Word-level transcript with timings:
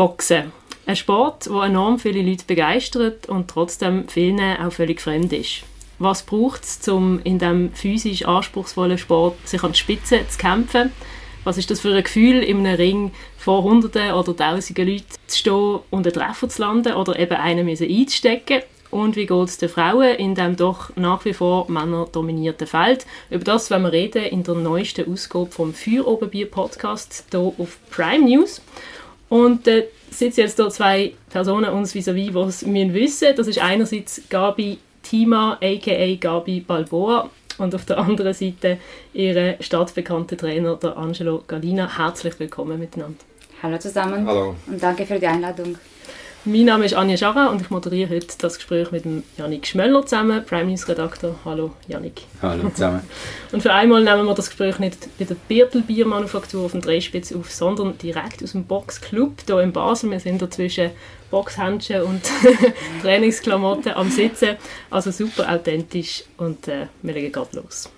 Boxen. 0.00 0.50
Ein 0.86 0.96
Sport, 0.96 1.44
der 1.44 1.64
enorm 1.64 1.98
viele 1.98 2.22
Leute 2.22 2.46
begeistert 2.46 3.28
und 3.28 3.48
trotzdem 3.48 4.08
vielen 4.08 4.40
auch 4.56 4.72
völlig 4.72 4.98
fremd 4.98 5.30
ist. 5.30 5.64
Was 5.98 6.22
braucht 6.22 6.64
es, 6.64 6.88
um 6.88 7.20
in 7.22 7.38
diesem 7.38 7.74
physisch 7.74 8.24
anspruchsvollen 8.24 8.96
Sport 8.96 9.46
sich 9.46 9.62
an 9.62 9.72
die 9.72 9.78
Spitze 9.78 10.26
zu 10.26 10.38
kämpfen? 10.38 10.90
Was 11.44 11.58
ist 11.58 11.70
das 11.70 11.80
für 11.80 11.94
ein 11.94 12.02
Gefühl, 12.02 12.42
in 12.42 12.66
einem 12.66 12.76
Ring 12.76 13.12
vor 13.36 13.62
Hunderten 13.62 14.12
oder 14.12 14.34
Tausenden 14.34 14.88
Leuten 14.88 15.04
zu 15.26 15.36
stehen 15.36 15.80
und 15.90 16.06
einen 16.06 16.14
Treffer 16.14 16.48
zu 16.48 16.62
landen 16.62 16.94
oder 16.94 17.18
eben 17.18 17.36
einen 17.36 17.68
einzustecken? 17.68 18.62
Und 18.90 19.16
wie 19.16 19.26
geht 19.26 19.48
es 19.48 19.58
den 19.58 19.68
Frauen 19.68 20.16
in 20.16 20.34
dem 20.34 20.56
doch 20.56 20.96
nach 20.96 21.24
wie 21.24 21.34
vor 21.34 21.70
männerdominierten 21.70 22.66
Feld? 22.66 23.06
Über 23.28 23.44
das 23.44 23.70
werden 23.70 23.84
wir 23.84 23.92
reden 23.92 24.24
in 24.24 24.44
der 24.44 24.54
neuesten 24.54 25.12
Ausgabe 25.12 25.50
vom 25.50 25.74
Feuerobenbier-Podcast 25.74 27.26
hier 27.30 27.52
auf 27.58 27.78
Prime 27.90 28.24
News. 28.24 28.62
Und 29.30 29.66
äh, 29.66 29.86
sitzen 30.10 30.40
jetzt 30.40 30.56
hier 30.56 30.68
zwei 30.68 31.14
Personen 31.30 31.70
uns 31.70 31.94
vis-à-vis, 31.94 32.32
die 32.32 32.38
es 32.38 32.66
wissen 32.66 32.92
müssen. 32.92 33.36
Das 33.36 33.46
ist 33.46 33.58
einerseits 33.58 34.20
Gabi 34.28 34.78
Tima, 35.02 35.52
a.k.a. 35.62 36.14
Gabi 36.16 36.60
Balboa, 36.60 37.30
und 37.58 37.74
auf 37.74 37.84
der 37.84 37.98
anderen 37.98 38.34
Seite 38.34 38.78
ihre 39.12 39.56
stadtbekannte 39.60 40.36
Trainer, 40.36 40.76
der 40.76 40.96
Angelo 40.96 41.44
Galina. 41.46 41.96
Herzlich 41.96 42.38
willkommen 42.40 42.78
miteinander. 42.78 43.18
Hallo 43.62 43.78
zusammen. 43.78 44.26
Hallo. 44.26 44.56
Und 44.66 44.82
danke 44.82 45.06
für 45.06 45.18
die 45.18 45.26
Einladung. 45.26 45.76
Mein 46.46 46.64
Name 46.64 46.86
ist 46.86 46.94
Anja 46.94 47.18
Schara 47.18 47.48
und 47.48 47.60
ich 47.60 47.68
moderiere 47.68 48.08
heute 48.08 48.28
das 48.38 48.56
Gespräch 48.56 48.90
mit 48.90 49.04
dem 49.04 49.24
Janik 49.36 49.66
Schmöller 49.66 50.06
zusammen, 50.06 50.42
Prime 50.46 50.70
News 50.70 50.88
Redakteur. 50.88 51.34
Hallo 51.44 51.72
Janik. 51.86 52.22
Hallo 52.40 52.70
zusammen. 52.70 53.02
und 53.52 53.62
für 53.62 53.74
einmal 53.74 54.02
nehmen 54.02 54.24
wir 54.24 54.34
das 54.34 54.48
Gespräch 54.48 54.78
nicht 54.78 55.06
bei 55.18 55.26
der 55.26 55.34
Birtel 55.34 55.82
Biermanufaktur 55.82 56.64
auf 56.64 56.72
dem 56.72 56.80
Dreispitz 56.80 57.30
auf, 57.34 57.50
sondern 57.50 57.98
direkt 57.98 58.42
aus 58.42 58.52
dem 58.52 58.64
Boxclub 58.64 59.34
hier 59.46 59.60
in 59.60 59.72
Basel. 59.72 60.10
Wir 60.10 60.20
sind 60.20 60.40
da 60.40 60.50
zwischen 60.50 60.92
Boxhändchen 61.30 62.04
und 62.04 62.22
Trainingsklamotten 63.02 63.92
am 63.92 64.08
Sitzen. 64.10 64.56
Also 64.88 65.10
super 65.10 65.52
authentisch 65.52 66.24
und 66.38 66.68
äh, 66.68 66.86
wir 67.02 67.12
legen 67.12 67.32
gerade 67.32 67.54
los. 67.54 67.90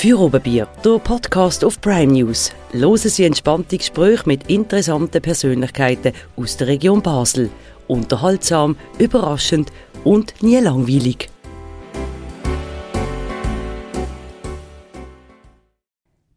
Feuerobenbier, 0.00 0.66
der 0.82 0.98
Podcast 0.98 1.62
auf 1.62 1.78
Prime 1.78 2.10
News. 2.10 2.52
Hören 2.72 2.96
Sie 2.96 3.22
entspannte 3.22 3.76
Gespräche 3.76 4.22
mit 4.24 4.48
interessanten 4.48 5.20
Persönlichkeiten 5.20 6.14
aus 6.36 6.56
der 6.56 6.68
Region 6.68 7.02
Basel. 7.02 7.50
Unterhaltsam, 7.86 8.76
überraschend 8.98 9.70
und 10.02 10.32
nie 10.42 10.56
langweilig. 10.56 11.28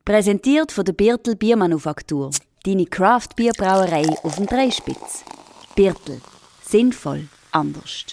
Präsentiert 0.04 0.74
von 0.74 0.84
der 0.84 0.92
Birtel 0.92 1.38
Biermanufaktur. 1.38 2.32
Deine 2.66 2.86
Craft-Bierbrauerei 2.86 4.10
auf 4.24 4.36
dem 4.36 4.46
Dreispitz. 4.46 5.24
Birtel. 5.74 6.20
Sinnvoll. 6.68 7.30
Anders. 7.52 8.08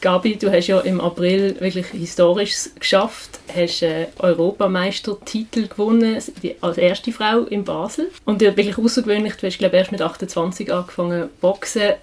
Gabi, 0.00 0.36
du 0.36 0.50
hast 0.50 0.66
ja 0.66 0.80
im 0.80 1.00
April 1.00 1.56
wirklich 1.60 1.86
Historisches 1.88 2.72
geschafft, 2.78 3.40
hast 3.54 3.82
einen 3.82 4.06
Europameistertitel 4.18 5.68
gewonnen, 5.68 6.22
als 6.60 6.78
erste 6.78 7.12
Frau 7.12 7.40
in 7.44 7.64
Basel. 7.64 8.10
Und 8.24 8.42
ja, 8.42 8.56
wirklich 8.56 8.78
außergewöhnlich, 8.78 9.34
du 9.36 9.46
hast 9.46 9.58
glaube 9.58 9.76
erst 9.76 9.92
mit 9.92 10.02
28 10.02 10.72
angefangen 10.72 11.28
boxen 11.40 11.94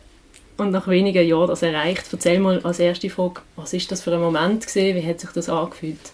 und 0.58 0.72
nach 0.72 0.88
wenigen 0.88 1.28
Jahren 1.28 1.48
das 1.48 1.62
erreicht. 1.62 2.06
Erzähl 2.12 2.40
mal 2.40 2.60
als 2.64 2.80
erste 2.80 3.10
Frage, 3.10 3.42
was 3.56 3.74
ist 3.74 3.92
das 3.92 4.02
für 4.02 4.14
ein 4.14 4.22
Moment 4.22 4.66
gewesen? 4.66 4.96
Wie 4.96 5.08
hat 5.08 5.20
sich 5.20 5.32
das 5.32 5.50
angefühlt? 5.50 6.14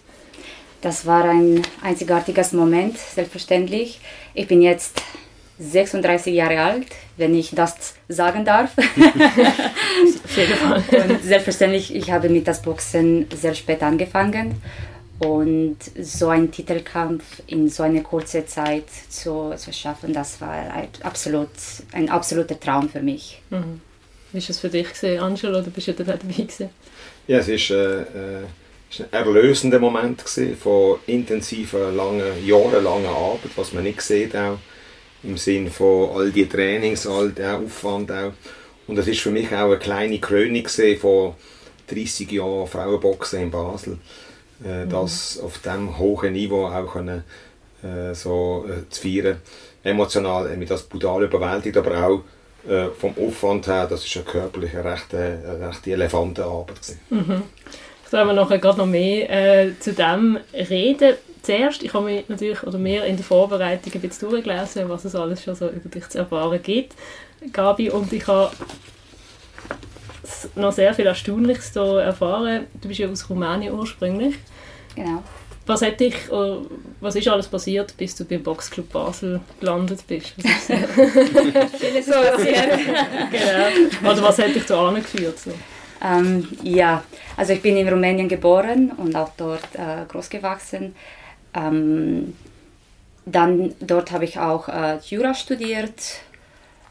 Das 0.80 1.04
war 1.04 1.24
ein 1.24 1.62
einzigartiges 1.82 2.52
Moment, 2.52 2.96
selbstverständlich. 2.96 4.00
Ich 4.32 4.48
bin 4.48 4.62
jetzt 4.62 5.02
36 5.60 6.34
Jahre 6.34 6.60
alt, 6.60 6.86
wenn 7.16 7.34
ich 7.34 7.50
das 7.50 7.94
sagen 8.08 8.44
darf. 8.44 8.70
und 10.90 11.22
selbstverständlich, 11.22 11.94
ich 11.94 12.10
habe 12.10 12.28
mit 12.30 12.48
das 12.48 12.62
Boxen 12.62 13.26
sehr 13.34 13.54
spät 13.54 13.82
angefangen. 13.82 14.60
Und 15.18 15.76
so 16.00 16.28
einen 16.28 16.50
Titelkampf 16.50 17.42
in 17.46 17.68
so 17.68 17.82
einer 17.82 18.00
kurzen 18.00 18.48
Zeit 18.48 18.86
zu, 19.10 19.52
zu 19.54 19.70
schaffen, 19.70 20.14
das 20.14 20.40
war 20.40 20.50
ein, 20.50 20.88
absolut, 21.02 21.50
ein 21.92 22.08
absoluter 22.08 22.58
Traum 22.58 22.88
für 22.88 23.02
mich. 23.02 23.42
Mhm. 23.50 23.82
Wie 24.32 24.40
war 24.40 24.48
es 24.48 24.58
für 24.60 24.70
dich, 24.70 24.88
gewesen, 24.88 25.20
Angelo, 25.20 25.58
oder 25.58 25.68
bist 25.68 25.88
du 25.88 25.92
dabei 25.92 26.16
gewesen? 26.16 26.70
Ja, 27.26 27.36
es 27.38 27.48
war 27.48 27.76
äh, 27.76 28.00
äh, 28.00 28.44
ein 28.98 29.12
erlösender 29.12 29.78
Moment 29.78 30.24
gewesen, 30.24 30.56
von 30.56 31.00
intensiver, 31.06 31.92
langen, 31.92 32.46
jahrelangen 32.46 33.06
Arbeit, 33.06 33.50
was 33.56 33.74
man 33.74 33.82
nicht 33.82 34.00
sieht 34.00 34.34
auch 34.34 34.56
im 35.22 35.36
Sinn 35.36 35.70
von 35.70 36.10
all 36.16 36.30
die 36.30 36.48
Trainings, 36.48 37.06
all 37.06 37.30
der 37.30 37.58
Aufwand 37.58 38.10
auch. 38.10 38.32
Und 38.86 38.96
das 38.96 39.06
ist 39.06 39.20
für 39.20 39.30
mich 39.30 39.48
auch 39.52 39.66
eine 39.66 39.78
kleine 39.78 40.18
Krönung 40.18 40.66
von 40.98 41.34
30 41.88 42.30
Jahren 42.32 42.66
Frauenboxen 42.66 43.42
in 43.42 43.50
Basel. 43.50 43.98
Äh, 44.64 44.84
mhm. 44.84 44.90
Das 44.90 45.38
auf 45.40 45.58
diesem 45.58 45.98
hohen 45.98 46.32
Niveau 46.32 46.66
auch 46.66 46.92
können, 46.92 47.24
äh, 47.82 48.14
so 48.14 48.66
äh, 48.68 48.88
zu 48.88 49.02
feiern. 49.02 49.40
Emotional 49.82 50.56
mich 50.56 50.68
das 50.68 50.82
brutal 50.82 51.24
überwältigt, 51.24 51.76
aber 51.76 52.06
auch 52.06 52.22
äh, 52.68 52.88
vom 52.88 53.14
Aufwand 53.16 53.66
her, 53.66 53.86
das 53.88 54.04
ist 54.04 54.16
eine 54.16 54.24
körperliche, 54.24 54.84
recht, 54.84 55.14
äh, 55.14 55.38
recht 55.64 55.86
Elefantenarbeit. 55.86 56.96
Mhm. 57.08 57.42
Ich 58.04 58.10
glaube, 58.10 58.30
wir 58.30 58.34
nachher 58.34 58.58
gerade 58.58 58.78
noch 58.78 58.86
mehr 58.86 59.30
äh, 59.30 59.78
zu 59.78 59.92
dem 59.92 60.38
reden 60.52 61.14
zuerst, 61.42 61.82
ich 61.82 61.92
habe 61.94 62.06
mich 62.06 62.28
natürlich, 62.28 62.62
oder 62.62 62.78
mehr 62.78 63.04
in 63.06 63.16
der 63.16 63.24
Vorbereitung 63.24 63.92
ein 63.94 64.00
bisschen 64.00 64.30
durchgelesen, 64.30 64.88
was 64.88 65.04
es 65.04 65.14
alles 65.14 65.42
schon 65.42 65.54
so 65.54 65.68
über 65.68 65.88
dich 65.88 66.08
zu 66.08 66.18
erfahren 66.18 66.60
gibt, 66.62 66.94
Gabi, 67.52 67.90
und 67.90 68.12
ich 68.12 68.26
habe 68.26 68.50
noch 70.54 70.72
sehr 70.72 70.94
viel 70.94 71.06
Erstaunliches 71.06 71.72
hier 71.72 72.00
erfahren. 72.00 72.66
Du 72.80 72.88
bist 72.88 73.00
ja 73.00 73.08
aus 73.08 73.28
Rumänien 73.28 73.74
ursprünglich. 73.74 74.36
Genau. 74.94 75.22
Was, 75.66 75.82
hat 75.82 76.00
dich, 76.00 76.14
was 77.00 77.14
ist 77.14 77.28
alles 77.28 77.46
passiert, 77.46 77.96
bis 77.96 78.16
du 78.16 78.24
beim 78.24 78.42
Boxclub 78.42 78.90
Basel 78.90 79.40
gelandet 79.60 80.00
bist? 80.06 80.34
Vieles 80.36 82.06
passiert. 82.06 82.78
genau. 83.30 84.10
Oder 84.10 84.22
was 84.22 84.38
hat 84.38 84.54
dich 84.54 84.66
da 84.66 84.88
angeführt? 84.88 85.38
So? 85.38 85.52
Ähm, 86.02 86.48
ja, 86.62 87.04
also 87.36 87.52
ich 87.52 87.62
bin 87.62 87.76
in 87.76 87.88
Rumänien 87.88 88.28
geboren 88.28 88.92
und 88.96 89.14
auch 89.14 89.30
dort 89.36 89.68
äh, 89.74 90.06
groß 90.08 90.30
gewachsen. 90.30 90.94
Ähm, 91.54 92.34
dann 93.26 93.74
dort 93.80 94.12
habe 94.12 94.24
ich 94.24 94.38
auch 94.38 94.68
äh, 94.68 94.98
Jura 95.08 95.34
studiert 95.34 96.20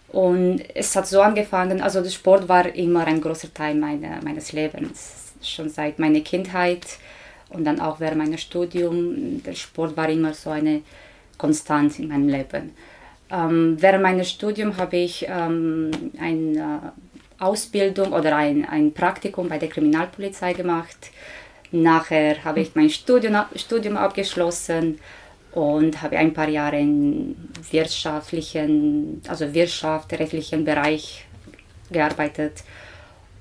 und 0.09 0.61
es 0.73 0.95
hat 0.95 1.07
so 1.07 1.21
angefangen, 1.21 1.81
also 1.81 2.01
der 2.01 2.09
Sport 2.09 2.47
war 2.47 2.73
immer 2.75 3.05
ein 3.05 3.21
großer 3.21 3.53
Teil 3.53 3.75
meine, 3.75 4.19
meines 4.23 4.51
Lebens, 4.53 5.33
schon 5.41 5.69
seit 5.69 5.99
meiner 5.99 6.21
Kindheit 6.21 6.85
und 7.49 7.63
dann 7.65 7.79
auch 7.79 7.99
während 7.99 8.17
meines 8.17 8.41
Studiums. 8.41 9.43
Der 9.43 9.53
Sport 9.53 9.95
war 9.97 10.09
immer 10.09 10.33
so 10.33 10.49
eine 10.49 10.81
Konstanz 11.37 11.99
in 11.99 12.07
meinem 12.07 12.27
Leben. 12.27 12.71
Ähm, 13.31 13.77
während 13.79 14.03
meines 14.03 14.31
Studiums 14.31 14.77
habe 14.77 14.97
ich 14.97 15.25
ähm, 15.29 15.91
eine 16.19 16.93
Ausbildung 17.37 18.11
oder 18.11 18.35
ein, 18.35 18.65
ein 18.65 18.93
Praktikum 18.93 19.47
bei 19.47 19.57
der 19.57 19.69
Kriminalpolizei 19.69 20.53
gemacht 20.53 21.11
Nachher 21.71 22.43
habe 22.43 22.61
ich 22.61 22.75
mein 22.75 22.89
Studium, 22.89 23.35
Studium 23.55 23.97
abgeschlossen 23.97 24.99
und 25.51 26.01
habe 26.01 26.17
ein 26.17 26.33
paar 26.33 26.49
Jahre 26.49 26.79
im 26.79 27.35
wirtschaftlichen, 27.71 29.21
also 29.27 29.53
wirtschaftsrechtlichen 29.53 30.65
Bereich 30.65 31.25
gearbeitet. 31.91 32.63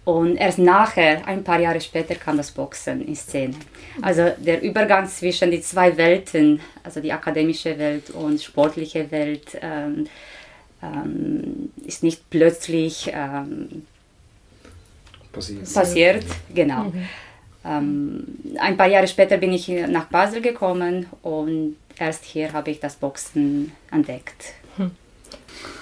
Und 0.04 0.36
erst 0.36 0.58
nachher, 0.58 1.26
ein 1.26 1.44
paar 1.44 1.60
Jahre 1.60 1.80
später, 1.82 2.14
kam 2.14 2.38
das 2.38 2.50
Boxen 2.50 3.06
in 3.06 3.14
Szene. 3.14 3.54
Also 4.00 4.30
der 4.38 4.62
Übergang 4.62 5.06
zwischen 5.06 5.50
die 5.50 5.60
zwei 5.60 5.94
Welten, 5.98 6.60
also 6.82 7.00
die 7.00 7.12
akademische 7.12 7.78
Welt 7.78 8.08
und 8.10 8.40
sportliche 8.40 9.10
Welt, 9.10 9.58
ähm, 9.60 10.06
ähm, 10.82 11.72
ist 11.84 12.02
nicht 12.02 12.30
plötzlich 12.30 13.10
ähm, 13.12 13.86
passiert. 15.30 15.74
passiert. 15.74 16.24
Genau. 16.54 16.84
Mhm. 16.84 17.08
Ähm, 17.68 18.24
ein 18.58 18.76
paar 18.76 18.88
Jahre 18.88 19.06
später 19.06 19.36
bin 19.36 19.52
ich 19.52 19.68
nach 19.68 20.06
Basel 20.06 20.40
gekommen 20.40 21.06
und 21.22 21.76
erst 21.98 22.24
hier 22.24 22.52
habe 22.52 22.70
ich 22.70 22.80
das 22.80 22.96
Boxen 22.96 23.72
entdeckt. 23.90 24.54
Hm. 24.76 24.92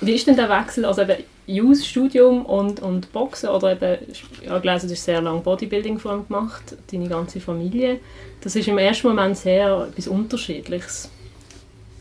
Wie 0.00 0.14
ist 0.14 0.26
denn 0.26 0.36
der 0.36 0.48
Wechsel, 0.48 0.84
also 0.84 1.02
eben 1.02 1.22
Jus-Studium 1.46 2.44
und, 2.44 2.80
und 2.80 3.12
Boxen 3.12 3.50
oder 3.50 3.72
eben, 3.72 3.98
ich 4.10 4.48
habe 4.48 4.60
gelesen, 4.60 4.88
du 4.88 4.94
hast 4.94 5.04
sehr 5.04 5.20
lange 5.20 5.40
Bodybuilding 5.40 5.98
vor 5.98 6.12
allem 6.12 6.26
gemacht, 6.26 6.76
deine 6.90 7.08
ganze 7.08 7.40
Familie. 7.40 8.00
Das 8.40 8.56
ist 8.56 8.66
im 8.66 8.78
ersten 8.78 9.06
Moment 9.06 9.36
sehr 9.36 9.86
etwas 9.88 10.08
Unterschiedliches. 10.08 11.08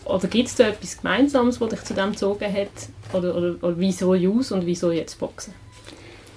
Oder 0.05 0.27
gibt 0.27 0.47
es 0.47 0.55
da 0.55 0.67
etwas 0.67 0.97
Gemeinsames, 0.97 1.61
was 1.61 1.69
dich 1.69 1.83
zu 1.83 1.93
dem 1.93 2.11
gezogen 2.11 2.51
hat? 2.51 2.69
Oder, 3.13 3.35
oder, 3.35 3.55
oder 3.61 3.75
wieso 3.77 4.15
Jus 4.15 4.51
und 4.51 4.65
wieso 4.65 4.91
jetzt 4.91 5.19
Boxen? 5.19 5.53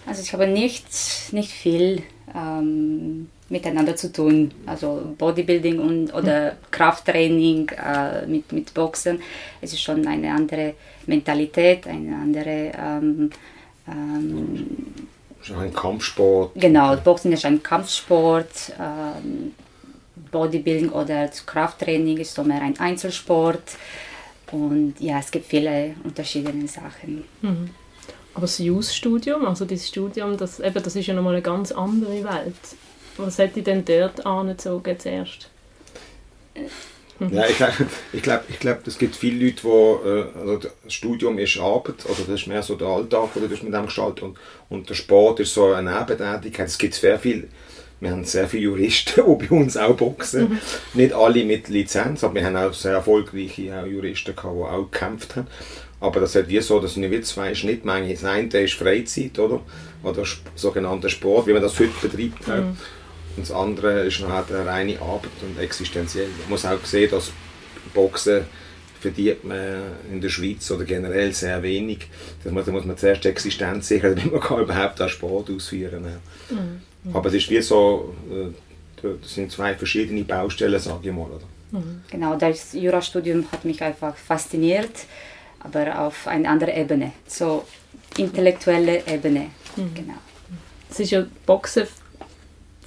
Also 0.07 0.23
ich 0.23 0.33
habe 0.33 0.47
nicht, 0.47 0.87
nicht 1.33 1.51
viel 1.51 2.03
ähm, 2.35 3.29
miteinander 3.49 3.97
zu 3.97 4.13
tun. 4.13 4.53
Also 4.67 5.15
Bodybuilding 5.17 5.79
und, 5.79 6.15
oder 6.15 6.57
Krafttraining 6.71 7.71
äh, 7.71 8.27
mit, 8.27 8.53
mit 8.53 8.75
Boxen. 8.75 9.21
Es 9.61 9.73
ist 9.73 9.83
schon 9.83 10.07
eine 10.07 10.33
andere 10.33 10.75
Mentalität, 11.07 11.87
eine 11.87 12.17
andere... 12.17 12.73
Ähm, 12.79 13.31
ähm, 13.89 14.77
ein 15.57 15.73
Kampfsport. 15.73 16.53
Genau, 16.57 16.95
Boxen 16.97 17.33
ist 17.33 17.47
ein 17.47 17.63
Kampfsport. 17.63 18.73
Ähm, 18.79 19.53
Bodybuilding 20.31 20.91
oder 20.91 21.31
Krafttraining 21.47 22.19
ist 22.19 22.35
so 22.35 22.45
mehr 22.45 22.61
ein 22.61 22.79
Einzelsport. 22.79 23.63
Und 24.51 24.95
ja, 24.99 25.19
es 25.19 25.31
gibt 25.31 25.47
viele 25.47 25.95
unterschiedliche 26.05 26.69
Sachen. 26.69 27.25
Mhm. 27.41 27.71
Aber 28.35 28.43
das 28.43 28.59
Jus-Studium, 28.59 29.47
also 29.47 29.65
das 29.65 29.89
Studium, 29.89 30.37
das, 30.37 30.61
eben, 30.61 30.83
das 30.83 30.95
ist 30.95 31.07
ja 31.07 31.15
nochmal 31.15 31.35
eine 31.35 31.43
ganz 31.43 31.73
andere 31.73 32.25
Welt. 32.25 32.55
Was 33.19 33.39
hätte 33.39 33.59
ich 33.59 33.65
denn 33.65 33.85
dort 33.85 34.25
angezogen 34.25 34.99
zuerst? 34.99 35.51
Ja, 37.21 37.47
ich 37.49 37.57
glaube, 37.57 37.73
ich 38.13 38.23
glaub, 38.23 38.43
ich 38.49 38.59
glaub, 38.61 38.87
es 38.87 38.97
gibt 38.97 39.17
viele 39.17 39.47
Leute, 39.47 39.63
die, 39.63 40.09
äh, 40.09 40.41
also 40.41 40.57
das 40.57 40.93
Studium 40.93 41.39
ist 41.39 41.59
Arbeit, 41.59 42.07
also 42.09 42.23
das 42.23 42.41
ist 42.41 42.47
mehr 42.47 42.63
so 42.63 42.77
der 42.77 42.87
Alltag, 42.87 43.35
oder 43.35 43.49
das 43.49 43.63
mit 43.63 43.75
dem 43.75 43.87
gestaltet 43.87 44.23
und, 44.23 44.39
und 44.69 44.89
der 44.89 44.95
Sport 44.95 45.41
ist 45.41 45.53
so 45.53 45.73
eine 45.73 45.99
Nebentätigkeit. 45.99 46.69
Es 46.69 46.79
gibt 46.79 46.95
sehr 46.95 47.19
viel, 47.19 47.49
wir 47.99 48.13
haben 48.13 48.25
sehr 48.25 48.47
viele 48.47 48.65
Juristen, 48.65 49.21
die 49.41 49.47
bei 49.47 49.57
uns 49.57 49.77
auch 49.77 49.97
boxen. 49.97 50.51
Mhm. 50.51 50.59
Nicht 50.95 51.13
alle 51.13 51.45
mit 51.45 51.69
Lizenz, 51.69 52.23
aber 52.23 52.37
wir 52.37 52.45
haben 52.45 52.57
auch 52.57 52.73
sehr 52.73 52.93
erfolgreiche 52.93 53.77
auch 53.77 53.87
Juristen 53.87 54.37
gehabt, 54.37 54.55
die 54.57 54.63
auch 54.63 54.89
gekämpft 54.91 55.35
haben. 55.35 55.49
Aber 56.01 56.21
das 56.21 56.37
ist 56.37 56.49
wie 56.49 56.61
so, 56.61 56.79
das 56.79 56.95
sind 56.95 57.11
wie 57.11 57.21
zwei 57.23 57.53
Schnittmengen. 57.57 58.13
Das 58.13 58.25
eine 58.25 58.47
ist 58.47 58.75
Freizeit, 58.75 59.37
oder? 59.41 59.61
Oder 60.05 60.23
sogenannter 60.55 61.09
Sport, 61.09 61.49
wie 61.49 61.53
man 61.53 61.63
das 61.63 61.77
heute 61.81 61.91
betreibt. 62.01 62.47
Mhm. 62.47 62.77
Und 63.39 63.49
das 63.49 63.57
andere 63.57 64.01
ist 64.01 64.21
noch 64.21 64.31
eine 64.31 64.67
reine 64.67 65.01
Arbeit 65.01 65.31
und 65.43 65.61
existenziell. 65.61 66.27
Man 66.41 66.51
muss 66.51 66.65
auch 66.65 66.85
sehen, 66.85 67.09
dass 67.09 67.31
Boxen 67.95 68.45
verdient 69.01 69.45
man 69.45 69.93
in 70.11 70.21
der 70.21 70.29
Schweiz 70.29 70.69
oder 70.73 70.85
generell 70.85 71.33
sehr 71.33 71.63
wenig. 71.63 72.09
Da 72.43 72.51
muss, 72.51 72.67
muss 72.67 72.85
man 72.85 72.97
zuerst 72.97 73.23
die 73.23 73.29
Existenz 73.29 73.87
sichern, 73.87 74.17
damit 74.17 74.33
man 74.33 74.41
kann 74.41 74.61
überhaupt 74.61 75.01
auch 75.01 75.09
Sport 75.09 75.51
ausführen 75.51 76.03
kann. 76.49 76.59
Mhm. 76.59 77.15
Aber 77.15 77.29
es 77.29 77.35
ist 77.37 77.49
wie 77.49 77.63
so, 77.63 78.13
äh, 78.29 79.07
das 79.23 79.35
sind 79.35 79.53
zwei 79.53 79.77
verschiedene 79.77 80.25
Baustellen, 80.25 80.81
sage 80.81 81.11
ich 81.11 81.15
mal. 81.15 81.27
Oder? 81.31 81.79
Mhm. 81.79 82.03
Genau, 82.11 82.35
das 82.35 82.73
Jurastudium 82.73 83.47
hat 83.53 83.65
mich 83.65 83.81
einfach 83.81 84.17
fasziniert, 84.17 85.07
aber 85.61 86.01
auf 86.01 86.27
eine 86.27 86.49
andere 86.49 86.75
Ebene, 86.75 87.13
so 87.29 87.65
intellektuelle 88.17 89.07
Ebene. 89.07 89.51
Mhm. 89.77 89.95
Genau. 89.95 90.19
Es 90.91 90.99
ist 90.99 91.11
ja 91.11 91.25
Boxen 91.47 91.87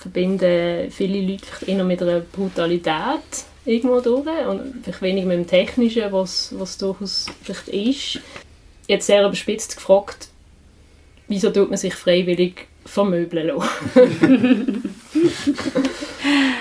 verbinden 0.01 0.89
viele 0.91 1.21
Leute 1.21 1.45
vielleicht 1.45 1.67
eher 1.69 1.83
mit 1.83 2.01
einer 2.01 2.21
Brutalität 2.21 3.45
irgendwo 3.65 4.01
durch 4.01 4.47
und 4.47 4.83
vielleicht 4.83 5.01
weniger 5.01 5.27
mit 5.27 5.37
dem 5.37 5.47
Technischen, 5.47 6.11
was, 6.11 6.53
was 6.57 6.77
durchaus 6.77 7.27
vielleicht 7.43 7.67
ist. 7.67 8.19
Jetzt 8.87 9.07
sehr 9.07 9.25
überspitzt 9.25 9.75
gefragt, 9.75 10.29
wieso 11.27 11.51
tut 11.51 11.69
man 11.69 11.77
sich 11.77 11.93
freiwillig 11.93 12.67
vermöbeln 12.85 13.47
lassen? 13.47 14.95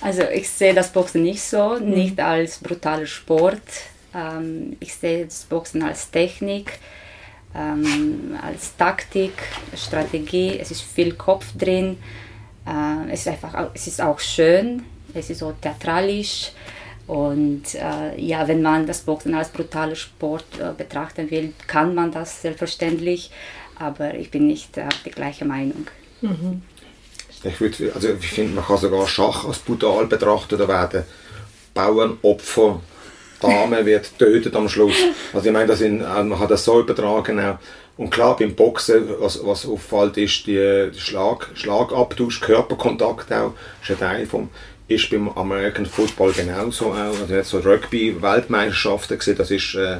also 0.00 0.22
ich 0.32 0.48
sehe 0.48 0.74
das 0.74 0.92
Boxen 0.92 1.22
nicht 1.24 1.42
so, 1.42 1.78
mhm. 1.80 1.90
nicht 1.90 2.20
als 2.20 2.58
brutaler 2.58 3.06
Sport. 3.06 3.60
Ähm, 4.14 4.76
ich 4.78 4.94
sehe 4.94 5.24
das 5.24 5.44
Boxen 5.44 5.82
als 5.82 6.10
Technik, 6.10 6.78
ähm, 7.54 8.38
als 8.40 8.76
Taktik, 8.76 9.32
Strategie. 9.76 10.58
Es 10.58 10.70
ist 10.70 10.82
viel 10.82 11.14
Kopf 11.14 11.46
drin. 11.58 11.98
Äh, 12.66 13.12
es, 13.12 13.20
ist 13.20 13.28
einfach, 13.28 13.70
es 13.74 13.86
ist 13.86 14.00
auch 14.00 14.18
schön, 14.18 14.84
es 15.14 15.30
ist 15.30 15.38
so 15.38 15.52
theatralisch. 15.60 16.52
Und 17.06 17.74
äh, 17.74 18.20
ja, 18.20 18.46
wenn 18.46 18.62
man 18.62 18.86
das 18.86 19.00
Boxen 19.00 19.34
als 19.34 19.48
brutaler 19.48 19.96
Sport 19.96 20.44
äh, 20.58 20.72
betrachten 20.76 21.30
will, 21.30 21.52
kann 21.66 21.94
man 21.94 22.12
das 22.12 22.42
selbstverständlich. 22.42 23.30
Aber 23.78 24.14
ich 24.14 24.30
bin 24.30 24.46
nicht 24.46 24.76
äh, 24.76 24.88
die 25.04 25.10
gleiche 25.10 25.44
Meinung. 25.44 25.88
Mhm. 26.20 26.62
Ich, 27.44 27.60
würd, 27.60 27.76
also 27.94 28.08
ich 28.08 28.30
finde, 28.30 28.54
man 28.54 28.64
kann 28.64 28.78
sogar 28.78 29.06
Schach 29.08 29.44
als 29.44 29.58
brutal 29.58 30.06
betrachten. 30.06 30.56
Da 30.56 30.68
werden 30.68 31.02
Bauernopfer, 31.74 32.80
Dame 33.40 33.84
wird 33.84 34.16
tötet 34.18 34.54
am 34.54 34.68
Schluss. 34.68 34.94
Also 35.32 35.46
ich 35.46 35.52
meine, 35.52 35.66
das 35.66 35.80
in, 35.80 36.00
äh, 36.00 36.22
man 36.22 36.38
kann 36.38 36.48
das 36.48 36.64
so 36.64 36.80
übertragen 36.80 37.40
auch. 37.40 37.58
Und 37.96 38.10
klar, 38.10 38.36
beim 38.36 38.54
Boxen, 38.54 39.06
was, 39.18 39.44
was 39.44 39.66
auffällt, 39.66 40.16
ist 40.16 40.46
die 40.46 40.90
Schlag, 40.96 41.50
Schlagabtausch, 41.54 42.40
Körperkontakt 42.40 43.32
auch, 43.32 43.52
ist 43.82 43.90
ein 43.90 43.98
Teil 43.98 44.26
vom, 44.26 44.48
ist 44.88 45.10
beim 45.10 45.28
American 45.30 45.86
Football 45.86 46.32
genauso 46.32 46.92
auch. 46.92 47.20
Also 47.20 47.34
jetzt 47.34 47.50
so 47.50 47.58
Rugby-Weltmeisterschaften 47.58 49.18
gesehen, 49.18 49.36
das 49.36 49.50
ist, 49.50 49.74
äh, 49.74 49.98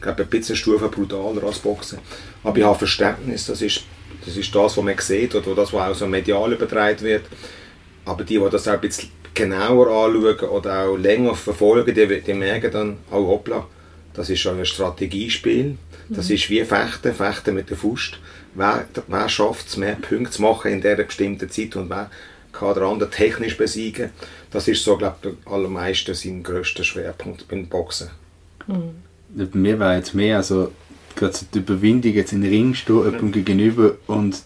glaube 0.00 0.22
ein 0.22 0.28
bisschen 0.28 0.56
Stufe 0.56 0.88
brutaler 0.88 1.44
als 1.44 1.58
Boxen. 1.58 1.98
Aber 2.42 2.56
ich 2.56 2.64
habe 2.64 2.78
Verständnis, 2.78 3.46
das 3.46 3.60
ist, 3.62 3.84
das 4.24 4.36
ist 4.36 4.54
das, 4.54 4.76
was 4.76 4.84
man 4.84 4.98
sieht 4.98 5.34
oder 5.34 5.54
das, 5.54 5.72
was 5.72 5.90
auch 5.90 5.94
so 5.94 6.06
medial 6.06 6.52
übertragen 6.52 7.00
wird. 7.02 7.24
Aber 8.04 8.24
die, 8.24 8.38
die 8.38 8.50
das 8.50 8.68
auch 8.68 8.72
ein 8.72 8.80
bisschen 8.80 9.10
genauer 9.32 9.88
anschauen 9.88 10.48
oder 10.48 10.84
auch 10.84 10.96
länger 10.96 11.34
verfolgen, 11.34 11.94
die, 11.94 12.20
die 12.20 12.34
merken 12.34 12.70
dann, 12.70 12.98
oh 13.10 13.26
hoppla, 13.28 13.66
das 14.14 14.30
ist 14.30 14.40
schon 14.40 14.58
ein 14.58 14.66
Strategiespiel. 14.66 15.76
Das 16.08 16.30
ist 16.30 16.50
wie 16.50 16.64
Fechten, 16.64 17.14
Fechten 17.14 17.54
mit 17.54 17.70
der 17.70 17.76
Faust. 17.76 18.18
Wer, 18.54 18.86
wer 19.08 19.28
schafft 19.28 19.68
es, 19.68 19.76
mehr 19.76 19.96
Punkte 19.96 20.30
zu 20.30 20.42
machen 20.42 20.72
in 20.72 20.80
dieser 20.80 21.02
bestimmten 21.02 21.50
Zeit 21.50 21.74
und 21.76 21.90
wer 21.90 22.10
kann 22.52 22.74
der 22.74 22.84
andere 22.84 23.10
technisch 23.10 23.56
besiegen? 23.56 24.10
Das 24.50 24.68
ist 24.68 24.84
so, 24.84 24.96
glaube 24.96 25.16
ich, 25.22 25.52
allermeisten 25.52 26.14
sein 26.14 26.42
grösster 26.42 26.84
Schwerpunkt 26.84 27.48
beim 27.48 27.66
Boxen. 27.66 28.10
Mhm. 28.66 28.94
Bei 29.50 29.58
mir 29.58 29.78
war 29.80 29.96
jetzt 29.96 30.14
mehr, 30.14 30.36
also 30.36 30.70
gerade 31.16 31.34
so 31.34 31.46
die 31.52 31.58
Überwindung, 31.58 32.12
jetzt 32.12 32.32
in 32.32 32.42
den 32.42 32.50
Ring 32.50 32.74
stehen, 32.74 33.04
jemandem 33.04 33.32
gegenüber 33.32 33.96
und 34.06 34.42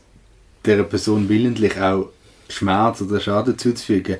dieser 0.64 0.84
Person 0.84 1.28
willentlich 1.28 1.78
auch 1.78 2.10
Schmerz 2.48 3.02
oder 3.02 3.20
Schaden 3.20 3.58
zuzufügen 3.58 4.16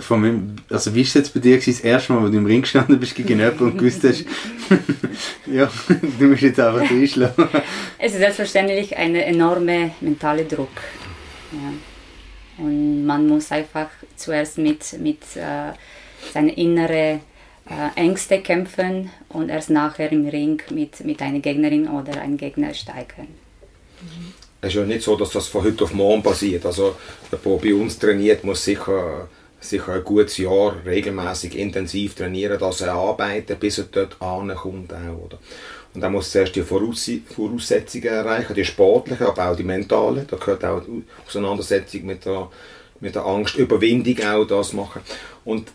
von 0.00 0.20
meinem, 0.22 0.56
also 0.70 0.94
wie 0.94 1.00
war 1.00 1.04
es 1.04 1.14
jetzt 1.14 1.34
bei 1.34 1.40
dir 1.40 1.58
gewesen, 1.58 1.72
das 1.72 1.80
erste 1.80 2.12
Mal, 2.12 2.22
wo 2.22 2.28
du 2.28 2.38
im 2.38 2.46
Ring 2.46 2.62
gestanden 2.62 2.98
bist 2.98 3.14
gegen 3.14 3.38
jemanden 3.38 3.64
und 3.64 3.78
gewusst 3.78 4.02
hast, 4.04 4.24
ja, 5.46 5.70
du 6.18 6.24
musst 6.26 6.42
jetzt 6.42 6.60
einfach 6.60 6.90
reinschlagen? 6.90 7.48
Es 7.98 8.12
ist 8.12 8.18
selbstverständlich 8.18 8.96
ein 8.96 9.14
enormer 9.14 9.90
mentaler 10.00 10.44
Druck. 10.44 10.70
Ja. 11.52 12.64
Und 12.64 13.04
man 13.04 13.28
muss 13.28 13.52
einfach 13.52 13.88
zuerst 14.16 14.58
mit, 14.58 14.98
mit 14.98 15.22
äh, 15.36 15.72
seinen 16.32 16.48
inneren 16.48 17.20
äh, 17.68 17.90
Ängste 17.96 18.40
kämpfen 18.40 19.10
und 19.28 19.50
erst 19.50 19.70
nachher 19.70 20.10
im 20.10 20.26
Ring 20.26 20.60
mit, 20.70 21.04
mit 21.04 21.20
einer 21.22 21.40
Gegnerin 21.40 21.88
oder 21.88 22.20
einem 22.20 22.36
Gegner 22.36 22.74
steigen. 22.74 23.28
Es 24.60 24.68
ist 24.68 24.74
ja 24.74 24.84
nicht 24.84 25.02
so, 25.02 25.16
dass 25.16 25.30
das 25.30 25.48
von 25.48 25.64
heute 25.64 25.84
auf 25.84 25.92
morgen 25.92 26.22
passiert. 26.22 26.64
Also, 26.66 26.96
der, 27.30 27.38
der 27.38 27.50
bei 27.50 27.74
uns 27.74 27.98
trainiert, 27.98 28.44
muss 28.44 28.64
sicher 28.64 29.28
sicher 29.62 29.92
ein 29.92 30.04
gutes 30.04 30.38
Jahr 30.38 30.76
regelmäßig 30.84 31.56
intensiv 31.56 32.14
trainieren, 32.14 32.58
dass 32.58 32.80
er 32.80 32.92
arbeitet, 32.92 33.60
bis 33.60 33.78
er 33.78 33.84
dort 33.90 34.20
ankommt. 34.20 34.92
Auch, 34.92 35.26
oder? 35.26 35.38
Und 35.94 36.02
er 36.02 36.10
muss 36.10 36.30
zuerst 36.30 36.56
die 36.56 36.62
Voraussetzungen 36.62 38.06
erreichen, 38.06 38.54
die 38.54 38.64
sportlichen, 38.64 39.26
aber 39.26 39.50
auch 39.50 39.56
die 39.56 39.62
mentalen. 39.62 40.26
Da 40.28 40.36
gehört 40.36 40.64
auch 40.64 40.82
die 40.82 41.04
Auseinandersetzung 41.26 42.06
mit 42.06 42.24
der, 42.24 42.48
mit 43.00 43.14
der 43.14 43.26
Angstüberwindung 43.26 44.24
auch 44.24 44.46
das 44.46 44.72
machen. 44.72 45.02
Und 45.44 45.70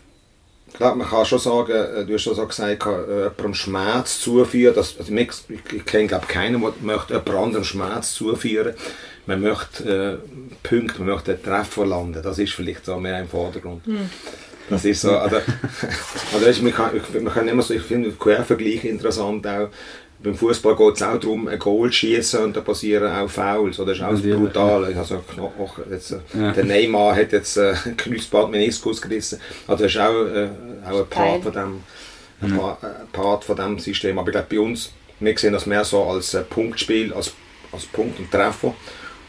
klar, 0.72 0.96
man 0.96 1.08
kann 1.08 1.24
schon 1.24 1.38
sagen, 1.38 1.72
äh, 1.72 2.04
du 2.04 2.14
hast 2.14 2.22
schon 2.22 2.48
gesagt, 2.48 2.86
äh, 2.86 3.22
jemandem 3.22 3.54
Schmerz 3.54 4.20
zuführen. 4.20 4.74
Das, 4.74 4.98
also 4.98 5.14
ich, 5.14 5.30
ich 5.72 5.84
kenne 5.84 6.08
glaube 6.08 6.26
keinen, 6.26 6.60
der 6.60 6.72
möchte 6.80 7.14
jemand 7.14 7.30
anderem 7.30 7.64
Schmerz 7.64 8.14
zuführen 8.14 8.74
man 9.28 9.42
möchte 9.42 10.18
äh, 10.24 10.66
Punkte, 10.66 11.00
man 11.00 11.08
möchte 11.08 11.32
einen 11.32 11.42
Treffer 11.42 11.84
landen. 11.84 12.22
Das 12.22 12.38
ist 12.38 12.54
vielleicht 12.54 12.86
so 12.86 12.98
mehr 12.98 13.20
im 13.20 13.28
Vordergrund. 13.28 13.86
Mhm. 13.86 14.08
Das 14.70 14.84
ist 14.86 15.02
so, 15.02 15.16
also, 15.18 15.36
also 16.34 16.62
man, 16.62 16.72
kann, 16.72 16.90
man 17.22 17.32
kann 17.32 17.46
immer 17.46 17.62
so, 17.62 17.74
ich 17.74 17.82
finde 17.82 18.08
den 18.08 18.18
Quervergleich 18.18 18.84
interessant 18.84 19.46
auch. 19.46 19.68
Beim 20.20 20.34
Fußball 20.34 20.74
geht 20.74 20.96
es 20.96 21.02
auch 21.02 21.18
darum, 21.18 21.46
ein 21.46 21.58
Goal 21.58 21.90
zu 21.90 21.98
schießen 21.98 22.42
und 22.42 22.56
da 22.56 22.62
passieren 22.62 23.12
auch 23.12 23.28
Fouls. 23.28 23.78
Oder 23.78 23.94
das 23.94 23.98
ist 23.98 24.04
auch 24.04 24.26
ja, 24.26 24.36
brutal. 24.36 24.92
Ja. 24.92 24.98
Also, 24.98 25.22
jetzt, 25.90 26.10
äh, 26.10 26.16
ja. 26.34 26.52
Der 26.52 26.64
Neymar 26.64 27.14
hat 27.14 27.30
jetzt 27.32 27.56
äh, 27.58 27.74
Knüllsbad 27.96 28.50
Meniskus 28.50 29.00
gerissen. 29.00 29.40
Also 29.66 29.84
das 29.84 29.92
ist 29.92 30.00
auch, 30.00 30.24
äh, 30.24 30.48
auch 30.90 31.00
ein 31.00 31.06
Part 31.08 31.42
von, 31.42 31.52
dem, 31.52 31.82
ein 32.40 32.60
Part 33.12 33.44
von 33.44 33.56
dem 33.56 33.78
System. 33.78 34.18
Aber 34.18 34.28
ich 34.28 34.32
glaube, 34.32 34.46
bei 34.50 34.58
uns, 34.58 34.90
wir 35.20 35.36
sehen 35.36 35.52
das 35.52 35.66
mehr 35.66 35.84
so 35.84 36.02
als 36.02 36.32
äh, 36.32 36.42
Punktspiel, 36.42 37.12
als, 37.12 37.34
als 37.70 37.84
Punkt 37.84 38.18
und 38.18 38.30
Treffer. 38.30 38.74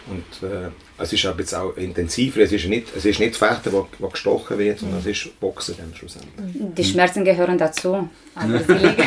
Und 0.10 0.50
äh, 0.50 0.70
es 0.98 1.14
ist 1.14 1.26
aber 1.26 1.40
jetzt 1.40 1.54
auch 1.54 1.76
intensiver, 1.78 2.42
es 2.42 2.52
ist 2.52 2.66
nicht, 2.68 2.88
es 2.96 3.06
ist 3.06 3.20
nicht 3.20 3.36
Fechten, 3.36 3.72
wo, 3.72 3.88
wo 4.00 4.10
gestochen 4.10 4.58
wird, 4.58 4.80
sondern 4.80 5.00
es 5.00 5.06
ist 5.06 5.40
Boxen 5.40 5.76
dann 5.78 5.94
schlussendlich. 5.96 6.34
Die 6.76 6.84
Schmerzen 6.84 7.24
gehören 7.24 7.58
dazu, 7.58 8.10
aber 8.36 8.60
sie, 8.60 8.74
liegen, 8.74 9.04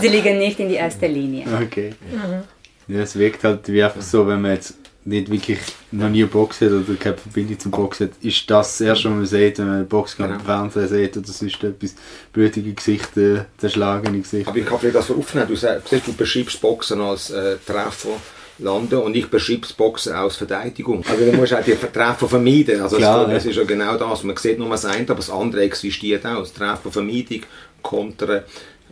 sie 0.00 0.08
liegen 0.08 0.38
nicht 0.38 0.58
in 0.60 0.68
die 0.68 0.74
erste 0.76 1.06
Linie. 1.06 1.44
Okay. 1.62 1.94
Mhm. 2.10 2.94
Ja, 2.94 3.02
es 3.02 3.16
wirkt 3.16 3.44
halt 3.44 3.68
wie 3.68 3.82
einfach 3.82 4.02
so, 4.02 4.26
wenn 4.26 4.40
man 4.42 4.52
jetzt 4.52 4.74
nicht 5.04 5.30
wirklich 5.30 5.58
noch 5.90 6.08
nie 6.08 6.24
Boxen 6.24 6.68
hat 6.68 6.88
oder 6.88 6.96
keine 6.98 7.16
Verbindung 7.16 7.58
zum 7.58 7.70
Boxen 7.72 8.08
hat, 8.08 8.16
ist 8.24 8.48
das 8.48 8.78
das 8.78 8.80
erste, 8.86 9.04
was 9.10 9.16
man 9.16 9.26
sieht, 9.26 9.58
wenn 9.58 9.66
man 9.66 9.88
Boxen 9.88 10.22
Genau. 10.24 10.34
im 10.38 10.40
Fernsehen 10.40 10.88
sieht 10.88 11.16
oder 11.16 11.26
sonst 11.26 11.62
etwas. 11.64 11.94
Blutige 12.32 12.72
Gesichter, 12.72 13.46
zerschlagene 13.58 14.20
Gesichter. 14.20 14.50
Aber 14.50 14.58
ich 14.58 14.66
kann 14.66 14.78
vielleicht 14.78 14.94
das 14.96 15.06
für 15.06 15.14
aufnehmen. 15.16 15.48
Du, 15.48 15.56
sagst, 15.56 15.92
du 15.92 16.12
beschreibst 16.12 16.60
Boxen 16.60 17.00
als 17.00 17.30
äh, 17.30 17.56
Treffer 17.66 18.10
landen 18.58 18.96
und 18.98 19.16
ich 19.16 19.28
beschreibe 19.28 19.62
das 19.62 19.72
Boxen 19.72 20.12
als 20.12 20.36
Verteidigung. 20.36 21.04
Also 21.08 21.24
du 21.30 21.32
musst 21.36 21.54
auch 21.54 21.62
die 21.64 21.74
Treffer 21.74 22.28
vermeiden. 22.28 22.80
Also 22.80 22.96
Klar, 22.96 23.28
es, 23.30 23.38
es 23.38 23.44
ja. 23.44 23.50
ist 23.50 23.56
ja 23.56 23.64
genau 23.64 23.96
das. 23.96 24.22
Man 24.24 24.36
sieht 24.36 24.58
nur 24.58 24.68
das 24.70 24.84
eine, 24.84 25.02
aber 25.02 25.14
das 25.16 25.30
andere 25.30 25.62
existiert 25.62 26.24
auch. 26.26 26.40
Das 26.40 26.52
Treffervermeidung, 26.52 27.42
Kontern 27.82 28.42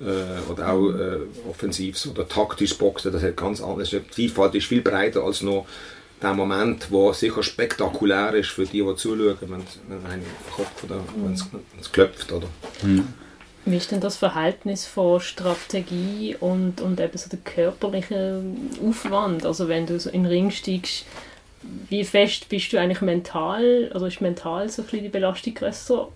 äh, 0.00 0.50
oder 0.50 0.72
auch 0.72 0.88
äh, 0.90 1.18
offensives 1.48 2.06
oder 2.06 2.26
taktisches 2.26 2.76
Boxen. 2.76 3.12
Das 3.12 3.22
hat 3.22 3.36
ganz 3.36 3.60
anders. 3.62 3.90
Die 3.90 4.00
Vielfalt 4.10 4.54
ist 4.54 4.66
viel 4.66 4.80
breiter 4.80 5.22
als 5.22 5.42
nur 5.42 5.66
der 6.22 6.34
Moment, 6.34 6.88
der 6.92 7.14
sicher 7.14 7.42
spektakulär 7.42 8.34
ist 8.34 8.50
für 8.50 8.64
die, 8.66 8.82
die 8.82 8.94
zuschauen, 8.96 9.36
wenn, 9.40 9.50
wenn 9.88 10.22
Kopf 10.54 10.84
oder 10.84 10.96
wenn 11.16 11.32
es- 11.32 11.92
klopft. 11.92 12.30
Oder? 12.32 12.46
Wie 13.66 13.76
ist 13.76 13.90
denn 13.90 14.00
das 14.00 14.16
Verhältnis 14.16 14.86
von 14.86 15.20
Strategie 15.20 16.34
und, 16.40 16.80
und 16.80 16.98
eben 16.98 17.18
so 17.18 17.28
der 17.28 17.40
körperliche 17.40 18.42
Aufwand? 18.86 19.44
Also 19.44 19.68
wenn 19.68 19.86
du 19.86 20.00
so 20.00 20.08
in 20.10 20.22
den 20.22 20.32
Ring 20.32 20.50
steigst, 20.50 21.04
wie 21.88 22.04
fest 22.04 22.48
bist 22.48 22.72
du 22.72 22.80
eigentlich 22.80 23.02
mental, 23.02 23.90
also 23.92 24.06
ist 24.06 24.22
mental 24.22 24.68
so 24.68 24.82
ein 24.82 24.86
bisschen 24.86 25.02
die 25.02 25.08
Belastung 25.10 25.54
grösser? 25.54 26.08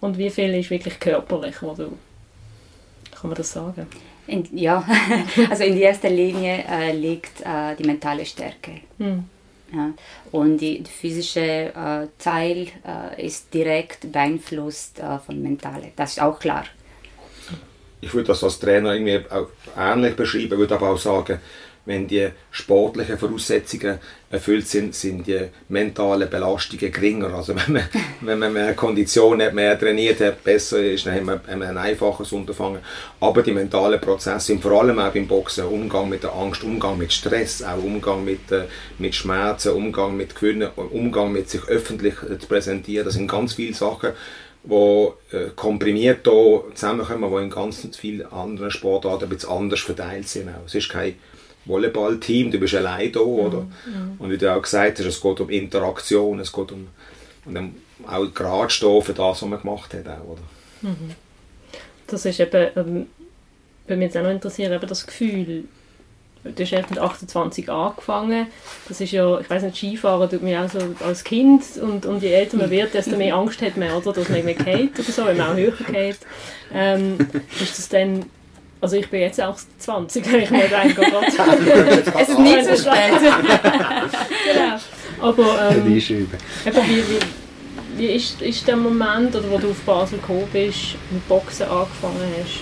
Und 0.00 0.18
wie 0.18 0.28
viel 0.28 0.54
ist 0.54 0.68
wirklich 0.68 1.00
körperlich, 1.00 1.62
wo 1.62 1.72
du, 1.72 1.96
kann 3.12 3.30
man 3.30 3.34
das 3.34 3.52
sagen? 3.52 3.86
In, 4.26 4.46
ja, 4.56 4.86
also 5.50 5.64
in 5.64 5.78
erster 5.78 6.10
Linie 6.10 6.64
äh, 6.68 6.92
liegt 6.92 7.40
äh, 7.40 7.74
die 7.76 7.84
mentale 7.84 8.26
Stärke. 8.26 8.80
Hm. 8.98 9.24
Ja. 9.74 9.92
Und 10.30 10.58
die, 10.58 10.82
physische 10.84 11.40
äh, 11.40 12.06
Teil 12.18 12.68
äh, 12.86 13.26
ist 13.26 13.52
direkt 13.52 14.10
beeinflusst 14.12 15.00
äh, 15.00 15.18
von 15.18 15.42
mentale. 15.42 15.92
Das 15.96 16.12
ist 16.12 16.22
auch 16.22 16.38
klar. 16.38 16.64
ich 18.00 18.12
würde 18.12 18.28
das 18.28 18.44
als 18.44 18.58
Trainer 18.58 18.94
irgendwie 18.94 19.20
auch 19.30 19.48
ähnlich 19.76 20.14
beschreiben, 20.14 20.58
würde 20.58 20.74
aber 20.74 20.90
auch 20.90 20.98
sagen, 20.98 21.40
wenn 21.86 22.06
die 22.06 22.28
sportlichen 22.50 23.18
Voraussetzungen 23.18 23.98
erfüllt 24.30 24.66
sind, 24.66 24.94
sind 24.94 25.26
die 25.26 25.48
mentalen 25.68 26.28
Belastungen 26.30 26.90
geringer. 26.90 27.34
Also 27.34 27.54
wenn 27.54 27.74
man, 27.74 27.88
wenn 28.20 28.38
man 28.38 28.52
mehr 28.52 28.74
Kondition 28.74 29.42
hat, 29.42 29.54
mehr 29.54 29.78
trainiert 29.78 30.20
hat, 30.20 30.42
besser 30.42 30.82
ist, 30.82 31.06
dann 31.06 31.14
hat 31.14 31.24
man, 31.24 31.62
ein 31.62 31.76
einfaches 31.76 32.32
Unterfangen. 32.32 32.80
Aber 33.20 33.42
die 33.42 33.52
mentalen 33.52 34.00
Prozesse 34.00 34.46
sind 34.46 34.62
vor 34.62 34.80
allem 34.80 34.98
auch 34.98 35.12
beim 35.12 35.28
Boxen 35.28 35.66
Umgang 35.66 36.08
mit 36.08 36.22
der 36.22 36.32
Angst, 36.32 36.64
Umgang 36.64 36.96
mit 36.96 37.12
Stress, 37.12 37.62
auch 37.62 37.82
Umgang 37.82 38.24
mit, 38.24 38.50
äh, 38.50 38.64
mit 38.98 39.14
Schmerzen, 39.14 39.72
Umgang 39.72 40.16
mit 40.16 40.34
Gewinnen, 40.34 40.70
Umgang 40.76 41.32
mit 41.32 41.50
sich 41.50 41.64
öffentlich 41.68 42.14
äh, 42.22 42.38
zu 42.38 42.48
präsentieren. 42.48 43.04
Das 43.04 43.14
sind 43.14 43.30
ganz 43.30 43.54
viele 43.54 43.74
Sachen, 43.74 44.10
wo 44.64 45.16
äh, 45.30 45.50
komprimiert 45.54 46.20
hier 46.24 46.64
zusammenkommen, 46.74 47.30
die 47.30 47.42
in 47.44 47.50
ganz 47.50 47.86
vielen 47.96 48.26
anderen 48.32 48.70
Sportarten 48.70 49.24
ein 49.24 49.28
bisschen 49.28 49.50
anders 49.50 49.80
verteilt 49.80 50.26
sind. 50.26 50.48
Auch. 50.48 50.66
Es 50.66 50.74
ist 50.74 50.88
kein 50.88 51.16
Volleyballteam, 51.66 52.50
du 52.50 52.58
bist 52.58 52.74
allein 52.74 53.10
da, 53.12 53.20
oder? 53.20 53.66
Und 54.18 54.30
wie 54.30 54.38
du 54.38 54.54
auch 54.54 54.62
gesagt 54.62 54.98
hast, 54.98 55.06
es 55.06 55.20
geht 55.20 55.40
um 55.40 55.50
Interaktion, 55.50 56.40
es 56.40 56.52
geht 56.52 56.72
um, 56.72 56.88
um 57.44 57.54
dann 57.54 57.74
auch 58.06 58.26
gerade 58.34 58.70
stehen 58.70 59.02
für 59.02 59.12
das, 59.12 59.42
was 59.42 59.48
man 59.48 59.60
gemacht 59.60 59.94
hat, 59.94 60.06
auch, 60.08 60.32
oder? 60.32 60.42
Das 62.06 62.24
ist 62.24 62.38
eben, 62.40 62.68
ähm, 62.76 63.06
würde 63.86 63.98
mich 63.98 64.06
jetzt 64.06 64.16
auch 64.16 64.22
noch 64.22 64.30
interessieren, 64.30 64.72
eben 64.72 64.86
das 64.86 65.06
Gefühl, 65.06 65.64
du 66.44 66.62
hast 66.62 66.72
erst 66.72 66.90
mit 66.90 66.98
28 66.98 67.70
angefangen, 67.70 68.46
das 68.88 69.00
ist 69.00 69.12
ja, 69.12 69.40
ich 69.40 69.48
weiß 69.48 69.62
nicht, 69.62 69.76
Skifahren 69.76 70.28
tut 70.28 70.42
mir 70.42 70.62
auch 70.62 70.68
so 70.68 70.78
als 71.04 71.24
Kind 71.24 71.62
und, 71.80 72.04
und 72.04 72.22
je 72.22 72.32
älter 72.32 72.58
man 72.58 72.70
wird, 72.70 72.92
desto 72.92 73.16
mehr 73.16 73.34
Angst 73.34 73.62
hat 73.62 73.76
man, 73.76 73.92
oder, 73.92 74.12
dass 74.12 74.28
man 74.28 74.38
irgendwie 74.38 74.62
geht 74.62 74.98
oder 74.98 75.10
so, 75.10 75.24
wenn 75.24 75.38
man 75.38 75.52
auch 75.52 75.56
höher 75.56 75.72
geht. 75.90 76.18
Ähm, 76.72 77.16
ist 77.60 77.78
das 77.78 77.88
dann, 77.88 78.26
also 78.80 78.96
ich 78.96 79.08
bin 79.08 79.20
jetzt 79.20 79.40
auch 79.40 79.56
20, 79.78 80.24
wenn 80.32 80.40
ich 80.40 80.50
mir 80.50 80.68
denke, 80.68 81.00
oh 81.00 81.10
Gott. 81.10 81.24
Es 82.20 82.28
ist 82.28 82.38
nicht 82.38 82.64
so 82.64 82.76
spät. 82.76 83.12
genau. 84.52 84.76
Aber 85.20 85.70
ähm. 85.70 85.86
Eben, 85.86 85.96
wie, 85.96 87.02
wie, 87.08 87.18
wie 87.96 88.06
ist, 88.06 88.42
ist 88.42 88.66
der 88.66 88.76
Moment, 88.76 89.34
oder 89.34 89.50
wo 89.50 89.58
du 89.58 89.70
auf 89.70 89.80
Basel 89.80 90.18
gekommen 90.18 90.48
bist, 90.52 90.96
mit 91.10 91.26
Boxen 91.28 91.66
angefangen 91.68 92.34
hast? 92.42 92.60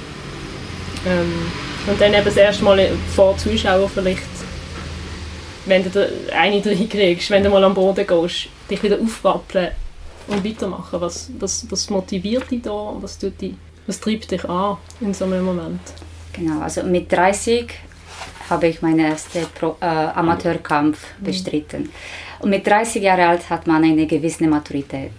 Ähm, 1.07 1.33
und 1.87 2.01
dann 2.01 2.15
eben 2.15 2.25
das 2.25 2.37
erste 2.37 2.65
Mal 2.65 2.91
vor 3.15 3.37
Zuschauern 3.37 3.91
vielleicht, 3.93 4.23
wenn 5.67 5.83
du 5.83 5.91
da 5.91 6.07
eine 6.37 6.65
reinkriegst, 6.65 7.31
wenn 7.31 7.43
du 7.43 7.51
mal 7.51 7.65
am 7.65 7.75
Boden 7.75 8.07
gehst, 8.07 8.49
dich 8.71 8.83
wieder 8.83 8.99
aufwappeln 9.01 9.71
und 10.29 10.45
weitermachen. 10.45 11.01
Was, 11.01 11.31
was, 11.39 11.67
was 11.71 11.91
motiviert 11.91 12.51
dich 12.51 12.63
da? 12.63 12.95
Was, 13.01 13.19
tut 13.19 13.41
dich, 13.41 13.55
was 13.87 14.01
treibt 14.01 14.31
dich 14.31 14.45
an 14.49 14.77
in 15.01 15.15
so 15.15 15.25
einem 15.25 15.45
Moment? 15.45 15.81
Genau, 16.33 16.61
also 16.61 16.83
mit 16.83 17.11
30 17.13 17.73
habe 18.49 18.67
ich 18.69 18.83
meinen 18.83 19.01
ersten 19.01 19.47
Pro, 19.55 19.77
äh, 19.81 19.85
Amateurkampf 19.87 20.99
bestritten. 21.21 21.91
Und 22.41 22.51
mit 22.51 22.67
30 22.67 23.03
Jahren 23.03 23.21
alt 23.21 23.49
hat 23.49 23.67
man 23.67 23.85
eine 23.85 24.07
gewisse 24.07 24.47
Maturität. 24.47 25.13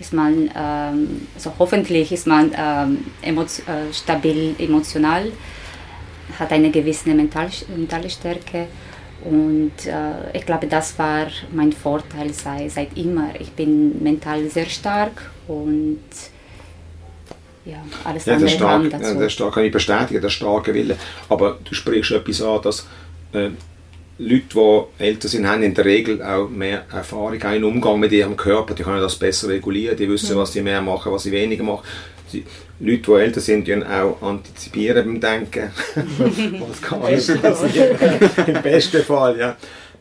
Ist 0.00 0.12
man, 0.12 0.50
ähm, 0.56 1.26
also 1.34 1.52
hoffentlich 1.58 2.12
ist 2.12 2.26
man 2.26 2.52
ähm, 2.56 3.04
emo 3.20 3.42
äh, 3.42 3.92
stabil 3.92 4.54
emotional, 4.58 5.32
hat 6.38 6.52
eine 6.52 6.70
gewisse 6.70 7.10
mental, 7.10 7.48
mentale 7.76 8.08
Stärke. 8.08 8.68
Und 9.24 9.86
äh, 9.86 10.36
ich 10.36 10.46
glaube, 10.46 10.66
das 10.66 10.98
war 10.98 11.26
mein 11.52 11.72
Vorteil 11.72 12.32
sei, 12.32 12.68
seit 12.68 12.96
immer. 12.96 13.30
Ich 13.38 13.52
bin 13.52 14.02
mental 14.02 14.48
sehr 14.48 14.66
stark 14.66 15.30
und 15.48 16.00
ja, 17.64 17.76
alles 18.04 18.24
Ja, 18.26 18.34
andere 18.34 18.50
stark, 18.50 18.90
dazu. 18.90 19.04
ja, 19.04 19.14
das 19.14 19.32
stark 19.32 19.54
kann 19.54 19.64
ich 19.64 19.72
bestätigen, 19.72 20.20
der 20.20 20.28
starke 20.30 20.74
Wille. 20.74 20.96
Aber 21.28 21.58
du 21.64 21.74
sprichst 21.74 22.10
etwas 22.12 22.42
an, 22.42 22.60
dass 22.62 22.86
äh, 23.32 23.50
Leute, 24.18 24.42
die 24.98 25.04
älter 25.04 25.28
sind, 25.28 25.46
haben 25.46 25.62
in 25.62 25.74
der 25.74 25.84
Regel 25.84 26.22
auch 26.22 26.48
mehr 26.48 26.84
Erfahrung, 26.92 27.42
auch 27.42 27.52
im 27.52 27.64
Umgang 27.64 27.98
mit 27.98 28.12
ihrem 28.12 28.36
Körper. 28.36 28.74
Die 28.74 28.82
können 28.82 29.00
das 29.00 29.16
besser 29.16 29.48
regulieren, 29.48 29.96
die 29.96 30.08
wissen, 30.08 30.36
was 30.36 30.52
sie 30.52 30.62
mehr 30.62 30.82
machen, 30.82 31.12
was 31.12 31.22
sie 31.24 31.32
weniger 31.32 31.64
machen. 31.64 31.84
Sie, 32.28 32.44
Leute, 32.80 33.02
die 33.02 33.12
älter 33.12 33.40
sind, 33.40 33.66
die 33.66 33.74
auch 33.84 34.20
antizipieren 34.22 35.04
beim 35.04 35.20
Denken. 35.20 35.70
was 36.68 36.82
kann 36.82 37.02
alles 37.02 37.26
passieren? 37.42 37.96
Im 38.46 38.62
besten 38.62 39.02
Fall, 39.02 39.38
ja. 39.38 39.56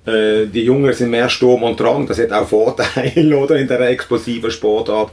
Äh, 0.05 0.47
Die 0.47 0.63
Jungen 0.63 0.91
sind 0.93 1.11
mehr 1.11 1.29
Sturm 1.29 1.63
und 1.63 1.79
Drang, 1.79 2.07
das 2.07 2.19
hat 2.19 2.31
auch 2.31 2.47
Vorteile 2.47 3.37
oder, 3.37 3.55
in 3.57 3.67
der 3.67 3.81
explosiven 3.81 4.49
Sportart. 4.49 5.11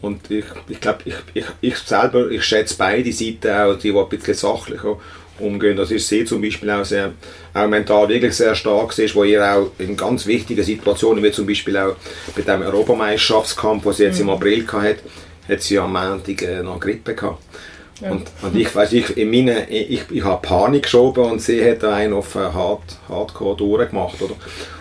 Und 0.00 0.30
ich, 0.30 0.44
ich 0.68 0.80
glaube, 0.80 1.00
ich, 1.04 1.14
ich, 1.34 1.44
ich 1.60 1.76
selber, 1.78 2.30
ich 2.30 2.44
schätze 2.44 2.76
beide 2.78 3.12
Seiten 3.12 3.50
auch, 3.50 3.74
die, 3.76 3.90
die 3.92 3.98
ein 3.98 4.08
bisschen 4.08 4.34
sachlicher 4.34 4.96
umgehen. 5.38 5.76
Das 5.76 5.90
ist 5.90 6.08
sie 6.08 6.24
zum 6.24 6.40
Beispiel 6.40 6.70
auch 6.70 6.84
sehr, 6.84 7.12
auch 7.54 7.66
mental 7.66 8.08
wirklich 8.08 8.34
sehr 8.34 8.54
stark 8.54 8.96
ist, 8.98 9.14
wo 9.14 9.24
ihr 9.24 9.44
auch 9.44 9.72
in 9.78 9.96
ganz 9.96 10.26
wichtigen 10.26 10.62
Situationen, 10.62 11.22
wie 11.22 11.32
zum 11.32 11.46
Beispiel 11.46 11.76
auch 11.76 11.96
bei 12.36 12.42
dem 12.42 12.62
Europameisterschaftskampf, 12.62 13.82
den 13.82 13.92
sie 13.92 14.04
jetzt 14.04 14.20
im 14.20 14.30
April 14.30 14.66
hatte, 14.70 15.00
hat 15.48 15.62
sie 15.62 15.78
am 15.78 15.92
Montag 15.92 16.42
äh, 16.42 16.62
noch 16.62 16.78
Grippe 16.78 17.14
gehabt. 17.14 17.42
Und, 18.10 18.24
und 18.42 18.56
ich 18.56 18.74
weiß, 18.74 18.92
ich, 18.92 19.16
in 19.16 19.30
meine, 19.30 19.68
ich, 19.70 20.10
ich, 20.10 20.24
habe 20.24 20.46
Panik 20.46 20.84
geschoben 20.84 21.24
und 21.24 21.40
sie 21.40 21.64
hat 21.68 21.84
einen 21.84 22.12
auf 22.12 22.34
äh, 22.34 22.40
hard, 22.40 22.80
Hardcore 23.08 23.56
durchgemacht. 23.56 24.20
Oder? 24.20 24.34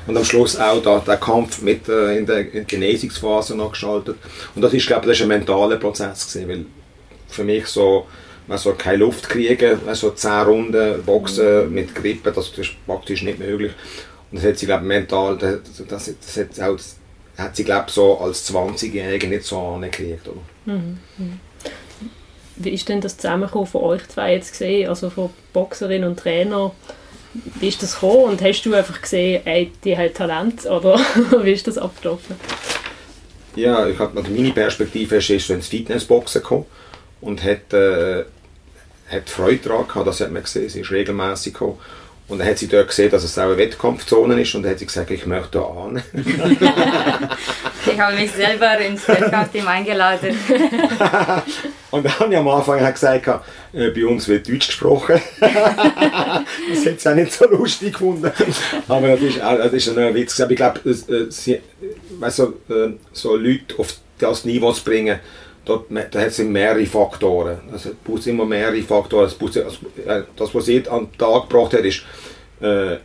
Und 0.08 0.18
am 0.18 0.26
Schluss 0.26 0.58
auch 0.58 0.82
da, 0.82 1.00
der 1.00 1.18
Kampf 1.18 1.62
mit 1.62 1.88
äh, 1.88 2.18
in 2.18 2.26
der 2.26 2.44
Genesungsphase 2.44 3.56
noch 3.56 3.72
geschaltet. 3.72 4.18
Und 4.56 4.62
das 4.62 4.74
ist, 4.74 4.88
glaube 4.88 5.04
ich, 5.04 5.08
das 5.10 5.18
ist 5.18 5.24
ein 5.24 5.28
mentaler 5.28 5.78
Prozess 5.78 6.34
gewesen, 6.34 6.50
weil 6.50 6.66
für 7.28 7.44
mich 7.44 7.68
so, 7.68 8.08
also 8.50 8.74
keine 8.74 8.98
Luft 8.98 9.30
kriegen, 9.30 9.80
also 9.88 10.12
10 10.12 10.32
Runden 10.42 11.04
Boxen 11.04 11.72
mit 11.72 11.94
Grippe, 11.94 12.32
das 12.32 12.50
ist 12.58 12.72
praktisch 12.86 13.24
nicht 13.24 13.40
möglich. 13.40 13.72
Und 14.32 14.38
das 14.42 14.50
hat 14.50 14.58
sie, 14.58 14.66
glaube 14.66 14.84
ich, 14.84 14.88
mental, 14.88 15.38
das, 15.38 15.60
das, 15.88 16.14
das 16.20 16.38
hat, 16.38 16.60
auch, 16.62 16.78
hat 17.38 17.56
sie, 17.56 17.64
glaube 17.64 17.86
ich, 17.88 17.94
so 17.94 18.18
als 18.20 18.52
20-Jährige 18.52 19.28
nicht 19.28 19.44
so 19.44 19.60
angekriegt. 19.60 20.28
Oder? 20.28 20.42
Wie 22.64 22.70
ist 22.70 22.90
denn 22.90 23.02
das 23.02 23.18
Zusammenkommen 23.18 23.68
von 23.68 23.82
euch 23.82 24.08
zwei 24.08 24.34
jetzt 24.34 24.52
gesehen, 24.52 24.90
also 24.90 25.10
von 25.10 25.30
Boxerin 25.54 26.04
und 26.04 26.20
Trainer? 26.20 26.72
Wie 27.60 27.68
ist 27.70 27.82
das 27.82 27.94
gekommen 27.94 28.24
und 28.24 28.42
hast 28.42 28.64
du 28.64 28.74
einfach 28.74 29.02
gesehen, 29.02 29.42
ey, 29.46 29.72
die 29.84 29.98
hat 29.98 30.16
Talent 30.16 30.66
oder 30.66 31.00
wie 31.44 31.52
ist 31.52 31.68
das 31.68 31.78
abgelaufen? 31.78 32.36
Ja, 33.56 33.88
ich 33.88 34.00
hab, 34.00 34.16
also 34.16 34.32
meine 34.32 34.52
Perspektive 34.52 35.18
ist, 35.18 35.30
ist 35.30 35.48
so 35.48 35.54
ins 35.54 35.68
Fitnessboxen 35.68 36.42
gekommen 36.42 36.66
und 37.22 37.44
hat, 37.44 37.74
äh, 37.74 38.26
hat 39.10 39.30
Freude 39.30 39.70
daran 39.70 39.88
gehabt, 39.88 40.08
das 40.08 40.20
hat 40.22 40.32
man 40.32 40.44
gesehen, 40.44 40.70
sie 40.70 40.82
ist 40.82 40.92
regelmäßig 40.92 41.54
gekommen. 41.54 41.78
Und 42.28 42.40
dann 42.40 42.48
hat 42.48 42.60
sie 42.60 42.68
dort 42.68 42.88
gesehen, 42.88 43.12
dass 43.12 43.26
es 43.26 43.38
auch 43.38 43.44
eine 43.44 43.58
Wettkampfzone 43.58 44.42
ist 44.42 44.56
und 44.56 44.64
dann 44.64 44.72
hat 44.72 44.80
sie 44.80 44.86
gesagt, 44.86 45.12
ich 45.12 45.26
möchte 45.26 45.60
da 45.60 45.64
an. 45.64 46.02
Ich 47.86 48.00
habe 48.00 48.16
mich 48.16 48.32
selber 48.32 48.78
ins 48.80 49.08
Wettkampfteam 49.08 49.68
eingeladen. 49.68 50.38
und 51.92 52.06
dann 52.06 52.20
habe 52.20 52.34
ich 52.34 52.38
am 52.38 52.48
Anfang 52.48 52.94
gesagt, 52.94 53.28
äh, 53.74 53.90
bei 53.90 54.06
uns 54.06 54.28
wird 54.28 54.48
Deutsch 54.48 54.68
gesprochen. 54.68 55.22
das 55.40 56.86
hätte 56.86 57.00
sie 57.00 57.10
auch 57.10 57.16
nicht 57.16 57.34
so 57.34 57.50
lustig 57.50 57.94
gefunden. 57.94 58.32
Aber 58.88 59.08
das 59.08 59.22
ist, 59.22 59.40
das 59.40 59.74
ist 59.74 59.98
ein 59.98 60.16
Witz. 60.16 60.40
Ich 60.40 60.56
glaube, 60.56 60.80
äh, 60.90 61.60
weißt 62.20 62.40
du, 62.40 62.74
äh, 62.74 62.94
so 63.12 63.36
Leute 63.36 63.78
auf 63.78 63.96
das 64.18 64.46
Niveau 64.46 64.72
zu 64.72 64.84
bringen, 64.84 65.20
dort, 65.66 65.86
da 65.90 66.20
hat 66.20 66.28
es 66.28 66.40
mehrere 66.40 66.86
Faktoren. 66.86 67.60
Also, 67.72 67.90
es 67.90 67.96
braucht 67.96 68.28
immer 68.28 68.46
mehrere 68.46 68.82
Faktoren. 68.84 69.26
Also, 69.26 69.66
äh, 70.06 70.24
das 70.36 70.54
was 70.54 70.66
sie 70.66 70.88
an 70.88 71.08
den 71.08 71.18
Tag 71.18 71.50
gebracht 71.50 71.74
hat, 71.74 71.82
ist 71.82 72.04
äh, 72.62 72.98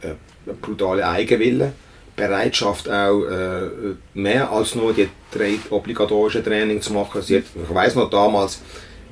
brutale 0.60 1.06
Eigenwille 1.06 1.72
Bereitschaft 2.16 2.88
auch 2.88 3.24
äh, 3.24 3.68
mehr 4.14 4.50
als 4.50 4.74
nur 4.74 4.94
die 4.94 5.08
drei 5.30 5.58
obligatorischen 5.70 6.42
Training 6.42 6.80
zu 6.80 6.94
machen. 6.94 7.20
Sie 7.20 7.36
hat, 7.36 7.44
ich 7.54 7.74
weiß 7.74 7.94
noch 7.96 8.08
damals, 8.08 8.62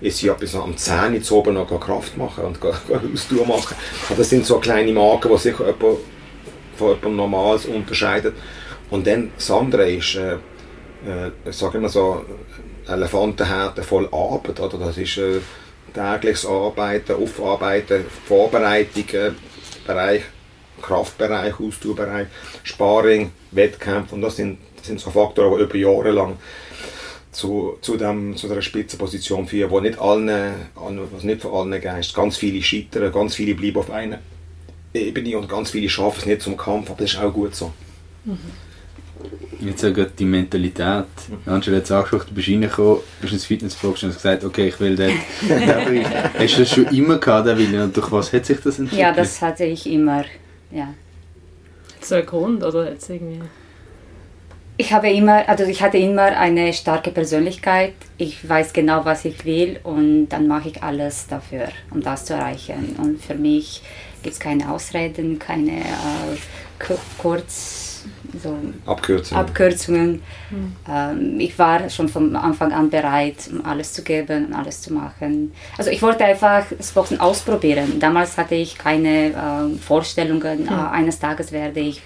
ist 0.01 0.19
sie 0.19 0.31
bis 0.39 0.55
am 0.55 0.77
10 0.77 1.23
Uhr 1.23 1.33
oben 1.33 1.55
noch 1.55 1.81
Kraft 1.81 2.17
machen 2.17 2.45
und 2.45 2.59
Ausdauer 2.63 3.47
machen. 3.47 3.77
Also 4.03 4.15
das 4.17 4.31
sind 4.31 4.47
so 4.47 4.59
kleine 4.59 4.93
Marken, 4.93 5.31
die 5.31 5.39
sich 5.39 5.55
von 5.55 5.69
jemandem 6.81 7.17
Normales 7.17 7.67
unterscheiden. 7.67 8.33
Und 8.91 9.07
dann 9.07 9.31
das 9.37 9.51
andere 9.51 9.91
ist, 9.91 10.17
äh, 10.17 10.35
äh, 10.35 11.53
sagen 11.53 11.83
wir 11.83 11.89
so, 11.89 12.25
Elefantenhärte 12.89 13.83
voll 13.83 14.09
Arbeit. 14.13 14.61
Oder? 14.61 14.79
Das 14.79 14.99
ist 14.99 15.17
äh, 15.19 15.41
tägliches 15.95 16.47
Arbeiten, 16.47 17.15
Aufarbeiten, 17.15 18.05
Vorbereitung, 18.27 19.09
äh, 19.13 19.31
Bereich 19.87 20.23
Kraftbereich, 20.85 21.59
Ausdauerbereich, 21.59 22.29
Sparring, 22.63 23.33
Wettkämpfe 23.53 24.15
und 24.15 24.23
das 24.23 24.37
sind, 24.37 24.59
das 24.77 24.87
sind 24.87 25.01
so 25.01 25.11
Faktoren, 25.11 25.59
die 25.59 25.65
über 25.65 25.77
Jahre 25.77 26.11
lang 26.11 26.37
zu, 27.33 27.79
zu, 27.81 27.97
dem, 27.97 28.37
zu 28.37 28.49
dieser 28.49 28.63
Spitzenposition 28.63 29.47
führen, 29.47 29.71
wo 29.71 29.81
nicht 29.81 29.99
allen, 29.99 30.55
was 31.13 31.25
nicht 31.25 31.43
von 31.43 31.53
allen 31.53 31.81
Geist, 31.81 32.15
ganz 32.15 32.37
viele 32.37 32.63
scheitern, 32.63 33.13
ganz 33.13 33.35
viele 33.35 33.55
bleiben 33.55 33.79
auf 33.79 33.91
einer 33.91 34.19
Ebene 34.93 35.39
und 35.39 35.49
ganz 35.49 35.71
viele 35.71 35.89
schaffen 35.89 36.21
es 36.21 36.27
nicht 36.27 36.43
zum 36.43 36.57
Kampf, 36.57 36.91
aber 36.91 37.03
das 37.03 37.15
ist 37.15 37.19
auch 37.19 37.33
gut 37.33 37.55
so. 37.55 37.73
Mhm. 38.25 38.39
Jetzt 39.61 39.85
auch 39.85 39.93
gerade 39.93 40.13
die 40.19 40.25
Mentalität. 40.25 41.07
Mhm. 41.29 41.53
Angela 41.53 41.79
hat 41.79 41.85
es 41.85 41.91
angesprochen, 41.91 42.27
du 42.29 42.35
bist 42.35 42.49
reingekommen, 42.49 42.99
bist 43.21 43.33
ins 43.33 43.45
Fitnessbox 43.47 44.03
und 44.03 44.11
hast 44.11 44.17
gesagt, 44.17 44.45
okay, 44.45 44.69
ich 44.69 44.79
will 44.79 44.95
dort. 44.95 45.11
Hast 46.39 46.55
du 46.55 46.61
das 46.61 46.71
schon 46.71 46.87
immer 46.89 47.19
gehabt, 47.19 47.47
der 47.47 47.57
Wille? 47.57 47.83
Und 47.83 47.97
durch 47.97 48.13
was 48.13 48.33
hat 48.33 48.45
sich 48.45 48.59
das 48.61 48.79
entwickelt? 48.79 49.01
Ja, 49.01 49.13
das 49.13 49.41
hatte 49.41 49.65
ich 49.65 49.87
immer 49.87 50.25
ja. 50.75 50.95
Es 52.01 52.13
einen 52.13 52.27
Grund 52.27 52.63
oder 52.63 52.91
jetzt 52.91 53.09
irgendwie? 53.09 53.41
Ich 54.77 54.93
habe 54.93 55.09
immer, 55.11 55.49
also 55.49 55.65
ich 55.65 55.83
hatte 55.83 55.99
immer 55.99 56.25
eine 56.25 56.73
starke 56.73 57.13
Persönlichkeit. 57.13 57.95
Ich 58.19 58.47
weiß 58.47 58.73
genau, 58.73 59.05
was 59.05 59.25
ich 59.25 59.45
will 59.45 59.79
und 59.85 60.29
dann 60.29 60.49
mache 60.49 60.69
ich 60.69 60.83
alles 60.83 61.29
dafür, 61.29 61.69
um 61.91 62.03
das 62.03 62.25
zu 62.25 62.35
erreichen. 62.35 62.97
Und 62.99 63.23
für 63.23 63.37
mich 63.37 63.83
gibt 64.23 64.35
es 64.35 64.41
keine 64.41 64.71
Ausreden, 64.73 65.39
keine 65.39 65.81
äh, 65.81 66.95
kurz 67.19 67.84
so 68.43 68.57
Abkürzungen. 68.87 69.45
Abkürzungen. 69.45 70.23
Mhm. 70.51 70.77
Ähm, 70.89 71.41
ich 71.41 71.59
war 71.59 71.89
schon 71.91 72.09
von 72.09 72.37
Anfang 72.37 72.73
an 72.73 72.91
bereit, 72.91 73.51
alles 73.65 73.93
zu 73.93 74.03
geben 74.03 74.47
und 74.47 74.55
alles 74.55 74.83
zu 74.83 74.93
machen. 74.93 75.53
Also 75.79 75.91
ich 75.91 76.03
wollte 76.03 76.25
einfach 76.25 76.65
das 76.77 76.93
Boxen 76.93 77.21
ausprobieren. 77.21 77.99
Damals 78.01 78.37
hatte 78.37 78.55
ich 78.55 78.79
keine 78.79 79.29
äh, 79.29 79.79
Vorstellungen, 79.79 80.63
mhm. 80.63 80.69
äh, 80.69 80.93
eines 80.93 81.19
Tages 81.19 81.53
werde 81.53 81.81
ich 81.81 82.03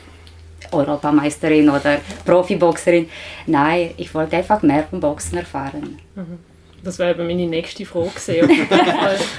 Europameisterin 0.72 1.70
oder 1.70 2.00
Profiboxerin. 2.24 3.08
Nein, 3.46 3.90
ich 3.96 4.14
wollte 4.14 4.36
einfach 4.36 4.62
mehr 4.62 4.84
vom 4.84 5.00
Boxen 5.00 5.38
erfahren. 5.38 5.98
Mhm. 6.14 6.38
Das 6.82 6.98
wäre 6.98 7.22
meine 7.24 7.46
nächste 7.46 7.84
Frage 7.84 8.10
gewesen, 8.10 8.68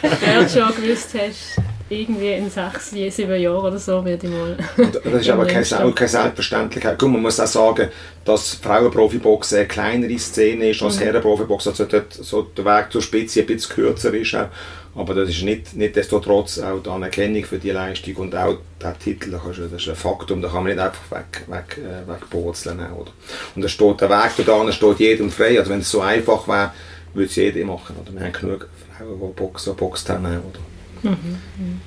ob 0.03 0.19
du 0.19 0.49
schon 0.59 0.75
gewusst 0.75 1.15
hast, 1.15 1.61
irgendwie 1.89 2.33
in 2.33 2.49
sechs, 2.49 2.91
sieben 2.91 3.39
Jahren 3.39 3.65
oder 3.65 3.79
so 3.79 4.03
werde 4.05 4.27
ich 4.27 4.33
mal. 4.33 4.57
das 5.03 5.21
ist 5.21 5.29
aber 5.29 5.45
keine, 5.45 5.65
keine 5.65 6.07
Selbstverständlichkeit. 6.07 6.97
Guck, 6.99 7.09
man 7.09 7.21
muss 7.21 7.39
auch 7.39 7.47
sagen, 7.47 7.89
dass 8.25 8.55
Frauenprofiboxen 8.55 9.59
eine 9.59 9.67
kleinere 9.67 10.19
Szene 10.19 10.69
ist 10.69 10.81
als 10.81 10.99
mhm. 10.99 11.03
Herrenprofiboxen, 11.03 11.71
also 11.71 11.85
dort, 11.85 12.13
so 12.13 12.43
der 12.43 12.65
Weg 12.65 12.91
zur 12.91 13.01
Spitze 13.01 13.41
ein 13.41 13.47
bisschen 13.47 13.75
kürzer 13.75 14.13
ist. 14.13 14.35
Auch. 14.35 14.47
Aber 14.95 15.13
das 15.13 15.29
ist 15.29 15.43
nicht, 15.43 15.75
nicht 15.75 15.95
desto 15.95 16.19
trotz 16.19 16.59
auch 16.59 16.81
die 16.81 16.89
Anerkennung 16.89 17.43
für 17.43 17.59
die 17.59 17.71
Leistung 17.71 18.15
und 18.15 18.35
auch 18.35 18.57
der 18.81 18.97
Titel, 18.97 19.31
das 19.31 19.57
ist 19.57 19.87
ein 19.87 19.95
Faktum, 19.95 20.41
da 20.41 20.49
kann 20.49 20.63
man 20.63 20.73
nicht 20.73 20.79
einfach 20.79 21.11
weg, 21.11 21.45
weg, 21.47 21.77
äh, 21.77 22.09
wegpurzeln. 22.09 22.79
Oder? 22.79 23.11
Und 23.55 23.61
da 23.61 23.67
steht 23.67 24.01
der 24.01 24.09
Weg 24.09 24.45
da 24.45 24.71
steht 24.71 24.99
jedem 24.99 25.31
frei. 25.31 25.59
Also 25.59 25.71
wenn 25.71 25.79
es 25.79 25.91
so 25.91 26.01
einfach 26.01 26.47
wäre, 26.47 26.73
würde 27.13 27.29
es 27.29 27.35
jeder 27.35 27.65
machen. 27.65 27.95
Oder? 28.01 28.13
Wir 28.13 28.25
haben 28.25 28.33
genug 28.33 28.67
Frauen, 28.97 29.19
die 29.19 29.39
Boxen, 29.39 29.75
Boxen 29.75 30.15
haben. 30.15 30.25
Oder? 30.25 30.59
Mhm. 31.03 31.37
Mhm. 31.57 31.81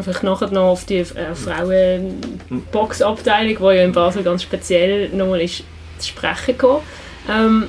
Vielleicht 0.00 0.22
nachher 0.22 0.50
noch 0.50 0.70
auf 0.70 0.84
die 0.84 0.98
äh, 0.98 1.34
Frauen-Boxabteilung, 1.34 3.56
die 3.56 3.76
ja 3.76 3.84
in 3.84 3.92
Basel 3.92 4.22
ganz 4.22 4.44
speziell 4.44 5.08
nochmal 5.08 5.40
ist, 5.40 5.64
zu 5.98 6.08
sprechen. 6.08 6.54
Ähm, 7.28 7.66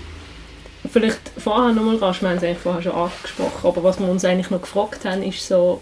vielleicht 0.92 1.32
vorher 1.38 1.74
nochmal 1.74 1.96
rasch, 1.98 2.22
wir 2.22 2.30
haben 2.30 2.38
es 2.38 2.44
eigentlich 2.44 2.60
vorher 2.60 2.84
schon 2.84 2.92
angesprochen, 2.92 3.68
aber 3.68 3.84
was 3.84 4.00
wir 4.00 4.08
uns 4.08 4.24
eigentlich 4.26 4.52
noch 4.52 4.62
gefragt 4.62 5.06
haben, 5.06 5.24
ist 5.24 5.48
so, 5.48 5.82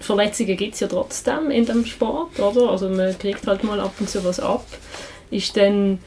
Verletzungen 0.00 0.56
gibt 0.56 0.74
es 0.74 0.80
ja 0.80 0.88
trotzdem 0.88 1.50
in 1.50 1.66
dem 1.66 1.84
Sport, 1.84 2.40
oder? 2.40 2.70
Also 2.70 2.88
man 2.88 3.18
kriegt 3.18 3.46
halt 3.46 3.62
mal 3.64 3.80
ab 3.80 3.92
und 4.00 4.08
zu 4.08 4.24
was 4.24 4.40
ab. 4.40 4.64
Ist 5.30 5.56
dann, 5.56 5.98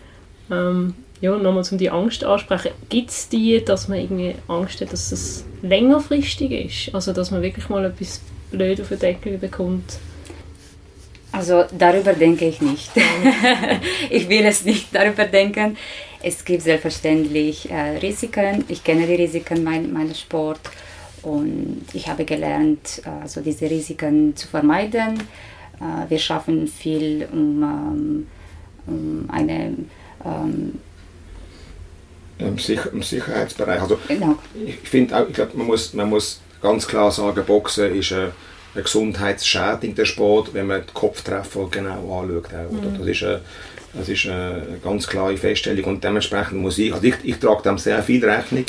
ähm, 0.52 0.96
ja, 1.24 1.38
nochmal 1.38 1.64
um 1.72 1.78
die 1.78 1.90
Angst 1.90 2.26
ansprechen, 2.26 2.72
gibt 2.90 3.10
es 3.10 3.30
die, 3.30 3.64
dass 3.64 3.88
man 3.88 3.98
irgendwie 3.98 4.36
Angst 4.50 4.82
hat, 4.82 4.92
dass 4.92 5.10
es 5.14 5.46
längerfristig 5.62 6.52
ist? 6.52 6.94
Also 6.94 7.14
dass 7.14 7.32
man 7.32 7.42
wirklich 7.42 7.70
mal 7.70 7.86
etwas 7.86 8.20
blöd 8.52 8.82
auf 8.82 8.90
den 8.90 9.00
Deckel 9.00 9.38
bekommt? 9.38 10.00
Also 11.32 11.64
darüber 11.78 12.12
denke 12.12 12.46
ich 12.46 12.60
nicht. 12.60 12.92
ich 14.10 14.28
will 14.28 14.44
es 14.46 14.66
nicht 14.66 14.94
darüber 14.94 15.24
denken. 15.24 15.78
Es 16.22 16.44
gibt 16.44 16.64
selbstverständlich 16.64 17.72
äh, 17.72 18.00
Risiken. 18.00 18.66
Ich 18.68 18.84
kenne 18.84 19.08
die 19.08 19.16
Risiken 19.16 19.64
mein, 19.64 19.94
meines 19.94 20.20
Sport 20.20 20.60
und 21.22 21.86
ich 21.94 22.10
habe 22.10 22.26
gelernt, 22.26 23.02
also 23.22 23.40
diese 23.40 23.70
Risiken 23.70 24.36
zu 24.36 24.50
vermeiden. 24.50 25.24
Äh, 25.80 26.10
wir 26.10 26.20
schaffen 26.20 26.68
viel, 26.68 27.30
um, 27.32 27.64
ähm, 27.64 28.28
um 28.88 29.30
eine 29.30 29.78
ähm, 30.26 30.80
im, 32.40 32.58
Sicher 32.58 32.92
im 32.92 33.04
Sicherheitsbereich. 33.04 33.82
Also, 33.82 34.00
genau. 34.08 34.38
Ich 34.66 34.90
finde 34.90 35.18
auch, 35.18 35.28
ich 35.28 35.34
glaube, 35.34 35.58
man 35.58 35.68
muss, 35.68 35.94
man 35.94 36.10
muss 36.10 36.42
ganz 36.62 36.88
klar 36.88 37.12
sagen, 37.12 37.44
Boxen 37.46 37.96
ist 37.96 38.12
ein, 38.14 38.32
ein 38.76 38.84
gesundheitsschädigender 38.84 40.06
Sport, 40.06 40.54
wenn 40.54 40.68
man 40.68 40.82
die 40.82 40.94
Kopftreffer 40.94 41.68
genau 41.70 42.22
anschaut. 42.22 42.46
Auch, 42.54 42.72
mhm. 42.72 42.98
Das 42.98 43.08
ist 43.08 43.24
eine, 43.24 43.42
das 43.94 44.10
ist 44.10 44.26
eine 44.26 44.80
ganz 44.84 45.08
klare 45.08 45.38
Feststellung 45.38 45.86
und 45.86 46.04
dementsprechend 46.04 46.62
muss 46.62 46.78
ich, 46.78 46.94
also 46.94 47.06
ich, 47.06 47.16
ich 47.24 47.38
trage 47.38 47.64
dem 47.64 47.78
sehr 47.78 48.02
viel 48.02 48.24
Rechnung, 48.26 48.66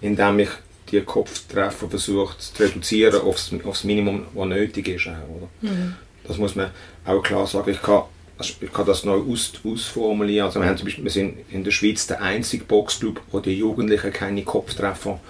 indem 0.00 0.38
ich 0.40 0.50
die 0.90 1.00
Kopftreffer 1.00 1.88
versuche 1.88 2.38
zu 2.38 2.62
reduzieren 2.62 3.20
aufs, 3.22 3.50
aufs 3.64 3.84
Minimum, 3.84 4.26
was 4.34 4.46
nötig 4.46 4.88
ist. 4.88 5.08
Auch, 5.08 5.36
oder? 5.36 5.48
Mhm. 5.62 5.94
Das 6.24 6.38
muss 6.38 6.54
man 6.54 6.70
auch 7.04 7.22
klar 7.22 7.46
sagen. 7.46 7.70
Ich 7.70 7.82
kann 7.82 8.02
also 8.38 8.54
ich 8.60 8.72
kann 8.72 8.86
das 8.86 9.04
noch 9.04 9.26
aus, 9.26 9.52
ausformulieren. 9.64 10.46
Also 10.46 10.60
wir, 10.60 10.66
haben 10.66 10.76
zum 10.76 10.86
Beispiel, 10.86 11.04
wir 11.04 11.10
sind 11.10 11.38
in 11.50 11.64
der 11.64 11.70
Schweiz 11.70 12.06
der 12.06 12.20
einzige 12.20 12.64
Boxclub, 12.64 13.20
wo 13.32 13.40
die 13.40 13.54
Jugendlichen 13.54 14.12
keine 14.12 14.42
Kopftreffer 14.42 15.20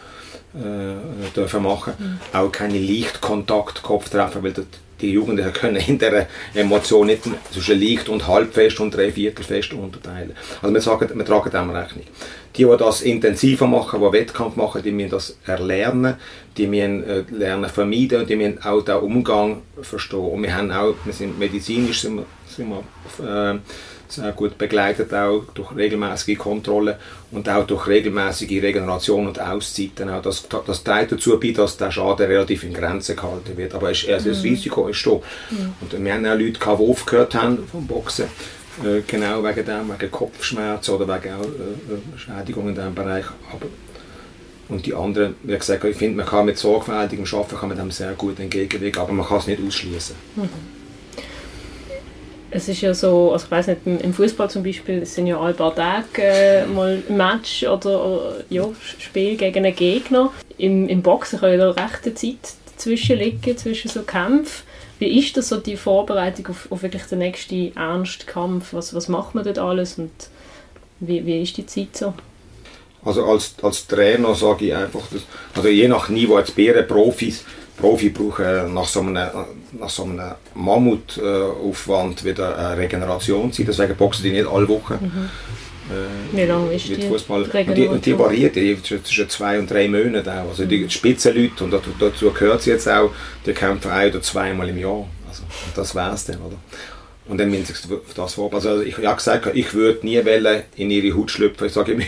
äh, 0.55 1.31
dürfen 1.35 1.63
machen. 1.63 1.95
Mhm. 1.99 2.19
Auch 2.33 2.51
keine 2.51 2.79
Lichtkontakt-Kopftreffer, 2.79 4.43
weil 4.43 4.55
die 5.01 5.13
Jugendlichen 5.13 5.53
können 5.53 5.77
in 5.77 5.99
dieser 5.99 6.27
Emotion 6.55 7.07
nicht 7.07 7.23
zwischen 7.53 7.81
leicht 7.81 8.09
und 8.09 8.27
halbfest 8.27 8.81
und 8.81 8.95
dreiviertelfest 8.95 9.75
unterteilen. 9.75 10.33
Also 10.63 10.75
wir, 10.75 10.81
sagen, 10.81 11.11
wir 11.15 11.25
tragen 11.25 11.51
dem 11.51 11.71
Rechnung. 11.71 12.05
Die, 12.57 12.65
die 12.65 12.77
das 12.79 13.03
intensiver 13.03 13.67
machen, 13.67 14.01
die 14.01 14.13
Wettkampf 14.13 14.57
machen, 14.57 14.83
die 14.83 14.91
müssen 14.91 15.11
das 15.11 15.37
erlernen, 15.45 16.15
die 16.57 16.67
müssen 16.67 17.05
äh, 17.05 17.25
lernen 17.31 17.69
vermeiden, 17.69 18.27
die 18.27 18.37
müssen 18.37 18.63
auch 18.65 18.83
den 18.83 18.97
Umgang 18.97 19.63
verstehen. 19.83 20.21
Und 20.21 20.43
wir 20.43 20.57
haben 20.57 20.73
auch, 20.73 20.95
wir 21.05 21.13
sind 21.13 21.39
medizinisch 21.39 22.01
sind 22.01 22.17
wir 22.17 22.27
sind 22.49 22.69
wir 22.69 23.55
äh, 23.55 23.59
sehr 24.09 24.33
gut 24.33 24.57
begleitet, 24.59 25.13
auch 25.13 25.45
durch 25.55 25.75
regelmäßige 25.75 26.39
Kontrollen 26.39 26.97
und 27.33 27.49
auch 27.49 27.67
durch 27.67 27.87
regelmäßige 27.87 28.63
Regeneration 28.63 29.27
und 29.27 29.41
Auszeiten. 29.41 30.11
Auch 30.11 30.23
das, 30.23 30.47
das 30.49 30.85
trägt 30.85 31.13
dazu 31.13 31.39
bei, 31.41 31.51
dass 31.51 31.77
der 31.77 31.91
Schaden 31.91 32.27
relativ 32.27 32.65
in 32.65 32.73
Grenzen 32.73 33.17
gehalten 33.17 33.57
wird. 33.57 33.75
Aber 33.75 33.91
es, 33.91 34.07
also 34.09 34.31
das 34.31 34.43
mhm. 34.43 34.51
Risiko 34.51 34.89
ist 34.89 35.05
da. 35.05 35.11
Mhm. 35.11 35.75
Und 35.81 36.05
wir 36.05 36.15
haben 36.15 36.27
auch 36.27 36.39
Leute, 36.39 36.59
gehabt, 36.59 36.81
die 36.81 36.91
aufgehört 36.91 37.35
haben 37.35 37.59
vom 37.71 37.87
Boxen, 37.87 38.27
äh, 38.85 39.01
genau 39.07 39.43
wegen 39.43 39.65
dem, 39.65 39.91
wegen 39.93 40.11
Kopfschmerzen 40.11 40.95
oder 40.95 41.07
wegen 41.07 41.35
auch 41.35 41.45
äh, 41.45 41.95
äh 41.95 42.19
Schädigungen 42.19 42.71
in 42.71 42.75
diesem 42.75 42.95
Bereich. 42.95 43.27
Aber 43.53 43.67
und 44.69 44.85
die 44.85 44.95
anderen, 44.95 45.37
wie 45.45 45.57
gesagt, 45.57 45.85
ich 45.85 45.97
finde, 45.97 46.17
man 46.17 46.27
kann 46.27 46.45
mit 46.45 46.59
sorgfältigem 46.59 47.25
Arbeiten 47.25 47.57
kann 47.57 47.69
man 47.69 47.79
dem 47.79 47.93
sehr 47.93 48.15
gut 48.15 48.41
entgegenwirken, 48.41 49.01
aber 49.01 49.13
man 49.13 49.25
kann 49.25 49.39
es 49.39 49.47
nicht 49.47 49.63
ausschließen. 49.65 50.17
Mhm 50.35 50.76
es 52.51 52.69
ist 52.69 52.81
ja 52.81 52.95
so, 52.95 53.33
also 53.33 53.47
ich 53.47 53.51
weiß 53.51 53.67
nicht, 53.69 53.81
im 53.87 54.15
Fußball 54.15 54.49
zum 54.51 54.63
Beispiel, 54.63 55.05
sind 55.05 55.27
ja 55.27 55.39
alle 55.39 55.55
paar 55.55 55.75
Tage 55.75 56.23
äh, 56.23 56.67
mal 56.67 57.03
ein 57.09 57.17
Match 57.17 57.65
oder, 57.65 58.05
oder 58.05 58.37
ja, 58.49 58.69
Spiel 58.99 59.37
gegen 59.37 59.65
einen 59.65 59.75
Gegner. 59.75 60.33
Im, 60.59 60.89
im 60.89 61.03
Boxen 61.03 61.41
kann 61.41 61.51
ja 61.51 61.57
da 61.57 61.71
rechte 61.71 62.15
Zeit 62.15 62.55
dazwischen 62.67 63.19
liegen, 63.19 63.57
zwischen 63.57 63.91
so 63.91 64.03
Kämpfen. 64.03 64.65
Wie 64.99 65.19
ist 65.19 65.37
das 65.37 65.49
so 65.51 65.59
die 65.59 65.77
Vorbereitung 65.77 66.49
auf, 66.49 66.71
auf 66.71 66.83
wirklich 66.83 67.05
den 67.05 67.19
nächsten 67.19 67.77
ernsten 67.77 68.27
Kampf? 68.27 68.73
Was, 68.73 68.95
was 68.95 69.09
macht 69.09 69.35
man 69.35 69.45
dort 69.45 69.59
alles 69.59 69.99
und 69.99 70.11
wie, 71.01 71.27
wie 71.27 71.43
ist 71.43 71.57
die 71.57 71.67
Zeit 71.67 71.95
so? 71.97 72.15
Also 73.05 73.25
als, 73.25 73.55
als 73.63 73.87
Trainer 73.87 74.35
sage 74.35 74.67
ich 74.67 74.75
einfach, 74.75 75.03
dass, 75.13 75.23
also 75.55 75.69
je 75.69 75.87
nach 75.87 76.09
Niveau 76.09 76.37
als 76.37 76.51
Bären 76.51 76.87
Profis, 76.89 77.45
Profi 77.77 78.11
brauchen 78.11 78.73
nach 78.73 78.87
so 78.87 79.01
einem, 79.01 79.29
nach 79.73 79.91
so 79.91 80.05
einem 80.05 80.33
Mammutaufwand 80.55 82.25
wieder 82.25 82.57
eine 82.57 82.79
Regenerationszeit, 82.79 83.69
deswegen 83.69 83.97
boxen 83.97 84.23
die 84.25 84.33
nicht 84.33 84.47
alle 84.47 84.69
Wochen. 84.69 84.95
Mhm. 84.95 85.29
Äh, 85.89 86.37
Wie 86.37 86.45
lange 86.45 86.75
ist 86.75 86.89
die 86.89 87.03
Fußball. 87.03 87.43
Und 87.43 87.75
die, 87.77 87.87
und 87.87 88.05
die 88.05 88.19
variiert 88.19 88.55
zwischen 88.85 89.29
zwei 89.29 89.59
und 89.59 89.71
drei 89.71 89.89
Monaten 89.89 90.29
auch. 90.29 90.49
Also 90.49 90.65
die 90.65 90.89
Spitzenleute, 90.91 91.65
und 91.65 91.73
dazu 92.01 92.33
gehört 92.33 92.63
sie 92.63 92.71
jetzt 92.71 92.89
auch, 92.89 93.11
die 93.45 93.53
kämpfen 93.53 93.91
ein 93.91 94.11
oder 94.11 94.23
zweimal 94.23 94.69
im 94.69 94.79
Jahr. 94.79 95.07
Also, 95.29 95.43
das 95.75 95.95
wäre 95.95 96.15
es 96.15 96.25
dann, 96.25 96.39
oder? 96.39 96.57
Und 97.29 97.39
dann 97.39 97.51
müssen 97.51 97.65
sie 97.65 97.73
sich 97.73 97.91
auf 97.91 98.15
das 98.15 98.35
vorbereiten. 98.35 98.69
Also 98.69 98.83
ich 98.83 98.99
habe 98.99 99.17
gesagt, 99.17 99.51
ich 99.55 99.75
würde 99.75 100.07
nie 100.07 100.23
in 100.77 100.91
ihre 100.91 101.17
Haut 101.17 101.31
schlüpfen. 101.33 101.67
Ich 101.67 101.73
sage 101.73 101.93
immer, 101.93 102.05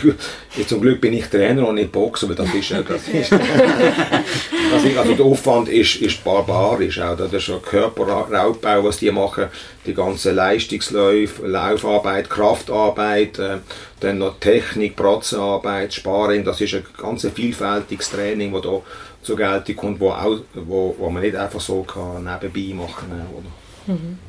zum 0.65 0.79
Glück 0.79 1.01
bin 1.01 1.11
ich 1.11 1.25
Trainer 1.25 1.67
und 1.67 1.75
nicht 1.75 1.91
Boxer, 1.91 2.25
aber 2.27 2.35
das 2.35 2.53
ist, 2.53 2.71
das 2.71 3.07
ist, 3.13 3.31
das 3.33 4.83
ist 4.85 4.97
also 4.97 5.13
der 5.15 5.25
Aufwand 5.25 5.67
ist, 5.67 5.97
ist 5.97 6.23
barbarisch. 6.23 7.01
Auch. 7.01 7.17
Das 7.17 7.33
ist 7.33 7.49
ein 7.49 7.61
Körperraubbau, 7.61 8.83
was 8.85 8.97
die 8.97 9.11
machen. 9.11 9.47
Die 9.85 9.93
ganze 9.93 10.31
Leistungsläufe, 10.31 11.45
Laufarbeit, 11.45 12.29
Kraftarbeit, 12.29 13.39
äh, 13.39 13.57
dann 13.99 14.19
noch 14.19 14.39
Technik, 14.39 14.95
Pratzenarbeit, 14.95 15.93
Sparring. 15.93 16.45
Das 16.45 16.61
ist 16.61 16.75
ein 16.75 16.85
ganz 16.97 17.27
vielfältiges 17.35 18.09
Training, 18.09 18.53
das 18.53 18.61
da 18.61 18.81
zur 19.21 19.35
Geltung 19.35 19.75
kommt, 19.75 19.99
wo, 19.99 20.11
auch, 20.11 20.39
wo, 20.53 20.95
wo 20.97 21.09
man 21.09 21.23
nicht 21.23 21.35
einfach 21.35 21.59
so 21.59 21.83
kann 21.83 22.23
nebenbei 22.23 22.73
machen 22.73 23.09
kann. 23.09 23.27
Oder? 23.33 23.93
Mhm. 23.93 24.28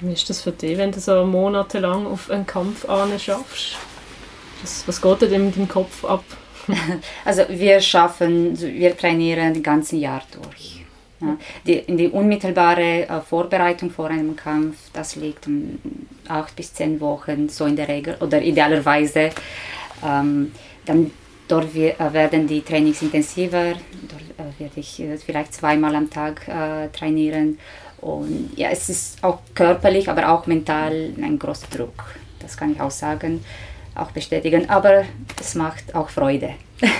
Wie 0.00 0.12
ist 0.12 0.28
das 0.28 0.42
für 0.42 0.52
dich, 0.52 0.76
wenn 0.76 0.92
du 0.92 1.00
so 1.00 1.24
monatelang 1.24 2.06
auf 2.06 2.30
einen 2.30 2.46
Kampf 2.46 2.86
schaffst? 3.18 3.76
Was, 4.62 4.86
was 4.86 5.00
geht 5.00 5.22
denn 5.22 5.46
in 5.46 5.52
deinem 5.52 5.68
Kopf 5.68 6.04
ab? 6.04 6.24
Also 7.24 7.42
wir 7.48 7.80
schaffen, 7.80 8.58
wir 8.60 8.96
trainieren 8.96 9.54
das 9.54 9.62
ganze 9.62 9.96
Jahr 9.96 10.22
durch. 10.32 10.84
Ja, 11.20 11.38
die, 11.66 11.96
die 11.96 12.08
unmittelbare 12.08 13.08
äh, 13.08 13.20
Vorbereitung 13.22 13.90
vor 13.90 14.08
einem 14.08 14.36
Kampf, 14.36 14.76
das 14.92 15.16
liegt 15.16 15.46
um 15.46 15.78
acht 16.28 16.54
bis 16.54 16.74
zehn 16.74 17.00
Wochen, 17.00 17.48
so 17.48 17.64
in 17.64 17.76
der 17.76 17.88
Regel, 17.88 18.16
oder 18.20 18.42
idealerweise. 18.42 19.30
Ähm, 20.04 20.52
dann 20.84 21.10
dort 21.48 21.74
wir, 21.74 21.98
äh, 21.98 22.12
werden 22.12 22.46
die 22.46 22.60
Trainings 22.60 23.00
intensiver, 23.00 23.72
dort 24.08 24.22
äh, 24.36 24.60
werde 24.60 24.80
ich 24.80 25.00
äh, 25.00 25.16
vielleicht 25.16 25.54
zweimal 25.54 25.94
am 25.94 26.10
Tag 26.10 26.46
äh, 26.48 26.88
trainieren 26.88 27.58
und 28.00 28.50
ja, 28.56 28.68
es 28.70 28.88
ist 28.88 29.22
auch 29.22 29.38
körperlich, 29.54 30.08
aber 30.08 30.30
auch 30.30 30.46
mental 30.46 31.10
ein 31.20 31.38
großer 31.38 31.66
Druck. 31.74 32.04
Das 32.40 32.56
kann 32.56 32.72
ich 32.72 32.80
auch 32.80 32.90
sagen, 32.90 33.44
auch 33.94 34.10
bestätigen. 34.10 34.68
Aber 34.68 35.04
es 35.40 35.54
macht 35.54 35.94
auch 35.94 36.10
Freude. 36.10 36.50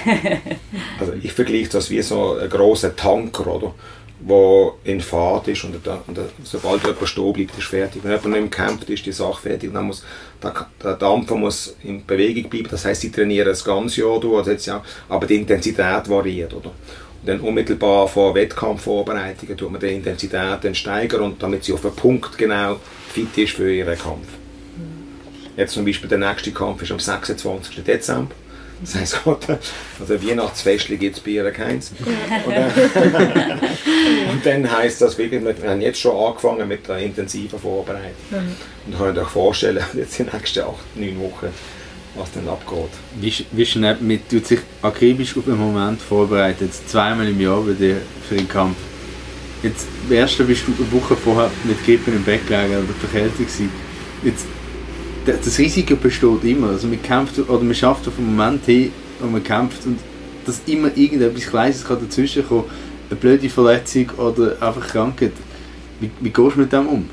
also 0.98 1.12
ich 1.22 1.32
vergleiche 1.32 1.68
das 1.68 1.90
wie 1.90 2.02
so 2.02 2.38
ein 2.38 2.48
großer 2.48 2.96
Tanker, 2.96 3.46
oder? 3.46 3.74
wo 4.20 4.78
in 4.85 5.00
Fahrt 5.00 5.48
ist 5.48 5.64
und, 5.64 5.87
da, 5.87 6.02
und 6.06 6.16
da, 6.16 6.22
sobald 6.42 6.82
jemand 6.82 7.09
stehen 7.09 7.32
bleibt, 7.32 7.59
ist 7.59 7.66
fertig. 7.66 8.02
Wenn 8.02 8.12
jemand 8.12 8.26
nicht 8.26 8.40
mehr 8.40 8.66
kämpft, 8.66 8.88
ist 8.88 9.04
die 9.04 9.12
Sache 9.12 9.42
fertig. 9.42 9.72
Dann 9.72 9.87
muss, 9.87 10.04
der, 10.42 10.66
der 10.82 10.94
Dampfer 10.94 11.37
muss 11.37 11.76
in 11.82 12.04
Bewegung 12.04 12.48
bleiben. 12.48 12.68
Das 12.70 12.85
heißt, 12.85 13.02
sie 13.02 13.12
trainieren 13.12 13.46
das 13.46 13.62
ganze 13.62 14.00
Jahr 14.00 14.18
durch, 14.18 14.38
also 14.38 14.50
jetzt 14.50 14.66
ja, 14.66 14.82
aber 15.09 15.26
die 15.26 15.37
Intensität 15.37 16.09
variiert. 16.09 16.54
Oder? 16.54 16.72
Dann 17.26 17.40
unmittelbar 17.40 18.08
vor 18.08 18.34
Wettkampfvorbereitungen 18.34 19.56
tut 19.56 19.70
man 19.70 19.80
die 19.80 19.94
Intensität 19.94 20.58
dann 20.62 20.74
steigern 20.74 21.22
und 21.22 21.42
damit 21.42 21.64
sie 21.64 21.72
auf 21.72 21.82
den 21.82 21.94
Punkt 21.94 22.38
genau 22.38 22.78
fit 23.12 23.36
ist 23.36 23.52
für 23.52 23.72
ihren 23.72 23.98
Kampf. 23.98 24.28
Jetzt 25.56 25.72
zum 25.72 25.84
Beispiel 25.84 26.08
der 26.08 26.18
nächste 26.18 26.52
Kampf 26.52 26.82
ist 26.82 26.92
am 26.92 27.00
26. 27.00 27.82
Dezember. 27.82 28.34
Das 28.80 28.94
heisst, 28.94 29.20
also 30.00 30.22
Weihnachtsfest 30.22 30.88
gibt 30.88 31.16
es 31.16 31.20
bei 31.20 31.30
ihr 31.30 31.50
keins. 31.50 31.92
Und, 32.44 32.52
äh, 32.52 34.30
und 34.30 34.44
dann 34.44 34.70
heisst 34.70 35.00
das 35.00 35.16
wirklich, 35.16 35.42
wir 35.42 35.70
haben 35.70 35.80
jetzt 35.80 35.98
schon 35.98 36.14
angefangen 36.14 36.68
mit 36.68 36.86
der 36.86 36.98
intensiven 36.98 37.58
Vorbereitung. 37.58 38.12
Und 38.86 38.98
könnt 38.98 39.18
euch 39.18 39.28
vorstellen, 39.28 39.82
jetzt 39.94 40.18
die 40.18 40.24
nächsten 40.24 40.60
8, 40.60 40.76
9 40.94 41.20
Wochen 41.20 41.48
was 42.16 42.33
dann 42.33 42.48
abgeht. 42.48 42.90
Wie, 43.20 43.33
wie 43.52 43.66
schnell 43.66 43.96
mit, 44.00 44.29
tut 44.29 44.46
sich 44.46 44.61
akribisch 44.83 45.37
auf 45.37 45.44
den 45.44 45.59
Moment 45.59 46.00
vorbereitet, 46.00 46.70
zweimal 46.87 47.29
im 47.29 47.40
Jahr 47.40 47.61
bei 47.61 47.72
dir 47.72 48.00
für 48.29 48.37
den 48.37 48.48
Kampf. 48.48 48.76
Jetzt, 49.62 49.87
am 50.07 50.14
ersten 50.14 50.46
bist 50.46 50.62
du 50.66 50.72
eine 50.79 50.92
Woche 50.92 51.16
vorher 51.16 51.50
mit 51.64 51.85
Grippe 51.85 52.11
im 52.11 52.22
Bett 52.22 52.46
gelegen 52.46 52.85
oder 52.85 52.94
verkältet. 53.00 53.48
Jetzt, 54.22 54.46
das 55.24 55.59
Risiko 55.59 55.96
besteht 55.96 56.44
immer. 56.44 56.68
Also 56.68 56.87
man 56.87 57.02
kämpft, 57.02 57.38
oder 57.38 57.64
man 57.64 57.74
schafft 57.74 58.07
auf 58.07 58.18
einen 58.18 58.37
Moment 58.37 58.64
hin, 58.64 58.92
wo 59.20 59.26
man 59.26 59.42
kämpft 59.42 59.87
und 59.87 59.98
dass 60.44 60.61
immer 60.66 60.96
irgendetwas 60.96 61.46
Kleines 61.46 61.85
kann 61.85 61.98
dazwischen 62.00 62.46
kommen, 62.46 62.64
eine 63.11 63.18
blöde 63.18 63.48
Verletzung 63.48 64.11
oder 64.16 64.57
einfach 64.61 64.87
Krankheit. 64.87 65.33
Wie, 66.00 66.11
wie 66.20 66.31
gehst 66.31 66.57
du 66.57 66.61
mit 66.61 66.72
dem 66.72 66.87
um? 66.87 67.11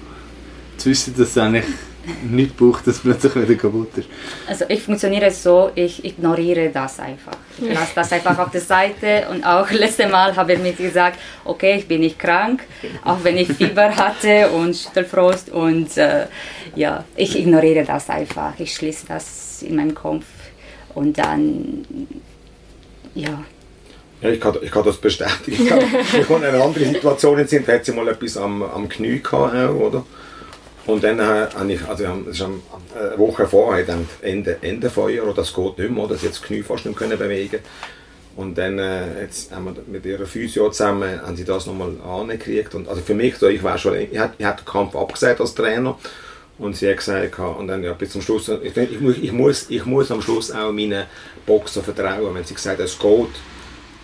Zu 0.77 0.89
wissen, 0.89 1.13
dass 1.17 1.37
eigentlich 1.37 1.65
nicht 2.23 2.57
braucht, 2.57 2.85
dass 2.87 2.99
plötzlich 2.99 3.35
wieder 3.35 3.55
kaputt 3.55 3.97
ist. 3.97 4.09
Also 4.47 4.65
ich 4.67 4.81
funktioniere 4.81 5.31
so, 5.31 5.71
ich 5.75 6.03
ignoriere 6.03 6.69
das 6.69 6.99
einfach. 6.99 7.37
Ich 7.57 7.73
lasse 7.73 7.91
das 7.95 8.11
einfach 8.11 8.37
auf 8.39 8.51
der 8.51 8.61
Seite 8.61 9.27
und 9.31 9.45
auch 9.45 9.69
letztes 9.71 10.11
Mal 10.11 10.35
habe 10.35 10.53
ich 10.53 10.59
mir 10.59 10.73
gesagt, 10.73 11.19
okay, 11.45 11.77
ich 11.77 11.87
bin 11.87 12.01
nicht 12.01 12.19
krank, 12.19 12.63
auch 13.03 13.17
wenn 13.23 13.37
ich 13.37 13.51
Fieber 13.53 13.95
hatte 13.95 14.49
und 14.49 14.75
Schüttelfrost 14.75 15.49
und 15.49 15.97
äh, 15.97 16.27
ja, 16.75 17.03
ich 17.15 17.37
ignoriere 17.37 17.85
das 17.85 18.09
einfach. 18.09 18.53
Ich 18.59 18.73
schließe 18.73 19.05
das 19.07 19.61
in 19.61 19.75
meinem 19.75 19.95
Kopf 19.95 20.25
und 20.93 21.17
dann, 21.17 21.85
ja, 23.15 23.43
ja, 24.21 24.29
ich 24.29 24.39
kann, 24.39 24.55
ich 24.61 24.71
kann 24.71 24.85
das 24.85 24.97
bestätigen. 24.97 25.63
Ich 25.63 25.67
kann, 25.67 25.79
ich 26.21 26.27
kann 26.27 26.43
eine 26.43 26.63
andere 26.63 26.85
Situation 26.85 27.45
sind, 27.45 27.67
hat 27.67 27.83
sie 27.83 27.91
mal 27.91 28.07
etwas 28.07 28.37
am, 28.37 28.63
am 28.63 28.87
Knie 28.87 29.19
gehabt, 29.21 29.53
oder? 29.53 30.05
Und 30.85 31.03
dann 31.03 31.19
äh, 31.19 31.47
habe 31.55 31.71
ich, 31.71 31.87
also 31.87 32.03
das 32.25 32.35
ist 32.35 32.41
eine 32.41 33.17
Woche 33.17 33.47
vorher, 33.47 33.85
dann 33.85 34.07
Ende, 34.21 34.57
Ende 34.61 34.89
Feuer, 34.89 35.23
oder 35.23 35.33
das 35.33 35.53
geht 35.53 35.77
nicht 35.77 35.91
mehr, 35.91 36.07
dass 36.07 36.17
ich 36.17 36.23
jetzt 36.23 36.41
das 36.41 36.47
Knie 36.47 36.61
fast 36.61 36.85
nicht 36.85 36.99
mehr 36.99 37.15
bewegen 37.15 37.59
Und 38.35 38.57
dann 38.57 38.79
äh, 38.79 39.21
jetzt 39.21 39.51
haben 39.53 39.65
wir 39.65 39.75
mit 39.87 40.05
ihrer 40.05 40.25
Physio 40.25 40.69
zusammen 40.69 41.21
haben 41.21 41.37
sie 41.37 41.45
das 41.45 41.67
nochmal 41.67 41.95
angekriegt. 42.01 42.75
Und 42.75 42.89
also 42.89 43.01
für 43.01 43.13
mich, 43.13 43.37
so, 43.37 43.47
ich 43.47 43.63
war 43.63 43.77
schon, 43.77 43.95
ich 43.95 44.17
hatte 44.17 44.35
den 44.37 44.65
Kampf 44.65 44.95
abgesagt 44.95 45.39
als 45.39 45.55
Trainer. 45.55 45.97
Und 46.59 46.75
sie 46.75 46.89
hat 46.89 46.97
gesagt, 46.97 47.39
und 47.39 47.67
dann 47.67 47.83
ja, 47.83 47.93
bis 47.93 48.11
zum 48.11 48.21
Schluss, 48.21 48.49
ich, 48.49 48.77
ich, 48.77 49.23
ich, 49.23 49.31
muss, 49.31 49.69
ich 49.69 49.85
muss 49.85 50.11
am 50.11 50.21
Schluss 50.21 50.51
auch 50.51 50.71
meinen 50.71 51.05
Boxer 51.45 51.81
vertrauen, 51.81 52.35
wenn 52.35 52.43
sie 52.43 52.53
gesagt 52.53 52.79
hat, 52.79 52.85
es 52.85 52.99
geht. 52.99 53.29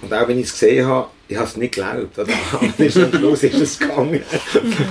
Und 0.02 0.14
auch 0.14 0.28
wenn 0.28 0.40
ich 0.40 0.46
es 0.46 0.54
gesehen 0.54 0.88
habe, 0.88 1.08
ich 1.28 1.38
habe 1.38 1.48
es 1.48 1.58
nicht 1.58 1.76
geglaubt. 1.76 2.18
Oder? 2.18 2.34
am 2.60 2.90
Schluss 2.90 3.44
ist 3.44 3.60
es 3.60 3.80
gegangen. 3.80 4.24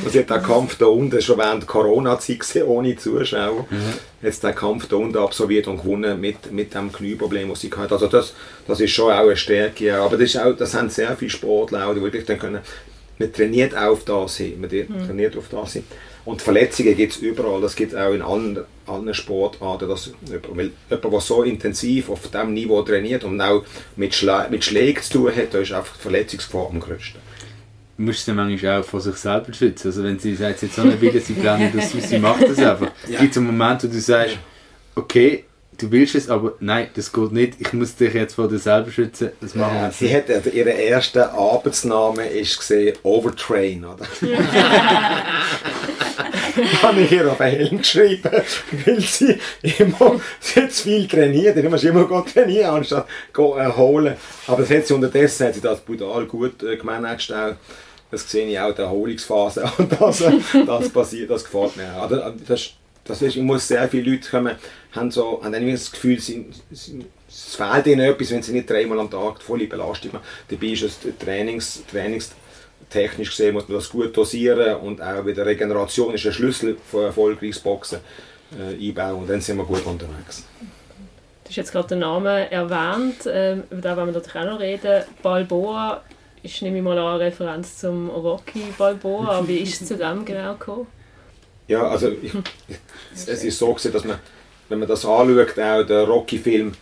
Und 0.04 0.12
sie 0.12 0.20
hat 0.20 0.30
den 0.30 0.42
Kampf 0.42 0.76
da 0.76 0.86
unten 0.86 1.20
schon 1.20 1.38
während 1.38 1.66
Corona-Zeit 1.66 2.40
gesehen, 2.40 2.66
ohne 2.66 2.94
Zuschauer. 2.96 3.66
Mhm. 3.68 3.94
Jetzt 4.22 4.44
den 4.44 4.54
Kampf 4.54 4.86
da 4.86 4.96
unten 4.96 5.18
absolviert 5.18 5.66
und 5.66 5.82
gewonnen 5.82 6.20
mit, 6.20 6.52
mit 6.52 6.74
dem 6.74 6.92
Knieproblem, 6.92 7.48
das 7.48 7.60
sie 7.60 7.70
hatte. 7.70 7.94
Also 7.94 8.06
das, 8.06 8.34
das 8.66 8.80
ist 8.80 8.92
schon 8.92 9.12
auch 9.12 9.20
eine 9.20 9.36
Stärke. 9.36 9.96
Aber 9.96 10.16
das, 10.16 10.34
ist 10.34 10.36
auch, 10.36 10.54
das 10.56 10.74
haben 10.74 10.90
sehr 10.90 11.16
viele 11.16 11.30
Sportler, 11.30 11.92
die 11.94 12.02
wirklich 12.02 12.24
dann 12.24 12.38
können, 12.38 12.60
man 13.18 13.32
trainiert 13.32 13.76
auf 13.76 14.04
das 14.04 14.36
hin. 14.36 14.60
Man 14.60 14.70
mhm. 14.70 15.06
trainiert 15.06 15.36
auf 15.36 15.48
das 15.50 15.72
hin. 15.72 15.84
Und 16.28 16.42
Verletzungen 16.42 16.94
gibt 16.94 17.14
es 17.14 17.20
überall, 17.20 17.62
das 17.62 17.74
gibt 17.74 17.94
es 17.94 17.98
auch 17.98 18.12
in 18.12 18.20
allen, 18.20 18.58
allen 18.84 19.14
Sportarten. 19.14 19.88
Dass 19.88 20.12
weil 20.26 20.72
jemand, 20.90 21.12
der 21.14 21.20
so 21.20 21.42
intensiv 21.42 22.10
auf 22.10 22.28
diesem 22.28 22.52
Niveau 22.52 22.82
trainiert 22.82 23.24
und 23.24 23.40
auch 23.40 23.64
mit, 23.96 24.14
Schla 24.14 24.46
mit 24.50 24.62
Schlägen 24.62 25.02
zu 25.02 25.12
tun 25.14 25.34
hat, 25.34 25.54
da 25.54 25.58
ist 25.60 25.72
einfach 25.72 25.96
die 25.96 26.02
Verletzungsgefahr 26.02 26.68
am 26.68 26.80
größten. 26.80 27.18
Du 27.96 28.02
musst 28.02 28.26
sie 28.26 28.34
manchmal 28.34 28.82
auch 28.82 28.84
vor 28.84 29.00
sich 29.00 29.16
selber 29.16 29.54
schützen. 29.54 29.88
Also 29.88 30.04
wenn 30.04 30.18
sie 30.18 30.34
sagt, 30.34 30.60
jetzt 30.60 30.74
so 30.74 30.82
eine 30.82 31.00
Wille, 31.00 31.18
sie 31.18 31.32
planen 31.32 31.72
das, 31.74 31.92
sie 31.92 32.18
macht 32.18 32.42
das 32.42 32.58
einfach. 32.58 32.90
Es 33.04 33.10
ja. 33.10 33.20
gibt 33.20 33.34
einen 33.38 33.46
Moment, 33.46 33.84
wo 33.84 33.86
du 33.86 33.98
sagst, 33.98 34.36
okay, 34.96 35.44
du 35.78 35.90
willst 35.90 36.14
es, 36.14 36.28
aber 36.28 36.56
nein, 36.60 36.88
das 36.92 37.10
geht 37.10 37.32
nicht. 37.32 37.54
Ich 37.58 37.72
muss 37.72 37.96
dich 37.96 38.12
jetzt 38.12 38.34
vor 38.34 38.48
dir 38.48 38.58
selber 38.58 38.90
schützen. 38.90 39.30
Das 39.40 39.54
machen 39.54 39.80
wir 39.80 39.90
Sie 39.92 40.14
hat 40.14 40.30
also 40.30 40.50
ihren 40.50 40.76
ersten 40.76 41.20
Arbeitsname 41.20 42.26
ist 42.26 42.58
gesehen 42.58 42.98
Overtrain, 43.02 43.82
oder? 43.86 44.06
habe 46.82 47.00
ich 47.00 47.12
ihr 47.12 47.30
auf 47.30 47.40
einen 47.40 47.56
Helm 47.56 47.78
geschrieben, 47.78 48.30
weil 48.84 49.00
sie 49.00 49.38
immer 49.78 50.20
sie 50.40 50.62
hat 50.62 50.72
zu 50.72 50.84
viel 50.84 51.06
trainiert. 51.06 51.56
Dann 51.56 51.70
musst 51.70 51.84
immer 51.84 52.24
trainieren, 52.24 52.70
anstatt 52.70 53.06
zu 53.34 53.54
erholen. 53.54 54.16
Aber 54.46 54.62
das 54.62 54.70
hat 54.70 54.86
sie 54.86 54.94
unterdessen 54.94 55.46
hat 55.46 55.54
sie 55.54 55.60
das 55.60 55.80
brutal 55.80 56.26
gut 56.26 56.62
äh, 56.62 56.76
gemanagt. 56.76 57.32
Auch 57.32 57.54
das 58.10 58.30
sehe 58.30 58.46
ich 58.46 58.58
auch 58.58 58.70
in 58.70 58.76
der 58.76 58.84
Erholungsphase 58.86 59.70
und 59.78 59.92
das, 60.00 60.24
das 60.66 60.88
passiert, 60.88 61.30
das 61.30 61.44
gefällt 61.44 61.76
mir 61.76 61.94
auch. 61.94 62.10
Also, 62.10 62.22
das, 62.46 62.70
das 63.04 63.22
ist, 63.22 63.36
ich 63.36 63.42
muss 63.42 63.68
sehr 63.68 63.88
viele 63.88 64.12
Leute 64.12 64.28
kommen, 64.30 64.56
haben, 64.92 65.10
so, 65.10 65.42
haben 65.42 65.52
irgendwie 65.52 65.72
das 65.72 65.90
Gefühl, 65.90 66.18
sie, 66.18 66.46
sie, 66.70 67.04
es 67.28 67.54
fehlt 67.54 67.86
ihnen 67.86 68.00
etwas, 68.00 68.30
wenn 68.30 68.42
sie 68.42 68.52
nicht 68.52 68.68
dreimal 68.68 69.00
am 69.00 69.10
Tag 69.10 69.42
volle 69.42 69.66
Belastung 69.66 70.12
machen. 70.12 70.24
Dabei 70.48 70.66
ist 70.68 70.82
es 70.82 70.98
Trainings, 71.18 71.82
Trainings 71.90 72.30
technisch 72.90 73.30
gesehen 73.30 73.54
muss 73.54 73.68
man 73.68 73.78
das 73.78 73.90
gut 73.90 74.16
dosieren 74.16 74.76
und 74.76 75.02
auch 75.02 75.24
wieder 75.26 75.44
Regeneration 75.44 76.14
ist 76.14 76.26
ein 76.26 76.32
Schlüssel 76.32 76.76
für 76.90 77.04
erfolgreiches 77.06 77.60
Boxen 77.60 78.00
äh, 78.58 78.88
einbauen 78.88 79.22
und 79.22 79.30
dann 79.30 79.40
sind 79.40 79.56
wir 79.56 79.64
gut 79.64 79.84
unterwegs. 79.84 80.44
Du 81.44 81.50
hast 81.50 81.56
jetzt 81.56 81.72
gerade 81.72 81.88
den 81.88 82.00
Namen 82.00 82.26
erwähnt, 82.26 83.26
ähm, 83.26 83.64
über 83.70 83.80
den 83.80 83.96
wollen 83.96 84.06
wir 84.08 84.12
natürlich 84.12 84.36
auch 84.36 84.52
noch 84.52 84.60
reden. 84.60 85.04
Balboa 85.22 86.02
ist, 86.42 86.62
nehme 86.62 86.78
ich 86.78 86.82
mal 86.82 86.98
an, 86.98 87.14
eine 87.14 87.20
Referenz 87.20 87.78
zum 87.78 88.10
Rocky 88.10 88.64
Balboa. 88.76 89.46
Wie 89.46 89.58
ist 89.58 89.80
es 89.80 89.88
zu 89.88 89.96
dem 89.96 90.24
genau 90.24 90.52
gekommen? 90.52 90.86
Ja, 91.66 91.88
also 91.88 92.08
ich, 92.10 92.32
es 93.14 93.44
ist 93.44 93.58
so 93.58 93.72
gewesen, 93.72 93.92
dass 93.92 94.04
man, 94.04 94.18
wenn 94.68 94.78
man 94.78 94.88
das 94.88 95.04
anschaut, 95.04 95.58
auch 95.58 95.86
der 95.86 96.04
Rocky-Film, 96.04 96.72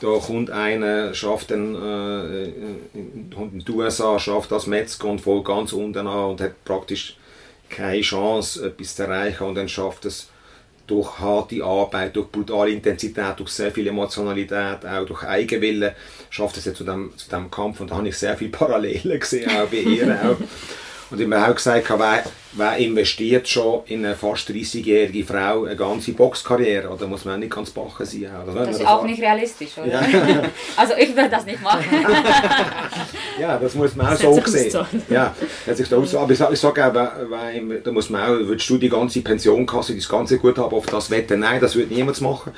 da 0.00 0.18
kommt 0.18 0.50
einer, 0.50 1.14
schafft 1.14 1.50
dann 1.50 1.74
äh, 1.74 2.44
in 2.94 3.30
den 3.30 3.64
USA, 3.74 4.18
schafft 4.18 4.52
das 4.52 4.66
Metzger 4.66 5.08
und 5.08 5.20
fällt 5.20 5.44
ganz 5.44 5.72
unten 5.72 6.06
an 6.06 6.30
und 6.30 6.40
hat 6.40 6.64
praktisch 6.64 7.16
keine 7.70 8.02
Chance, 8.02 8.66
etwas 8.66 8.94
zu 8.94 9.02
erreichen 9.04 9.44
und 9.44 9.54
dann 9.54 9.68
schafft 9.68 10.04
es 10.04 10.28
durch 10.86 11.18
harte 11.18 11.64
Arbeit, 11.64 12.14
durch 12.14 12.28
brutale 12.28 12.70
Intensität, 12.70 13.38
durch 13.38 13.50
sehr 13.50 13.72
viel 13.72 13.88
Emotionalität, 13.88 14.86
auch 14.86 15.04
durch 15.04 15.24
Eigenwillen, 15.24 15.92
schafft 16.30 16.58
es 16.58 16.66
jetzt 16.66 16.76
zu 16.76 16.84
dem, 16.84 17.12
zu 17.16 17.28
dem 17.28 17.50
Kampf 17.50 17.80
und 17.80 17.90
da 17.90 17.96
habe 17.96 18.08
ich 18.08 18.16
sehr 18.16 18.36
viele 18.36 18.50
Parallelen 18.50 19.18
gesehen, 19.18 19.50
auch 19.50 19.66
bei 19.66 19.78
ihr. 19.78 20.18
auch. 20.22 20.36
Und 21.08 21.20
ich 21.20 21.30
habe 21.30 21.50
auch 21.50 21.54
gesagt, 21.54 21.88
wer, 21.88 22.24
wer 22.52 22.76
investiert 22.78 23.46
schon 23.46 23.82
in 23.86 24.04
eine 24.04 24.16
fast 24.16 24.48
30-jährige 24.50 25.24
Frau 25.24 25.64
eine 25.64 25.76
ganze 25.76 26.12
Boxkarriere? 26.12 26.88
Oder 26.88 27.06
muss 27.06 27.24
man 27.24 27.38
nicht 27.38 27.54
ganz 27.54 27.70
bachen 27.70 28.04
sein? 28.04 28.28
Oder? 28.42 28.54
Das, 28.54 28.66
das 28.66 28.80
ist 28.80 28.86
auch 28.86 29.04
nicht 29.04 29.22
realistisch, 29.22 29.78
oder? 29.78 29.86
Ja. 29.86 30.00
also 30.76 30.94
ich 30.98 31.14
würde 31.14 31.30
das 31.30 31.46
nicht 31.46 31.62
machen. 31.62 31.84
ja, 33.40 33.56
das 33.56 33.74
muss 33.76 33.94
man 33.94 34.06
auch 34.06 34.10
das 34.10 34.20
so 34.20 34.40
sehen. 34.46 35.04
Ja, 35.08 35.32
das 35.64 35.78
sich 35.78 35.86
so. 35.86 36.18
Aber 36.18 36.32
ich 36.32 36.38
sage, 36.38 36.54
ich 36.54 36.60
sage 36.60 36.84
auch, 36.84 36.92
da 36.92 37.92
muss 37.92 38.10
man 38.10 38.22
auch, 38.22 38.46
würdest 38.46 38.68
du 38.68 38.76
die 38.76 38.88
ganze 38.88 39.20
Pensionkasse, 39.20 39.94
das 39.94 40.08
ganze 40.08 40.38
Guthaben 40.38 40.76
auf 40.76 40.86
das 40.86 41.08
wetten? 41.10 41.40
Nein, 41.40 41.60
das 41.60 41.76
würde 41.76 41.94
niemand 41.94 42.20
machen. 42.20 42.52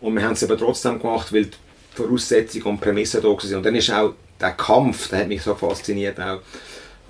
Und 0.00 0.14
wir 0.14 0.22
haben 0.22 0.34
es 0.34 0.44
aber 0.44 0.56
trotzdem 0.56 1.00
gemacht, 1.00 1.32
weil 1.32 1.46
die 1.46 1.56
Voraussetzungen 1.96 2.66
und 2.66 2.80
Prämissen 2.80 3.20
da 3.22 3.28
waren. 3.28 3.54
Und 3.56 3.66
dann 3.66 3.74
ist 3.74 3.90
auch 3.90 4.12
der 4.40 4.52
Kampf, 4.52 5.08
der 5.08 5.20
hat 5.20 5.28
mich 5.28 5.42
so 5.42 5.52
fasziniert 5.56 6.20
auch 6.20 6.38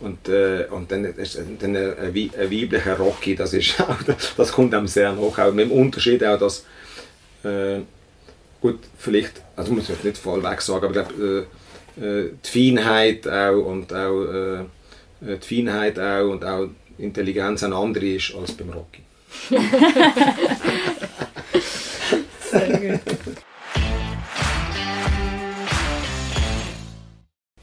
und, 0.01 0.29
äh, 0.29 0.67
und 0.71 0.91
dann, 0.93 1.03
dann 1.03 1.77
ein, 1.77 2.15
weiblicher 2.15 2.97
Rocky, 2.97 3.35
das, 3.35 3.53
ist 3.53 3.81
auch, 3.89 3.97
das 4.37 4.53
kommt 4.53 4.75
einem 4.75 4.87
sehr 4.87 5.13
nach. 5.13 5.39
Auch 5.39 5.53
mit 5.53 5.71
dem 5.71 5.73
Unterschied 5.73 6.23
auch, 6.25 6.39
dass, 6.39 6.65
äh, 7.45 7.81
gut, 8.61 8.79
vielleicht, 8.97 9.43
also 9.57 9.73
muss 9.73 9.91
ich 9.91 10.05
nicht 10.05 10.19
voll 10.19 10.43
weg 10.43 10.61
sagen, 10.61 10.87
aber 10.87 11.09
äh, 11.21 11.45
äh, 12.01 12.31
die 12.45 12.75
Feinheit 12.77 13.27
auch 13.27 13.65
und 13.65 13.93
auch 13.93 14.25
äh, 14.25 14.65
die 15.21 15.63
Feinheit 15.63 15.99
auch 15.99 16.31
und 16.31 16.45
auch 16.45 16.69
Intelligenz 16.99 17.63
eine 17.63 17.75
andere 17.77 18.07
ist 18.07 18.35
als 18.35 18.53
beim 18.53 18.71
Rocky. 18.71 19.03
sehr 22.51 22.79
gut. 22.79 23.01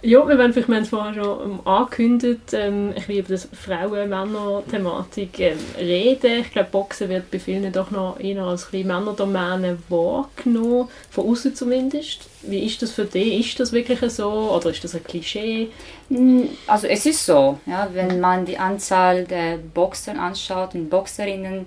Ja, 0.05 0.27
wir, 0.27 0.37
wollen 0.37 0.53
vielleicht, 0.53 0.69
haben 0.69 0.83
es 0.83 0.89
vorher 0.89 1.15
schon 1.15 1.65
angekündigt, 1.65 2.53
ähm, 2.53 2.93
ich 2.95 3.07
will 3.07 3.17
über 3.17 3.29
das 3.29 3.47
Frauen-Männer-Thematik 3.51 5.39
ähm, 5.39 5.57
reden. 5.79 6.41
Ich 6.41 6.51
glaube, 6.51 6.69
Boxen 6.71 7.09
wird 7.09 7.31
bei 7.31 7.39
vielen 7.39 7.73
doch 7.73 7.89
noch 7.89 8.19
eher 8.19 8.43
als 8.43 8.71
ein 8.71 8.85
Männerdomäne 8.85 9.79
wahrgenommen, 9.89 10.89
von 11.09 11.27
außen 11.27 11.55
zumindest. 11.55 12.29
Wie 12.43 12.67
ist 12.67 12.83
das 12.83 12.91
für 12.91 13.05
dich? 13.05 13.47
Ist 13.47 13.59
das 13.59 13.71
wirklich 13.71 13.99
so 14.11 14.29
oder 14.29 14.69
ist 14.69 14.83
das 14.83 14.93
ein 14.93 15.03
Klischee? 15.03 15.69
Hm, 16.09 16.49
also 16.67 16.85
es 16.85 17.07
ist 17.07 17.25
so, 17.25 17.57
ja, 17.65 17.89
wenn 17.91 18.19
man 18.19 18.45
die 18.45 18.59
Anzahl 18.59 19.23
der 19.25 19.57
Boxer 19.57 20.19
anschaut 20.19 20.75
und 20.75 20.87
Boxerinnen, 20.87 21.65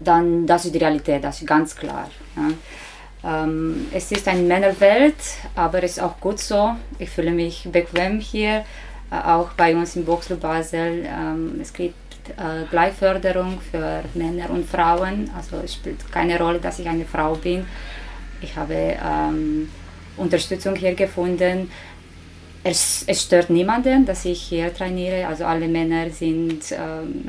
dann 0.00 0.46
das 0.46 0.64
ist 0.64 0.74
die 0.74 0.78
Realität, 0.78 1.22
das 1.22 1.42
ist 1.42 1.46
ganz 1.46 1.76
klar. 1.76 2.08
Ja. 2.34 2.48
Ähm, 3.24 3.86
es 3.92 4.12
ist 4.12 4.28
eine 4.28 4.42
Männerwelt, 4.42 5.16
aber 5.54 5.82
es 5.82 5.92
ist 5.92 6.02
auch 6.02 6.20
gut 6.20 6.38
so. 6.38 6.76
Ich 6.98 7.10
fühle 7.10 7.30
mich 7.30 7.66
bequem 7.70 8.20
hier, 8.20 8.64
äh, 9.10 9.16
auch 9.24 9.50
bei 9.52 9.74
uns 9.74 9.96
im 9.96 10.04
Boxclub 10.04 10.40
Basel. 10.40 11.06
Ähm, 11.06 11.58
es 11.60 11.72
gibt 11.72 11.94
äh, 12.30 12.64
Gleichförderung 12.70 13.60
für 13.70 14.02
Männer 14.14 14.50
und 14.50 14.68
Frauen. 14.68 15.30
Also 15.36 15.56
es 15.64 15.74
spielt 15.74 16.10
keine 16.12 16.38
Rolle, 16.38 16.58
dass 16.58 16.78
ich 16.78 16.88
eine 16.88 17.04
Frau 17.04 17.34
bin. 17.34 17.64
Ich 18.42 18.54
habe 18.56 18.74
ähm, 18.74 19.70
Unterstützung 20.16 20.76
hier 20.76 20.94
gefunden. 20.94 21.70
Es, 22.62 23.04
es, 23.06 23.22
stört 23.22 23.50
niemanden, 23.50 24.06
dass 24.06 24.24
ich 24.24 24.40
hier 24.40 24.74
trainiere. 24.74 25.26
Also 25.26 25.44
alle 25.44 25.68
Männer 25.68 26.10
sind 26.10 26.72
ähm, 26.72 27.28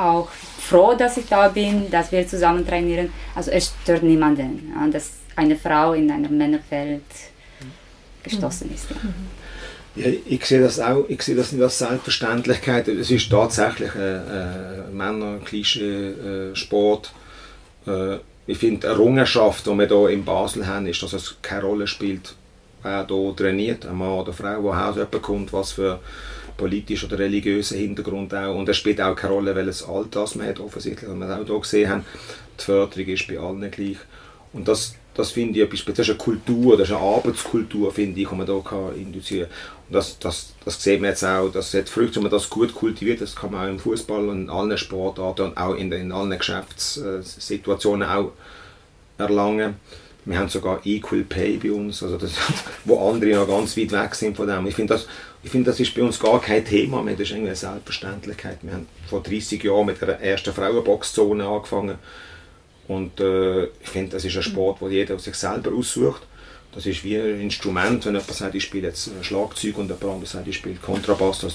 auch 0.00 0.28
froh, 0.58 0.94
dass 0.94 1.16
ich 1.16 1.26
da 1.26 1.48
bin, 1.48 1.90
dass 1.90 2.12
wir 2.12 2.26
zusammen 2.26 2.66
trainieren. 2.66 3.10
Also 3.34 3.50
es 3.50 3.72
stört 3.82 4.02
niemanden, 4.02 4.72
dass 4.92 5.12
eine 5.36 5.56
Frau 5.56 5.94
in 5.94 6.10
einem 6.10 6.36
Männerfeld 6.36 7.02
gestoßen 8.22 8.70
ist. 8.72 8.90
Ja. 8.90 8.96
Ich 10.26 10.44
sehe 10.44 10.60
das 10.60 10.78
auch, 10.78 11.06
ich 11.08 11.22
sehe 11.22 11.34
das 11.34 11.52
nicht 11.52 11.62
als 11.62 11.78
Selbstverständlichkeit. 11.78 12.86
Es 12.88 13.10
ist 13.10 13.30
tatsächlich 13.30 13.94
ein, 13.94 14.00
ein 14.00 14.96
Männer-Klischee-Sport. 14.96 17.12
Äh, 17.86 18.16
ich 18.46 18.58
finde, 18.58 18.86
eine 18.86 18.96
Errungenschaft, 18.96 19.66
die 19.66 19.70
wir 19.70 19.88
hier 19.88 20.08
in 20.08 20.24
Basel 20.24 20.66
haben, 20.66 20.86
ist, 20.86 21.02
dass 21.02 21.12
es 21.12 21.36
keine 21.42 21.62
Rolle 21.62 21.88
spielt, 21.88 22.34
wer 22.82 23.06
hier 23.06 23.36
trainiert, 23.36 23.84
ein 23.84 23.96
Mann 23.96 24.10
oder 24.10 24.32
Frau, 24.32 24.62
woher 24.62 24.92
jemand 24.92 25.22
kommt, 25.22 25.52
was 25.52 25.72
für 25.72 25.98
politisch 26.60 27.04
oder 27.04 27.18
religiösen 27.18 27.78
Hintergrund 27.78 28.34
auch. 28.34 28.54
Und 28.54 28.68
es 28.68 28.76
spielt 28.76 29.00
auch 29.00 29.16
keine 29.16 29.32
Rolle, 29.32 29.54
welches 29.56 29.82
Alter 29.82 30.26
man 30.34 30.46
hat, 30.46 30.60
offensichtlich. 30.60 31.08
Und 31.08 31.20
wir 31.20 31.34
auch 31.34 31.44
hier 31.44 31.60
gesehen 31.60 31.90
haben, 31.90 32.04
die 32.58 32.64
Förderung 32.64 33.06
ist 33.06 33.26
bei 33.26 33.38
allen 33.38 33.70
gleich. 33.70 33.96
Und 34.52 34.68
das, 34.68 34.94
das 35.14 35.30
finde 35.30 35.58
ich 35.58 35.64
etwas, 35.64 35.84
das 35.86 36.00
ist 36.00 36.10
eine 36.10 36.18
Kultur, 36.18 36.76
das 36.76 36.90
ist 36.90 36.94
eine 36.94 37.04
Arbeitskultur, 37.04 37.92
finde 37.92 38.20
ich, 38.20 38.28
die 38.28 38.34
man 38.34 38.46
hier 38.46 38.62
kann 38.62 38.94
induzieren 38.94 39.48
kann. 39.48 39.58
Und 39.88 39.94
das, 39.94 40.18
das, 40.18 40.52
das 40.64 40.82
sieht 40.82 41.00
man 41.00 41.10
jetzt 41.10 41.24
auch, 41.24 41.50
das 41.50 41.72
hat 41.72 41.88
Früchte, 41.88 42.16
wenn 42.16 42.24
man 42.24 42.32
das 42.32 42.50
gut 42.50 42.74
kultiviert, 42.74 43.20
das 43.20 43.34
kann 43.34 43.52
man 43.52 43.66
auch 43.66 43.70
im 43.70 43.78
Fußball 43.78 44.28
und 44.28 44.42
in 44.42 44.50
allen 44.50 44.76
Sportarten 44.76 45.46
und 45.46 45.56
auch 45.56 45.74
in, 45.74 45.90
in 45.92 46.12
allen 46.12 46.36
Geschäftssituationen 46.36 48.08
auch 48.08 48.32
erlangen. 49.18 49.76
Wir 50.26 50.38
haben 50.38 50.48
sogar 50.48 50.80
Equal 50.84 51.22
Pay 51.22 51.56
bei 51.56 51.72
uns, 51.72 52.02
also 52.02 52.18
das, 52.18 52.32
wo 52.84 53.08
andere 53.10 53.34
noch 53.36 53.48
ganz 53.48 53.76
weit 53.76 53.92
weg 53.92 54.14
sind 54.14 54.36
von 54.36 54.46
dem. 54.46 54.66
Ich 54.66 54.74
finde, 54.74 54.94
das, 54.94 55.06
ich 55.42 55.50
finde, 55.50 55.70
das 55.70 55.80
ist 55.80 55.94
bei 55.94 56.02
uns 56.02 56.18
gar 56.18 56.40
kein 56.40 56.64
Thema 56.64 57.02
mehr, 57.02 57.14
das 57.14 57.22
ist 57.22 57.30
irgendwie 57.30 57.48
eine 57.48 57.56
Selbstverständlichkeit. 57.56 58.58
Wir 58.62 58.74
haben 58.74 58.86
vor 59.08 59.22
30 59.22 59.62
Jahren 59.62 59.86
mit 59.86 60.00
der 60.00 60.20
ersten 60.20 60.52
Frauenboxzone 60.52 61.46
angefangen 61.46 61.98
und 62.88 63.20
äh, 63.20 63.64
ich 63.64 63.88
finde, 63.88 64.12
das 64.12 64.24
ist 64.24 64.36
ein 64.36 64.42
Sport, 64.42 64.80
wo 64.80 64.88
jeder 64.88 65.18
sich 65.18 65.34
selber 65.34 65.72
aussucht. 65.72 66.22
Das 66.72 66.86
ist 66.86 67.02
wie 67.02 67.16
ein 67.16 67.40
Instrument, 67.40 68.04
wenn 68.04 68.14
jemand 68.14 68.32
sagt, 68.32 68.54
ich 68.54 68.64
spiele 68.64 68.88
jetzt 68.88 69.10
Schlagzeug 69.22 69.78
und 69.78 69.86
jemand 69.86 70.04
anderes 70.04 70.32
sagt, 70.32 70.46
ich 70.46 70.56
spiele 70.56 70.76
Kontrabass, 70.76 71.40
das, 71.40 71.54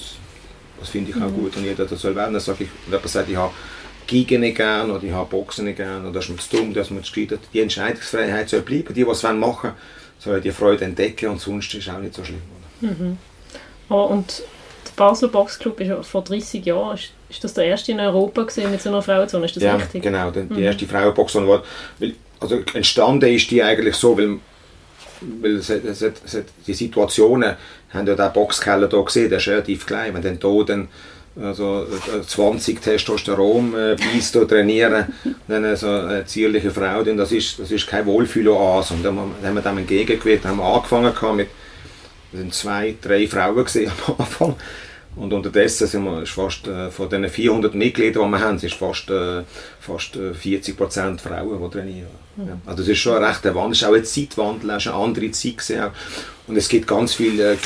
das 0.80 0.88
finde 0.88 1.10
ich 1.10 1.16
auch 1.16 1.30
mhm. 1.30 1.34
gut 1.34 1.56
und 1.56 1.64
jeder 1.64 1.86
das 1.86 2.00
soll 2.00 2.14
werden. 2.14 2.34
Dann 2.34 2.42
sage 2.42 2.64
ich, 2.64 2.70
wenn 2.86 2.94
jemand 2.94 3.10
sagt, 3.10 3.30
ich 3.30 3.36
habe 3.36 3.52
Gigen 4.06 4.40
nicht 4.40 4.56
gern 4.56 4.90
oder 4.90 5.02
ich 5.02 5.12
habe 5.12 5.28
Boxen 5.28 5.64
nicht 5.64 5.76
gern 5.76 6.02
oder 6.02 6.12
das 6.12 6.24
ist 6.24 6.30
mir 6.30 6.36
zu 6.36 6.56
dumm, 6.56 6.74
das 6.74 6.88
ist 6.88 6.90
mir 6.90 7.02
zu 7.02 7.12
gescheitert. 7.12 7.40
Die 7.52 7.60
Entscheidungsfreiheit 7.60 8.48
soll 8.48 8.60
bleiben. 8.60 8.94
Die, 8.94 9.04
die 9.04 9.10
es 9.10 9.22
machen 9.22 9.40
wollen, 9.40 9.74
sollen 10.18 10.42
die 10.42 10.52
Freude 10.52 10.84
entdecken 10.84 11.30
und 11.30 11.40
sonst 11.40 11.74
ist 11.74 11.86
es 11.86 11.94
auch 11.94 11.98
nicht 11.98 12.14
so 12.14 12.24
schlimm. 12.24 12.42
Mhm. 12.80 13.18
Oh, 13.88 14.02
und 14.02 14.42
der 14.86 14.92
Basel 14.96 15.28
Boxclub 15.28 15.80
ist 15.80 16.08
vor 16.08 16.22
30 16.22 16.64
Jahren, 16.64 16.94
ist, 16.94 17.10
ist 17.28 17.44
das 17.44 17.54
der 17.54 17.64
erste 17.64 17.92
in 17.92 18.00
Europa 18.00 18.42
gewesen 18.42 18.70
mit 18.70 18.82
so 18.82 18.88
einer 18.88 19.02
Frauenzone, 19.02 19.46
ist 19.46 19.56
das 19.56 19.62
ja, 19.62 19.76
richtig? 19.76 20.02
genau, 20.02 20.30
die, 20.30 20.42
die 20.42 20.62
erste 20.62 20.84
mhm. 20.84 20.90
Frauenboxzone 20.90 21.48
war, 21.48 21.62
weil, 21.98 22.14
also 22.40 22.60
entstanden 22.74 23.32
ist 23.32 23.50
die 23.50 23.62
eigentlich 23.62 23.94
so, 23.94 24.16
weil, 24.16 24.38
weil 25.40 25.56
es, 25.56 25.70
es, 25.70 26.02
es, 26.02 26.42
die 26.66 26.74
Situationen, 26.74 27.56
haben 27.92 28.06
ja 28.06 28.14
den 28.14 28.32
Boxkeller 28.32 28.88
hier 28.88 29.04
gesehen, 29.04 29.30
der 29.30 29.38
ist 29.38 29.48
relativ 29.48 29.86
klein, 29.86 30.14
wenn 30.14 30.22
dann 30.22 30.38
hier 30.40 30.64
dann 30.64 30.88
also 31.40 31.86
20 32.26 32.76
äh, 32.76 32.80
Testosteron 32.80 33.74
äh, 33.74 33.96
bis 34.14 34.32
trainieren, 34.32 35.06
dann 35.48 35.76
so 35.76 35.88
eine 35.88 36.24
zierliche 36.24 36.70
Frau, 36.70 37.02
denn 37.02 37.16
das 37.16 37.32
ist, 37.32 37.58
das 37.58 37.70
ist 37.70 37.86
kein 37.86 38.06
Wohlfühloase. 38.06 38.94
Und 38.94 39.02
dann 39.04 39.18
haben 39.18 39.54
wir 39.54 39.62
dem 39.62 39.78
entgegengewirkt, 39.78 40.46
haben 40.46 40.58
wir 40.58 40.64
angefangen 40.64 41.36
mit 41.36 41.48
sind 42.32 42.54
zwei, 42.54 42.94
drei 43.00 43.26
Frauen 43.26 43.64
gesehen 43.64 43.90
am 44.06 44.14
Anfang. 44.18 44.56
Und 45.16 45.32
unterdessen 45.32 45.86
sind 45.86 46.04
wir 46.04 46.26
fast 46.26 46.66
äh, 46.66 46.90
von 46.90 47.08
den 47.08 47.26
400 47.26 47.74
Mitgliedern, 47.74 48.26
die 48.26 48.30
wir 48.32 48.40
haben, 48.40 48.58
sind 48.58 48.74
fast, 48.74 49.08
äh, 49.08 49.44
fast 49.80 50.14
40 50.14 50.74
äh, 50.74 50.76
Prozent 50.76 51.22
Frauen, 51.22 51.58
die 51.62 51.70
trainieren. 51.70 52.08
Mhm. 52.36 52.48
Ja. 52.48 52.58
Also 52.66 52.82
das 52.82 52.88
ist 52.88 52.98
schon 52.98 53.16
ein 53.16 53.24
rechter 53.24 53.54
Wandel, 53.54 53.72
es 53.72 53.80
ist 53.80 53.88
auch 53.88 53.94
ein 53.94 54.04
Zeitwandel, 54.04 54.70
es 54.70 54.84
ist 54.84 54.92
eine 54.92 55.02
andere 55.02 55.30
Zeit 55.30 55.56
gewesen. 55.56 55.90
Und 56.46 56.56
es 56.56 56.68
gibt 56.68 56.86
ganz 56.86 57.14
viele 57.14 57.54
äh, 57.54 57.56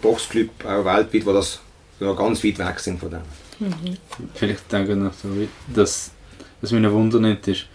Boxclubs 0.00 0.64
auch 0.64 0.84
weltweit, 0.84 1.12
die 1.12 1.24
das 1.24 1.60
noch 1.98 2.16
ganz 2.16 2.44
weit 2.44 2.58
weg 2.58 2.78
sind 2.78 3.00
von 3.00 3.10
dem. 3.10 3.20
Mhm. 3.58 3.96
Vielleicht 4.34 4.70
denke 4.70 4.92
ich 4.92 4.98
noch 4.98 5.12
so, 5.12 5.28
dass, 5.74 6.12
was 6.60 6.70
mich 6.70 6.82
noch 6.82 6.92
wundert 6.92 7.48
ist, 7.48 7.66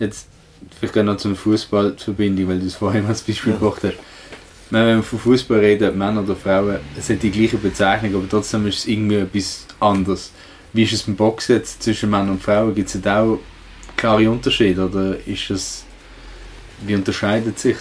jetzt 0.00 0.26
vielleicht 0.80 0.96
noch 0.96 1.16
zum 1.18 1.36
Fußball 1.36 1.94
Verbindung, 1.98 2.48
weil 2.48 2.58
du 2.58 2.66
es 2.66 2.74
vorhin 2.74 3.06
als 3.06 3.22
Beispiel 3.22 3.52
ja. 3.52 3.58
gebracht 3.58 3.82
hast. 3.84 3.94
Wenn 4.72 4.86
wir 4.86 5.02
von 5.02 5.18
Fußball 5.18 5.58
reden, 5.58 5.98
Männer 5.98 6.22
oder 6.22 6.34
Frauen, 6.34 6.78
es 6.98 7.10
hat 7.10 7.22
die 7.22 7.30
gleiche 7.30 7.58
Bezeichnung, 7.58 8.14
aber 8.14 8.26
trotzdem 8.26 8.66
ist 8.66 8.78
es 8.78 8.86
irgendwie 8.86 9.16
etwas 9.16 9.66
anderes. 9.78 10.32
Wie 10.72 10.84
ist 10.84 10.94
es 10.94 11.02
beim 11.02 11.14
Boxen 11.14 11.56
jetzt 11.56 11.82
zwischen 11.82 12.08
Männern 12.08 12.30
und 12.30 12.42
Frauen? 12.42 12.74
Gibt 12.74 12.88
es 12.88 12.98
da 13.02 13.22
auch 13.22 13.38
klare 13.98 14.30
Unterschiede 14.30 14.86
oder 14.86 15.18
ist 15.26 15.50
es, 15.50 15.84
wie 16.86 16.94
unterscheidet 16.94 17.58
sich 17.58 17.76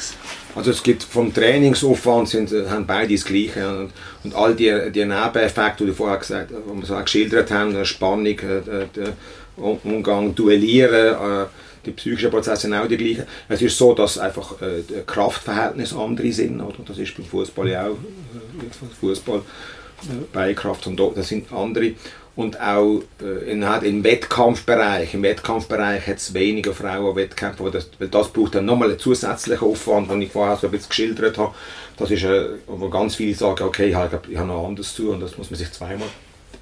Also 0.53 0.71
es 0.71 0.83
gibt 0.83 1.03
vom 1.03 1.33
Trainingsaufwand 1.33 2.27
sind, 2.27 2.51
äh, 2.51 2.67
haben 2.69 2.85
beide 2.85 3.13
das 3.13 3.23
Gleiche 3.23 3.69
und, 3.69 3.91
und 4.25 4.35
all 4.35 4.53
die, 4.53 4.91
die 4.93 5.05
Nebeneffekte, 5.05 5.85
die 5.85 5.93
vorher 5.93 6.17
gesagt, 6.17 6.51
wir 6.51 6.85
so 6.85 6.95
geschildert 6.95 7.51
haben, 7.51 7.85
Spannung, 7.85 8.37
äh, 8.37 8.85
der 8.93 9.13
Umgang, 9.55 10.35
Duellieren, 10.35 11.15
äh, 11.15 11.45
die 11.85 11.91
psychischen 11.91 12.29
Prozesse 12.29 12.63
sind 12.63 12.73
auch 12.73 12.87
die 12.87 12.97
gleichen. 12.97 13.25
Es 13.49 13.61
ist 13.61 13.77
so, 13.77 13.93
dass 13.93 14.17
einfach 14.17 14.61
äh, 14.61 14.83
die 14.87 15.01
Kraftverhältnisse 15.05 15.97
andere 15.97 16.31
sind, 16.31 16.61
oder? 16.61 16.77
Das 16.85 16.97
ist 16.97 17.15
beim 17.15 17.25
Fußball 17.25 17.69
ja 17.69 17.87
auch, 17.87 17.91
äh, 17.91 18.95
Fußball, 18.99 19.39
äh, 19.39 20.23
Beinkraft 20.31 20.87
und 20.87 20.99
das 21.15 21.27
sind 21.27 21.51
andere. 21.51 21.93
Und 22.35 22.59
auch 22.61 23.01
äh, 23.21 23.51
in, 23.51 23.61
im 23.61 24.03
Wettkampfbereich, 24.03 25.13
im 25.13 25.23
Wettkampfbereich 25.23 26.07
hat 26.07 26.17
es 26.17 26.33
weniger 26.33 26.73
Frauen 26.73 27.15
Wettkämpfe, 27.15 27.69
das, 27.71 27.89
weil 27.99 28.07
das 28.07 28.29
braucht 28.29 28.55
dann 28.55 28.65
nochmal 28.65 28.89
einen 28.89 28.99
zusätzlichen 28.99 29.67
Aufwand, 29.67 30.09
den 30.09 30.21
ich 30.21 30.31
vorher 30.31 30.55
so 30.55 30.67
ein 30.67 30.71
bisschen 30.71 30.89
geschildert 30.89 31.37
habe. 31.37 31.53
Das 31.97 32.09
ist, 32.09 32.23
äh, 32.23 32.51
wo 32.67 32.89
ganz 32.89 33.15
viele 33.15 33.35
sagen, 33.35 33.63
okay, 33.63 33.89
ich 33.89 33.95
habe, 33.95 34.21
ich 34.29 34.37
habe 34.37 34.47
noch 34.47 34.65
anders 34.65 34.93
zu 34.95 35.11
und 35.11 35.19
das 35.19 35.37
muss 35.37 35.49
man 35.51 35.57
sich 35.57 35.71
zweimal, 35.71 36.07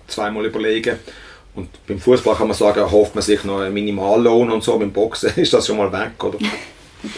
zweimal 0.07 0.45
überlegen. 0.45 0.97
Und 1.55 1.69
beim 1.87 1.99
Fußball 1.99 2.35
kann 2.35 2.47
man 2.47 2.55
sagen, 2.55 2.89
hofft 2.91 3.15
man 3.15 3.21
sich 3.21 3.43
noch 3.43 3.59
einen 3.59 3.73
Minimallohn 3.73 4.51
und 4.51 4.63
so, 4.63 4.77
beim 4.77 4.91
Boxen 4.91 5.31
ist 5.35 5.53
das 5.53 5.67
schon 5.67 5.77
mal 5.77 5.91
weg, 5.91 6.23
oder? 6.23 6.37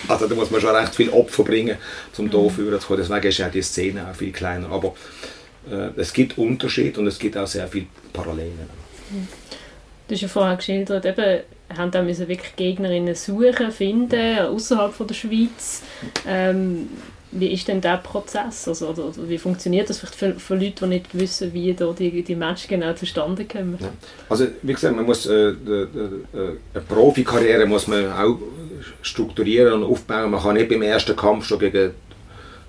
Also 0.08 0.28
da 0.28 0.36
muss 0.36 0.52
man 0.52 0.62
schon 0.62 0.76
recht 0.76 0.94
viel 0.94 1.10
Opfer 1.10 1.44
bringen, 1.44 1.76
um 2.15 2.30
da 2.30 2.50
führen 2.50 2.80
zu 2.80 2.86
kommen. 2.86 3.00
Deswegen 3.00 3.28
ist 3.28 3.38
ja 3.39 3.50
die 3.50 3.63
Szene 3.63 4.08
auch 4.08 4.15
viel 4.15 4.32
kleiner. 4.32 4.70
Aber 4.72 4.94
äh, 5.67 5.89
es 6.00 6.13
gibt 6.13 6.38
Unterschiede 6.38 7.00
und 7.00 7.08
es 7.08 7.17
gibt 7.17 7.36
auch 7.36 7.48
sehr 7.48 7.67
viele 7.67 7.88
Parallelen. 8.13 8.70
Du 10.08 10.13
hast 10.13 10.22
ja 10.22 10.28
vorher 10.28 10.56
geschildert, 10.58 11.06
eben, 11.06 11.41
haben 11.76 11.89
da 11.89 12.04
müssen 12.04 12.28
wirklich 12.28 12.56
Gegnerinnen 12.56 13.15
suchen, 13.15 13.72
finden, 13.72 14.39
außerhalb 14.39 15.08
der 15.08 15.13
Schweiz. 15.15 15.82
Ähm, 16.28 16.89
wie 17.32 17.48
ist 17.52 17.67
denn 17.67 17.82
der 17.82 17.98
Prozess? 17.98 18.67
Also, 18.67 18.89
oder, 18.89 19.06
oder 19.06 19.30
wie 19.30 19.38
funktioniert 19.38 19.89
das 19.89 20.00
für, 20.00 20.34
für 20.34 20.56
Leute, 20.56 20.86
die 20.86 20.88
nicht 20.88 21.17
wissen, 21.17 21.54
wie 21.54 21.74
da 21.74 21.91
die, 21.91 22.22
die 22.24 22.36
Matches 22.36 22.67
genau 22.67 22.94
zustande 22.94 23.46
kommen? 23.46 23.78
Ja. 23.80 23.89
Also 24.30 24.48
wie 24.62 24.74
gesagt, 24.74 24.96
man 24.96 25.06
muss, 25.06 25.26
äh, 25.26 25.54
de, 25.54 25.88
de, 25.88 26.10
eine 26.74 26.84
Profikarriere 26.88 27.65
muss 27.65 27.88
man 27.88 28.12
auch 28.12 28.38
strukturieren 29.02 29.74
und 29.74 29.84
aufbauen. 29.84 30.32
Man 30.32 30.41
kann 30.41 30.56
nicht 30.56 30.70
beim 30.70 30.82
ersten 30.82 31.15
Kampf 31.15 31.46
schon 31.46 31.60
gegen 31.60 31.91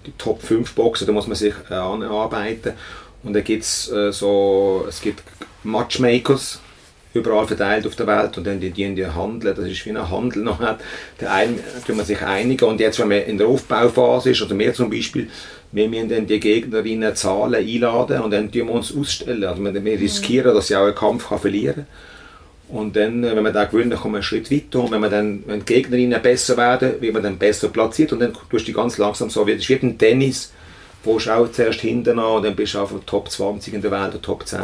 die 0.07 0.13
Top 0.19 0.43
5 0.43 0.75
boxen, 0.75 1.07
da 1.07 1.13
muss 1.13 1.27
man 1.27 1.37
sich 1.37 1.55
äh, 1.71 1.75
anarbeiten. 1.75 2.73
Und 3.23 3.35
dann 3.35 3.45
gibt 3.45 3.63
es 3.65 3.91
äh, 3.91 4.13
so, 4.13 4.85
es 4.89 5.01
gibt 5.01 5.23
Matchmakers, 5.65 6.61
überall 7.15 7.47
verteilt 7.47 7.87
auf 7.87 7.97
der 7.97 8.07
Welt 8.07 8.39
und 8.39 8.47
dann 8.47 8.61
die, 8.61 8.71
die, 8.71 8.95
die 8.95 9.07
handeln, 9.07 9.55
das 9.55 9.67
ist 9.67 9.85
wie 9.87 9.91
ein 9.91 10.11
Handel 10.11 10.43
noch 10.45 10.61
hat. 10.61 10.81
Der 11.21 11.33
einen 11.33 11.61
tut 11.87 11.97
man 11.97 12.07
sich 12.07 12.23
einigen 12.23 12.65
und 12.65 12.81
jetzt, 12.81 12.99
wenn 12.99 13.09
man 13.09 13.23
in 13.23 13.39
der 13.39 13.47
Aufbauphase 13.47 14.31
ist, 14.31 14.43
oder 14.43 14.55
mehr 14.55 14.75
zum 14.75 14.91
Beispiel, 14.91 15.29
wir 15.73 15.89
müssen 15.89 16.09
dann 16.09 16.27
die 16.27 16.41
Gegnerinnen 16.41 17.15
Zahlen 17.15 17.55
einladen 17.55 18.21
und 18.21 18.31
dann 18.31 18.53
tun 18.53 18.69
wir 18.69 18.75
uns 18.75 18.95
ausstellen. 18.95 19.45
Also 19.45 19.63
wir, 19.65 19.85
wir 19.85 20.01
riskieren, 20.01 20.55
dass 20.55 20.69
sie 20.69 20.77
auch 20.77 20.85
einen 20.85 20.95
Kampf 20.95 21.29
kann 21.29 21.39
verlieren 21.39 21.75
kann. 21.75 21.87
Und 22.73 22.97
dann, 22.97 23.23
wenn 23.23 23.43
man 23.43 23.53
da 23.53 23.65
gewinnt, 23.65 23.93
dann 23.93 24.01
kommt 24.01 24.13
man 24.13 24.21
einen 24.21 24.23
Schritt 24.23 24.51
weiter. 24.51 24.81
Und 24.81 24.93
wenn, 24.93 25.01
man 25.01 25.11
dann, 25.11 25.43
wenn 25.47 25.61
die 25.61 25.67
Gegnerinnen 25.67 26.23
besser 26.23 26.57
werden, 26.57 27.01
wird 27.01 27.13
man 27.13 27.23
dann 27.23 27.37
besser 27.37 27.69
platziert. 27.69 28.13
Und 28.15 28.21
dann 28.21 28.33
tust 28.51 28.67
du 28.67 28.73
ganz 28.73 28.97
langsam 28.97 29.29
so, 29.29 29.45
ist 29.45 29.69
wie 29.69 29.75
ein 29.75 29.99
Tennis, 29.99 30.53
wo 31.05 31.19
du 31.19 31.31
auch 31.31 31.51
zuerst 31.51 31.81
hinten 31.81 32.19
an 32.19 32.37
und 32.37 32.45
dann 32.45 32.57
bist 32.57 32.75
du 32.75 32.79
auf 32.79 32.91
der 32.91 33.05
Top 33.05 33.31
20 33.31 33.75
in 33.75 33.83
der 33.83 33.91
Welt 33.91 34.11
oder 34.11 34.23
Top 34.23 34.47
10 34.47 34.61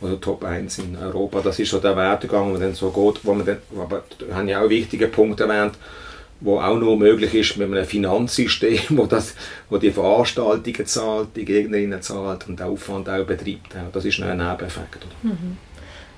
oder 0.00 0.20
Top 0.20 0.44
1 0.44 0.78
in 0.78 0.96
Europa. 0.96 1.40
Das 1.40 1.58
ist 1.58 1.70
so 1.70 1.78
der 1.78 1.96
Werdegang, 1.96 2.52
der 2.52 2.68
dann 2.68 2.74
so 2.74 2.90
geht. 2.90 3.24
Wo 3.24 3.34
man 3.34 3.46
dann, 3.46 3.58
aber 3.78 4.02
da 4.18 4.34
haben 4.34 4.48
ja 4.48 4.62
auch 4.62 4.68
wichtige 4.68 5.08
Punkte 5.08 5.44
erwähnt, 5.44 5.74
wo 6.40 6.58
auch 6.58 6.76
nur 6.76 6.96
möglich 6.96 7.34
ist 7.34 7.56
mit 7.56 7.70
einem 7.70 7.84
Finanzsystem, 7.84 8.80
wo, 8.90 9.06
das, 9.06 9.34
wo 9.68 9.78
die 9.78 9.90
Veranstaltungen 9.90 10.86
zahlt, 10.86 11.28
die 11.36 11.44
Gegnerinnen 11.44 12.00
zahlt 12.02 12.48
und 12.48 12.58
den 12.58 12.66
Aufwand 12.66 13.08
auch 13.08 13.24
betreibt. 13.24 13.74
Das 13.92 14.04
ist 14.04 14.20
ein 14.20 14.38
Nebeneffekt. 14.38 15.06
Mhm. 15.22 15.58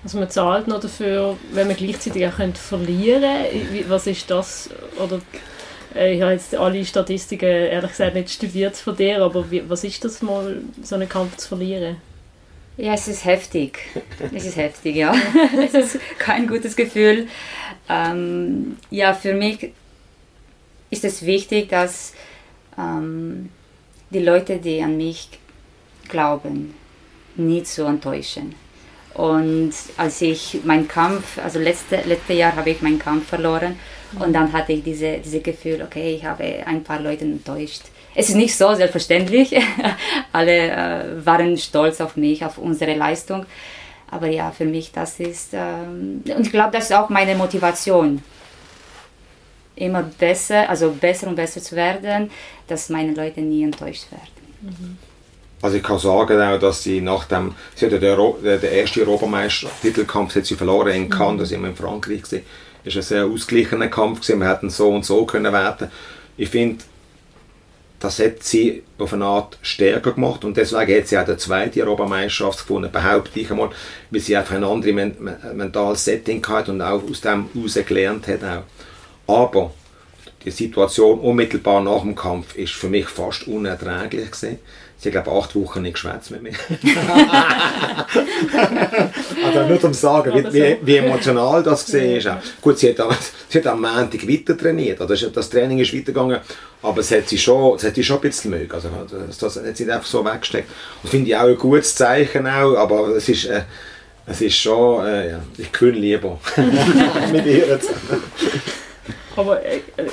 Also 0.05 0.18
man 0.18 0.31
zahlt 0.31 0.66
noch 0.66 0.81
dafür, 0.81 1.37
wenn 1.53 1.68
man 1.68 1.77
gleichzeitig 1.77 2.27
auch 2.27 2.33
verlieren 2.55 3.23
könnte. 3.23 3.88
Was 3.88 4.07
ist 4.09 4.31
das? 4.31 4.71
Oder 4.99 5.21
äh, 5.95 6.14
ich 6.14 6.23
habe 6.23 6.33
jetzt 6.33 6.57
alle 6.57 6.85
Statistiken 6.85 7.47
ehrlich 7.47 7.90
gesagt 7.90 8.14
nicht 8.14 8.31
studiert 8.31 8.77
von 8.77 8.97
dir, 8.97 9.23
aber 9.23 9.49
wie, 9.51 9.62
was 9.68 9.85
ist 9.85 10.05
das 10.05 10.23
mal, 10.23 10.61
so 10.83 10.97
einen 10.97 11.09
Kampf 11.09 11.37
zu 11.37 11.49
verlieren? 11.49 11.97
Ja, 12.77 12.95
es 12.95 13.09
ist 13.09 13.25
heftig. 13.25 13.79
Es 14.35 14.47
ist 14.47 14.57
heftig, 14.57 14.97
ja. 14.97 15.15
es 15.65 15.75
ist 15.75 15.99
kein 16.19 16.47
gutes 16.47 16.75
Gefühl. 16.77 17.29
Ähm, 17.89 18.77
ja, 18.91 19.13
für 19.15 19.35
mich 19.35 19.73
ist 20.91 21.05
es 21.05 21.25
wichtig, 21.27 21.69
dass 21.69 22.15
ähm, 22.79 23.51
die 24.11 24.21
Leute, 24.21 24.59
die 24.59 24.83
an 24.83 24.97
mich 24.97 25.29
glauben, 26.09 26.75
nicht 27.37 27.67
zu 27.67 27.85
enttäuschen. 27.85 28.55
Und 29.15 29.73
als 29.97 30.23
ich 30.23 30.61
meinen 30.65 30.89
Kampf, 30.89 31.39
also 31.39 31.59
letzte, 31.59 31.97
letzte 32.07 32.33
Jahr 32.33 32.57
habe 32.57 32.71
ich 32.71 32.81
meinen 32.81 32.99
Kampf 32.99 33.29
verloren 33.29 33.79
und 34.19 34.33
dann 34.33 34.53
hatte 34.53 34.73
ich 34.73 34.83
diese, 34.83 35.19
diese 35.19 35.41
Gefühl, 35.41 35.83
okay, 35.83 36.15
ich 36.15 36.25
habe 36.25 36.45
ein 36.67 36.83
paar 36.83 37.01
Leute 37.01 37.25
enttäuscht. 37.25 37.83
Es 38.14 38.29
ist 38.29 38.35
nicht 38.35 38.57
so 38.57 38.75
selbstverständlich. 38.75 39.55
Alle 40.33 40.70
äh, 40.70 41.27
waren 41.27 41.57
stolz 41.57 42.01
auf 42.01 42.16
mich, 42.16 42.44
auf 42.44 42.59
unsere 42.59 42.94
Leistung. 42.94 43.46
Aber 44.11 44.27
ja, 44.27 44.51
für 44.51 44.66
mich 44.66 44.92
das 44.92 45.18
ist, 45.20 45.51
ähm, 45.55 46.22
und 46.37 46.46
ich 46.46 46.53
glaube, 46.53 46.72
das 46.72 46.85
ist 46.85 46.92
auch 46.94 47.09
meine 47.09 47.35
Motivation. 47.35 48.22
Immer 49.75 50.03
besser, 50.03 50.68
also 50.68 50.90
besser 50.90 51.29
und 51.29 51.37
besser 51.37 51.62
zu 51.62 51.75
werden, 51.75 52.31
dass 52.68 52.90
meine 52.90 53.14
Leute 53.14 53.40
nie 53.40 53.64
enttäuscht 53.64 54.12
werden. 54.12 54.29
Mhm. 54.61 54.98
Also 55.62 55.77
ich 55.77 55.83
kann 55.83 55.98
sagen 55.98 56.61
dass 56.61 56.83
sie 56.83 57.01
nach 57.01 57.25
dem, 57.25 57.55
sie 57.77 57.87
hat 57.87 57.92
ja 57.92 57.98
den, 57.98 58.42
den 58.42 58.62
ersten 58.64 59.01
Europameister-Titelkampf 59.01 60.33
verloren 60.57 60.92
in 60.92 61.09
Cannes, 61.09 61.35
mhm. 61.35 61.38
das 61.38 61.51
immer 61.53 61.68
in 61.68 61.77
Frankreich 61.77 62.22
gesehen. 62.22 62.42
Es 62.85 62.94
war 62.94 63.01
ein 63.01 63.05
sehr 63.05 63.25
ausgeglichener 63.25 63.88
Kampf 63.88 64.20
gewesen. 64.20 64.40
Wir 64.40 64.48
hätten 64.51 64.68
so 64.68 64.90
und 64.90 65.07
so 65.07 65.25
können 65.25 65.53
werden. 65.53 65.90
Ich 66.37 66.51
finde, 66.51 66.85
das 68.03 68.19
hat 68.19 68.43
sie 68.43 68.83
auf 68.99 69.12
eine 69.12 69.25
Art 69.25 69.59
stärker 69.62 70.12
gemacht 70.12 70.45
und 70.45 70.57
deswegen 70.57 70.99
hat 70.99 71.07
sie 71.07 71.19
auch 71.19 71.25
die 71.25 71.37
zweite 71.37 71.83
Europameisterschaft 71.83 72.67
gewonnen, 72.67 72.91
behaupte 72.91 73.38
ich 73.38 73.51
einmal, 73.51 73.71
weil 74.11 74.21
sie 74.21 74.37
einfach 74.37 74.57
ein 74.57 74.65
anderes 74.65 75.12
mentales 75.55 76.05
Setting 76.05 76.45
hatte 76.47 76.73
und 76.73 76.83
auch 76.83 77.03
aus 77.09 77.21
dem 77.21 77.49
heraus 77.55 77.79
gelernt 77.87 78.27
hat 78.27 78.41
auch. 78.43 79.43
Aber 79.43 79.73
die 80.45 80.51
Situation 80.51 81.21
unmittelbar 81.21 81.81
nach 81.81 82.01
dem 82.01 82.17
Kampf 82.17 82.57
ist 82.57 82.73
für 82.73 82.88
mich 82.88 83.07
fast 83.07 83.47
unerträglich 83.47 84.33
gewesen. 84.33 84.59
Sie 85.03 85.09
hat, 85.12 85.25
glaube 85.25 85.37
acht 85.37 85.57
Wochen 85.57 85.83
nicht 85.83 85.95
geschwätzt 85.95 86.31
mit 86.31 86.45
mir. 86.45 86.53
also 89.45 89.67
nur 89.67 89.85
um 89.85 89.93
zu 89.93 89.95
sagen, 89.95 90.33
wie, 90.33 90.53
wie, 90.53 90.77
wie, 90.81 90.97
emotional 90.99 91.61
das 91.65 91.85
gesehen 91.85 92.19
ist. 92.19 92.29
Gut, 92.61 92.79
sie 92.79 92.91
hat, 92.91 93.01
am, 93.01 93.11
sie 93.49 93.59
hat 93.59 93.67
am 93.67 93.81
Montag 93.81 94.29
weiter 94.29 94.57
trainiert. 94.57 95.01
Also 95.01 95.29
das 95.31 95.51
Training 95.51 95.81
ist 95.81 95.93
weitergegangen. 95.93 96.38
Aber 96.83 97.01
es 97.01 97.11
hat 97.11 97.29
sie 97.29 97.37
schon, 97.37 97.75
es 97.75 97.83
hat 97.83 97.97
sie 97.97 98.05
schon 98.05 98.19
ein 98.19 98.21
bisschen 98.21 98.53
mögen. 98.53 98.71
Also 98.71 98.91
das, 99.27 99.38
das 99.38 99.57
hat 99.57 99.77
sie 99.77 99.87
nicht 99.87 99.93
einfach 99.93 100.07
so 100.07 100.25
weggesteckt. 100.25 100.71
Und 101.03 101.11
finde 101.11 101.31
ich 101.31 101.37
auch 101.37 101.49
ein 101.49 101.59
gutes 101.59 101.97
Zeichen 101.97 102.47
auch. 102.47 102.77
Aber 102.77 103.09
es 103.09 103.29
ist, 103.29 103.47
äh, 103.47 103.62
es 104.27 104.41
ist 104.41 104.57
schon, 104.57 105.05
äh, 105.05 105.31
ja, 105.33 105.43
ich 105.59 105.73
gewinne 105.73 105.99
lieber 105.99 106.38
mit 107.33 107.45
ihr 107.45 107.81
zusammen. 107.81 108.23
Aber 109.35 109.65
äh, 109.65 109.79
äh, 109.97 110.07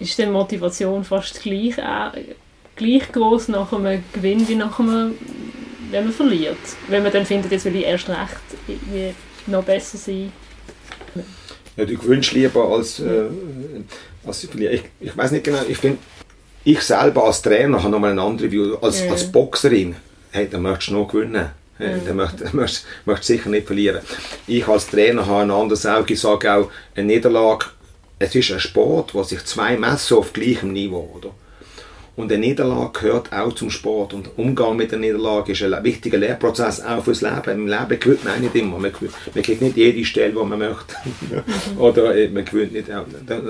ist 0.00 0.18
die 0.18 0.26
Motivation 0.26 1.04
fast 1.04 1.40
gleich? 1.40 1.78
Äh, 1.78 2.34
gleich 2.78 3.12
groß 3.12 3.48
nach 3.48 3.72
einem 3.72 4.02
Gewinn 4.12 4.48
wie 4.48 4.54
nach 4.54 4.78
einem, 4.78 5.14
wenn 5.90 6.04
man 6.04 6.12
verliert. 6.12 6.56
Wenn 6.88 7.02
man 7.02 7.12
dann 7.12 7.26
findet, 7.26 7.52
jetzt 7.52 7.64
will 7.66 7.76
ich 7.76 7.84
erst 7.84 8.08
recht 8.08 9.08
noch 9.46 9.64
besser 9.64 9.98
sein. 9.98 10.32
Ja, 11.76 11.84
du 11.84 11.96
gewünscht 11.96 12.32
lieber 12.32 12.68
als, 12.70 13.00
äh, 13.00 13.26
als 14.26 14.44
ich. 14.44 14.82
Ich, 15.00 15.16
weiß 15.16 15.30
nicht 15.30 15.44
genau, 15.44 15.62
ich 15.68 15.78
finde, 15.78 15.98
ich 16.64 16.80
selber 16.80 17.24
als 17.24 17.40
Trainer 17.40 17.78
habe 17.82 17.90
nochmal 17.90 18.12
eine 18.12 18.22
andere 18.22 18.50
View. 18.50 18.76
Als, 18.82 19.04
ja. 19.04 19.10
als 19.10 19.30
Boxerin, 19.30 19.96
hey, 20.32 20.48
dann 20.50 20.62
möchtest 20.62 20.90
du 20.90 20.94
noch 20.94 21.08
gewinnen. 21.08 21.50
Ja. 21.78 21.96
Dann 22.04 22.16
möchtest 22.16 22.84
du 22.84 23.10
möcht 23.10 23.24
sicher 23.24 23.50
nicht 23.50 23.68
verlieren. 23.68 24.00
Ich 24.48 24.66
als 24.66 24.88
Trainer 24.88 25.24
habe 25.26 25.42
ein 25.42 25.50
anderes 25.52 25.86
Auge, 25.86 26.14
ich 26.14 26.20
sage 26.20 26.52
auch, 26.52 26.70
eine 26.96 27.06
Niederlage, 27.06 27.66
es 28.18 28.34
ist 28.34 28.50
ein 28.50 28.58
Sport, 28.58 29.14
wo 29.14 29.22
sich 29.22 29.44
zwei 29.44 29.76
messen 29.76 30.16
auf 30.16 30.32
gleichem 30.32 30.72
Niveau, 30.72 31.08
oder? 31.16 31.30
Und 32.18 32.32
eine 32.32 32.44
Niederlage 32.44 32.98
gehört 32.98 33.32
auch 33.32 33.52
zum 33.52 33.70
Sport. 33.70 34.12
Und 34.12 34.36
Umgang 34.36 34.76
mit 34.76 34.90
der 34.90 34.98
Niederlage 34.98 35.52
ist 35.52 35.62
ein 35.62 35.84
wichtiger 35.84 36.18
Lehrprozess 36.18 36.80
auch 36.80 37.04
fürs 37.04 37.20
Leben. 37.20 37.50
Im 37.52 37.66
Leben 37.68 38.00
gewinnt 38.00 38.24
man 38.24 38.40
nicht 38.40 38.56
immer. 38.56 38.76
Man, 38.80 38.92
gewinnt, 38.92 39.12
man 39.32 39.44
kriegt 39.44 39.62
nicht 39.62 39.76
jede 39.76 40.04
Stelle, 40.04 40.32
die 40.32 40.44
man 40.44 40.58
möchte. 40.58 40.96
Oder 41.78 42.16
äh, 42.16 42.26
man 42.26 42.44
gewinnt 42.44 42.72
nicht. 42.72 42.88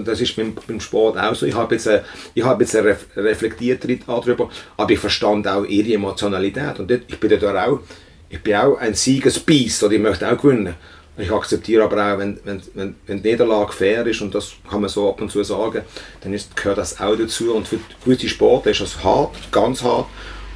Das 0.04 0.20
ist 0.20 0.36
beim, 0.36 0.54
beim 0.66 0.80
Sport 0.80 1.16
auch 1.16 1.34
so. 1.34 1.46
Ich 1.46 1.54
habe 1.54 1.76
jetzt, 1.76 1.88
eine, 1.88 2.04
ich 2.34 2.44
habe 2.44 2.62
jetzt 2.62 2.76
eine 2.76 2.94
reflektiert 3.16 3.86
darüber, 4.06 4.50
aber 4.76 4.90
ich 4.92 4.98
verstand 4.98 5.48
auch 5.48 5.64
ihre 5.64 5.94
Emotionalität. 5.94 6.78
Und 6.78 6.90
ich 6.90 7.18
bin 7.18 7.40
da 7.40 7.64
auch, 7.64 7.80
ich 8.28 8.42
bin 8.42 8.54
auch 8.54 8.76
ein 8.76 8.92
Siegesbiest 8.92 9.82
oder 9.82 9.94
ich 9.94 10.00
möchte 10.00 10.30
auch 10.30 10.36
gewinnen. 10.36 10.74
Ich 11.18 11.32
akzeptiere 11.32 11.82
aber 11.82 11.96
auch, 11.96 12.18
wenn, 12.18 12.38
wenn, 12.44 12.62
wenn, 12.74 12.94
wenn 13.06 13.22
die 13.22 13.30
Niederlage 13.30 13.72
fair 13.72 14.06
ist, 14.06 14.20
und 14.20 14.34
das 14.34 14.52
kann 14.70 14.80
man 14.80 14.88
so 14.88 15.10
ab 15.10 15.20
und 15.20 15.30
zu 15.30 15.42
sagen, 15.42 15.82
dann 16.20 16.32
ist, 16.32 16.54
gehört 16.54 16.78
das 16.78 17.00
auch 17.00 17.16
dazu. 17.16 17.54
Und 17.54 17.66
für 17.66 17.80
gewisse 18.04 18.28
Sportler 18.28 18.70
ist 18.70 18.80
das 18.80 19.02
hart, 19.02 19.36
ganz 19.50 19.82
hart. 19.82 20.06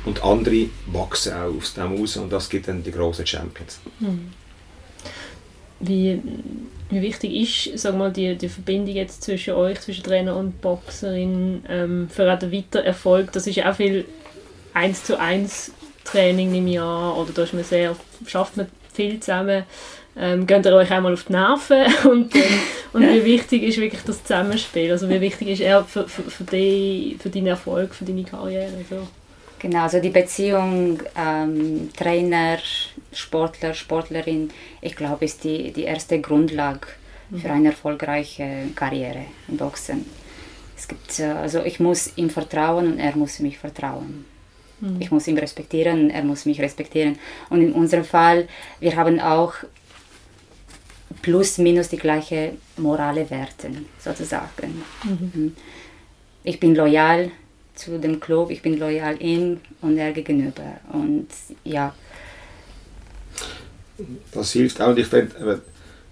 Und 0.04 0.22
andere 0.24 0.68
wachsen 0.86 1.32
auch 1.32 1.56
aus 1.56 1.74
dem 1.74 1.96
raus 1.96 2.16
und 2.16 2.32
das 2.32 2.48
gibt 2.48 2.68
dann 2.68 2.82
die 2.82 2.92
großen 2.92 3.26
Champions. 3.26 3.80
Hm. 3.98 4.32
Wie, 5.80 6.20
wie 6.90 7.02
wichtig 7.02 7.66
ist 7.66 7.78
sag 7.80 7.96
mal, 7.96 8.12
die, 8.12 8.36
die 8.36 8.48
Verbindung 8.48 8.94
jetzt 8.94 9.22
zwischen 9.22 9.54
euch, 9.54 9.80
zwischen 9.80 10.04
Trainer 10.04 10.36
und 10.36 10.60
Boxerin 10.60 11.64
ähm, 11.68 12.08
für 12.08 12.36
den 12.36 12.52
weiteren 12.52 12.84
Erfolg? 12.84 13.32
Das 13.32 13.46
ist 13.46 13.64
auch 13.64 13.74
viel 13.74 14.04
eins 14.74 15.04
zu 15.04 15.18
eins 15.18 15.72
Training 16.04 16.54
im 16.54 16.66
Jahr 16.68 17.16
oder 17.16 17.32
da 17.32 17.42
ist 17.42 17.54
man 17.54 17.64
sehr, 17.64 17.96
schafft 18.26 18.56
man 18.56 18.66
viel 18.92 19.20
zusammen 19.20 19.64
ähm, 20.16 20.46
geht 20.46 20.66
ihr 20.66 20.74
euch 20.74 20.90
einmal 20.90 21.12
auf 21.12 21.24
die 21.24 21.32
Nerven 21.32 21.86
und, 22.10 22.34
ähm, 22.34 22.42
und 22.92 23.02
wie 23.02 23.24
wichtig 23.24 23.62
ist 23.62 23.78
wirklich 23.78 24.02
das 24.02 24.22
Zusammenspiel? 24.22 24.90
Also 24.90 25.08
wie 25.08 25.20
wichtig 25.20 25.48
ist 25.48 25.60
er 25.60 25.84
für, 25.84 26.08
für, 26.08 26.22
für, 26.22 26.44
die, 26.44 27.16
für 27.20 27.30
deinen 27.30 27.46
Erfolg, 27.48 27.94
für 27.94 28.04
deine 28.04 28.24
Karriere? 28.24 28.68
So? 28.88 29.06
Genau, 29.58 29.82
also 29.82 30.00
die 30.00 30.10
Beziehung 30.10 31.00
ähm, 31.16 31.90
Trainer, 31.96 32.58
Sportler, 33.12 33.74
Sportlerin, 33.74 34.50
ich 34.80 34.96
glaube, 34.96 35.24
ist 35.24 35.44
die, 35.44 35.72
die 35.72 35.84
erste 35.84 36.20
Grundlage 36.20 36.88
mhm. 37.30 37.38
für 37.38 37.50
eine 37.50 37.68
erfolgreiche 37.68 38.68
Karriere 38.74 39.26
im 39.48 39.56
Boxen. 39.56 40.04
Es 40.76 40.88
gibt, 40.88 41.18
äh, 41.20 41.26
also 41.26 41.62
ich 41.64 41.78
muss 41.78 42.10
ihm 42.16 42.28
vertrauen 42.28 42.92
und 42.92 42.98
er 42.98 43.16
muss 43.16 43.38
mich 43.38 43.56
vertrauen. 43.56 44.24
Mhm. 44.80 44.96
Ich 45.00 45.12
muss 45.12 45.28
ihn 45.28 45.38
respektieren, 45.38 46.10
er 46.10 46.24
muss 46.24 46.44
mich 46.44 46.60
respektieren. 46.60 47.18
Und 47.48 47.62
in 47.62 47.72
unserem 47.72 48.04
Fall, 48.04 48.48
wir 48.80 48.96
haben 48.96 49.20
auch 49.20 49.54
plus 51.22 51.58
minus 51.58 51.88
die 51.88 51.96
gleiche 51.96 52.52
morale 52.76 53.28
Werte 53.30 53.70
sozusagen. 53.98 54.82
Mhm. 55.04 55.32
mhm. 55.34 55.56
Ich 56.44 56.58
bin 56.58 56.74
loyal 56.74 57.30
zu 57.74 57.98
dem 57.98 58.18
Club, 58.18 58.50
ich 58.50 58.62
bin 58.62 58.76
loyal 58.76 59.20
ihm 59.22 59.60
und 59.80 59.96
er 59.96 60.12
gegenüber 60.12 60.80
und 60.92 61.28
ja. 61.62 61.94
Das 64.32 64.52
hilft 64.52 64.80
auch 64.80 64.88
und 64.88 64.98
ich 64.98 65.06
finde, 65.06 65.62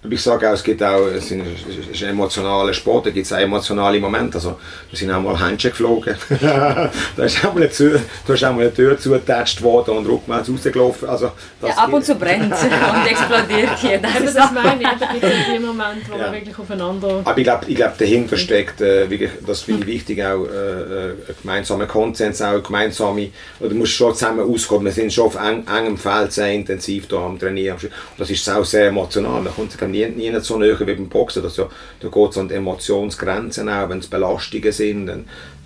ich 0.08 0.22
sage 0.22 0.48
auch, 0.48 0.54
es 0.54 0.64
gibt 0.64 0.82
auch, 0.82 1.06
es 1.08 1.30
ist, 1.30 2.02
ein 2.02 2.08
emotionaler 2.08 2.72
Sport, 2.72 3.06
da 3.06 3.10
gibt 3.10 3.26
es 3.26 3.32
auch 3.34 3.38
emotionale 3.38 4.00
Momente. 4.00 4.38
Also, 4.38 4.58
wir 4.88 4.98
sind 4.98 5.10
auch 5.10 5.20
mal 5.20 5.38
Händchen 5.38 5.70
geflogen. 5.70 6.14
da 6.40 6.90
ist 7.22 7.44
auch 7.44 7.52
mal 7.52 7.62
eine 7.62 7.70
Tür, 7.70 8.00
da 8.26 8.32
ist 8.32 8.42
auch 8.44 8.54
mal 8.54 8.62
eine 8.62 8.72
Tür 8.72 8.98
zugetatscht 8.98 9.60
worden 9.60 9.98
und 9.98 10.06
rückwärts 10.06 10.48
rausgelaufen. 10.48 11.06
Also, 11.06 11.32
ja, 11.62 11.74
ab 11.74 11.92
und 11.92 12.02
zu 12.02 12.14
brennt 12.14 12.44
und 12.52 13.10
explodiert 13.10 13.78
hier. 13.78 13.98
Das, 13.98 14.14
das 14.14 14.46
ist 14.46 14.52
meine 14.54 14.82
ich, 14.82 15.52
die 15.52 15.58
Moment, 15.58 16.10
wo 16.10 16.16
ja. 16.16 16.24
man 16.24 16.32
wirklich 16.32 16.58
aufeinander... 16.58 17.20
Aber 17.22 17.38
ich 17.38 17.44
glaube, 17.44 17.66
ich 17.68 17.76
glaub, 17.76 17.98
dahinter 17.98 18.38
steckt, 18.38 18.80
äh, 18.80 19.10
wirklich, 19.10 19.32
das 19.46 19.60
finde 19.60 19.82
ich 19.82 19.86
wichtig, 19.86 20.24
auch 20.24 20.46
äh, 20.46 21.10
äh 21.10 21.14
gemeinsame 21.42 21.86
Konsens, 21.86 22.40
auch 22.40 22.62
gemeinsame, 22.62 23.28
oder 23.60 23.74
muss 23.74 23.90
schon 23.90 24.14
zusammen 24.14 24.50
auskommen. 24.50 24.86
Wir 24.86 24.92
sind 24.92 25.12
schon 25.12 25.26
auf 25.26 25.34
eng, 25.34 25.66
engem 25.66 25.98
Feld 25.98 26.32
sehr 26.32 26.52
intensiv 26.52 27.06
da 27.06 27.18
am 27.18 27.38
Trainieren. 27.38 27.76
Und 27.76 27.92
das 28.16 28.30
ist 28.30 28.48
auch 28.48 28.64
sehr 28.64 28.88
emotional. 28.88 29.42
Man 29.42 29.54
kommt 29.54 29.72
nie, 29.90 30.06
nie 30.06 30.40
so 30.40 30.58
näher 30.58 30.78
wie 30.80 30.84
beim 30.84 31.08
Boxen. 31.08 31.42
Das 31.42 31.56
ja, 31.56 31.68
da 32.00 32.08
geht 32.08 32.30
es 32.30 32.38
an 32.38 32.48
die 32.48 32.54
Emotionsgrenzen 32.54 33.68
auch, 33.68 33.88
wenn 33.88 33.98
es 33.98 34.06
Belastungen 34.06 34.72
sind. 34.72 35.06
Dann, 35.06 35.20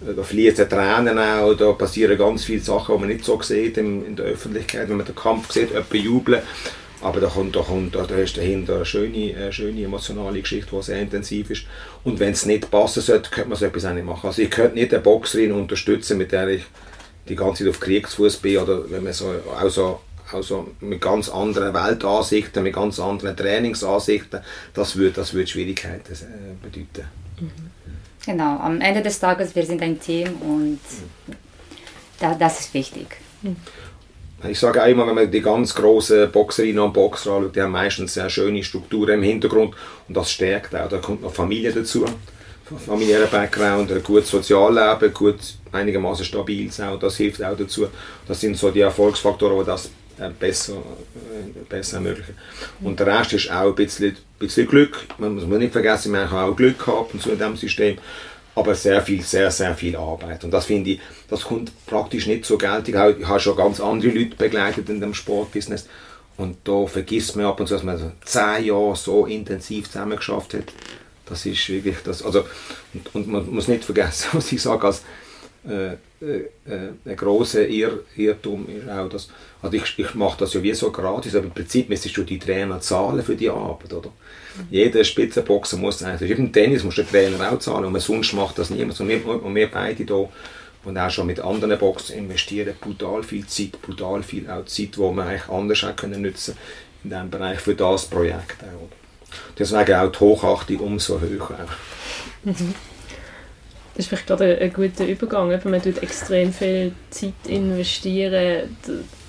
äh, 0.06 0.14
da 0.14 0.22
fließen 0.22 0.68
Tränen 0.68 1.18
auch, 1.18 1.54
da 1.54 1.72
passieren 1.72 2.18
ganz 2.18 2.44
viele 2.44 2.60
Sachen, 2.60 2.94
die 2.94 3.00
man 3.00 3.08
nicht 3.08 3.24
so 3.24 3.40
sieht 3.42 3.78
in, 3.78 4.04
in 4.04 4.16
der 4.16 4.26
Öffentlichkeit. 4.26 4.88
Wenn 4.88 4.96
man 4.96 5.06
den 5.06 5.14
Kampf 5.14 5.52
sieht, 5.52 5.70
jemand 5.70 5.92
jubeln. 5.94 6.42
Aber 7.00 7.20
da 7.20 7.26
kommt, 7.28 7.54
da 7.54 7.60
kommt, 7.60 7.94
da 7.94 8.04
ist 8.04 8.38
dahinter 8.38 8.76
eine 8.76 8.86
schöne, 8.86 9.34
eine 9.36 9.52
schöne 9.52 9.84
emotionale 9.84 10.40
Geschichte, 10.40 10.74
die 10.74 10.82
sehr 10.82 11.02
intensiv 11.02 11.50
ist. 11.50 11.64
Und 12.02 12.18
wenn 12.18 12.32
es 12.32 12.46
nicht 12.46 12.70
passen 12.70 13.02
sollte, 13.02 13.28
könnte 13.28 13.50
man 13.50 13.58
so 13.58 13.66
etwas 13.66 13.84
auch 13.84 13.92
nicht 13.92 14.06
machen. 14.06 14.26
Also 14.26 14.40
ich 14.40 14.50
könnte 14.50 14.76
nicht 14.76 14.94
eine 14.94 15.02
Boxerin 15.02 15.52
unterstützen, 15.52 16.16
mit 16.16 16.32
der 16.32 16.48
ich 16.48 16.62
die 17.28 17.36
ganze 17.36 17.64
Zeit 17.64 17.74
auf 17.74 17.80
Kriegsfuß 17.80 18.38
bin, 18.38 18.58
oder 18.58 18.90
wenn 18.90 19.04
man 19.04 19.12
so, 19.12 19.34
auch 19.54 19.68
so 19.68 20.00
also 20.34 20.68
mit 20.80 21.00
ganz 21.00 21.28
anderen 21.28 21.72
Weltansichten, 21.72 22.62
mit 22.62 22.74
ganz 22.74 23.00
anderen 23.00 23.36
Trainingsansichten, 23.36 24.40
das 24.74 24.96
würde, 24.96 25.12
das 25.12 25.32
würde 25.32 25.46
Schwierigkeiten 25.46 26.12
äh, 26.12 26.54
bedeuten. 26.62 27.08
Mhm. 27.40 27.50
Genau, 28.26 28.58
am 28.58 28.80
Ende 28.80 29.02
des 29.02 29.18
Tages, 29.20 29.54
wir 29.54 29.66
sind 29.66 29.82
ein 29.82 30.00
Team 30.00 30.34
und 30.40 30.80
da, 32.18 32.34
das 32.34 32.60
ist 32.60 32.74
wichtig. 32.74 33.06
Mhm. 33.42 33.56
Ich 34.48 34.58
sage 34.58 34.82
auch 34.82 34.86
immer, 34.86 35.06
wenn 35.06 35.14
man 35.14 35.30
die 35.30 35.40
ganz 35.40 35.74
großen 35.74 36.30
Boxerinnen 36.30 36.80
und 36.80 36.92
Boxer 36.92 37.32
anschaut, 37.32 37.56
die 37.56 37.62
haben 37.62 37.72
meistens 37.72 38.14
sehr 38.14 38.28
schöne 38.28 38.62
Strukturen 38.62 39.14
im 39.14 39.22
Hintergrund 39.22 39.74
und 40.06 40.16
das 40.16 40.30
stärkt 40.30 40.74
auch. 40.74 40.88
Da 40.88 40.98
kommt 40.98 41.22
noch 41.22 41.32
Familie 41.32 41.72
dazu, 41.72 42.04
familiärer 42.86 43.26
Background, 43.26 43.90
ein 43.90 44.02
gutes 44.02 44.30
Sozialleben, 44.30 45.12
gut 45.12 45.38
einigermaßen 45.72 46.24
stabil 46.24 46.70
sein, 46.70 46.98
das 47.00 47.16
hilft 47.16 47.42
auch 47.42 47.56
dazu. 47.56 47.88
Das 48.26 48.40
sind 48.40 48.56
so 48.56 48.70
die 48.70 48.80
Erfolgsfaktoren, 48.80 49.58
die 49.58 49.64
das 49.64 49.90
besser, 50.38 50.74
äh, 50.74 51.64
besser 51.68 51.96
ermöglichen. 51.96 52.34
Und 52.80 53.00
der 53.00 53.06
Rest 53.06 53.32
ist 53.32 53.50
auch 53.50 53.68
ein 53.68 53.74
bisschen, 53.74 54.16
bisschen 54.38 54.66
Glück. 54.66 55.06
Man 55.18 55.34
muss 55.34 55.44
nicht 55.44 55.72
vergessen, 55.72 56.12
man 56.12 56.28
kann 56.28 56.50
auch 56.50 56.56
Glück 56.56 56.86
haben 56.86 57.08
in 57.12 57.38
diesem 57.38 57.56
System. 57.56 57.98
Aber 58.56 58.74
sehr 58.74 59.02
viel, 59.02 59.22
sehr, 59.22 59.50
sehr 59.50 59.74
viel 59.74 59.96
Arbeit. 59.96 60.44
Und 60.44 60.52
das 60.52 60.66
finde 60.66 60.90
ich, 60.90 61.00
das 61.28 61.42
kommt 61.42 61.72
praktisch 61.86 62.26
nicht 62.26 62.44
so 62.44 62.56
geltig. 62.56 62.94
Ich 62.94 63.26
habe 63.26 63.40
schon 63.40 63.56
ganz 63.56 63.80
andere 63.80 64.12
Leute 64.12 64.36
begleitet 64.36 64.88
in 64.88 65.00
dem 65.00 65.12
Sportbusiness. 65.12 65.88
Und 66.36 66.58
da 66.64 66.86
vergisst 66.86 67.36
man 67.36 67.46
ab 67.46 67.60
und 67.60 67.66
zu, 67.66 67.74
dass 67.74 67.82
man 67.82 68.12
zehn 68.24 68.64
Jahre 68.64 68.96
so 68.96 69.26
intensiv 69.26 69.90
zusammengeschafft 69.90 70.54
hat. 70.54 70.72
Das 71.26 71.46
ist 71.46 71.68
wirklich 71.68 71.96
das. 72.04 72.22
Also, 72.22 72.44
und, 72.92 73.14
und 73.14 73.28
man 73.28 73.50
muss 73.50 73.68
nicht 73.68 73.84
vergessen, 73.84 74.28
was 74.32 74.52
ich 74.52 74.62
sage, 74.62 74.86
als 74.86 75.02
äh, 75.68 75.94
äh, 76.24 76.88
ein 77.04 77.16
großer 77.16 77.66
Irr 77.68 78.00
Irrtum 78.16 78.66
ist 78.68 78.88
auch, 78.88 79.08
dass 79.08 79.28
also 79.62 79.76
ich, 79.76 79.98
ich 79.98 80.14
mache 80.14 80.38
das 80.40 80.52
ja 80.52 80.62
wie 80.62 80.74
so 80.74 80.90
gratis, 80.90 81.34
aber 81.34 81.46
im 81.46 81.50
Prinzip 81.50 81.88
müsstest 81.88 82.16
du 82.16 82.22
die 82.22 82.38
Trainer 82.38 82.80
zahlen 82.80 83.22
für 83.22 83.34
die 83.34 83.48
Arbeit, 83.48 83.92
oder? 83.92 84.10
Mhm. 84.10 84.66
Jeder 84.70 85.04
Spitzenboxer 85.04 85.78
muss 85.78 86.02
eigentlich, 86.02 86.30
im 86.30 86.52
Tennis 86.52 86.84
muss 86.84 86.96
der 86.96 87.08
Trainer 87.08 87.50
auch 87.50 87.58
zahlen 87.58 87.86
und 87.86 88.00
sonst 88.00 88.34
macht 88.34 88.58
das 88.58 88.70
niemand. 88.70 89.00
Und 89.00 89.08
wir, 89.08 89.26
und 89.26 89.54
wir 89.54 89.70
beide 89.70 90.04
hier 90.04 90.28
und 90.84 90.98
auch 90.98 91.10
schon 91.10 91.26
mit 91.26 91.40
anderen 91.40 91.78
Boxen 91.78 92.16
investieren 92.16 92.74
brutal 92.78 93.22
viel 93.22 93.46
Zeit, 93.46 93.80
brutal 93.80 94.22
viel 94.22 94.48
auch 94.50 94.66
Zeit, 94.66 94.96
die 94.96 95.00
man 95.00 95.26
eigentlich 95.26 95.48
anders 95.48 95.84
auch 95.84 95.96
können 95.96 96.20
nutzen 96.20 96.56
in 97.02 97.10
diesem 97.10 97.30
Bereich 97.30 97.60
für 97.60 97.74
das 97.74 98.06
Projekt 98.06 98.62
auch. 98.62 98.88
Deswegen 99.58 99.94
auch 99.94 100.12
die 100.12 100.18
Hochachtung 100.18 100.76
umso 100.80 101.20
höher. 101.20 101.66
Mhm. 102.44 102.74
Das 103.94 104.06
ist 104.06 104.08
vielleicht 104.08 104.26
gerade 104.26 104.58
ein, 104.60 104.72
guter 104.72 105.06
Übergang. 105.06 105.48
Man 105.48 105.82
tut 105.82 106.02
extrem 106.02 106.52
viel 106.52 106.92
Zeit 107.10 107.32
investieren. 107.46 108.76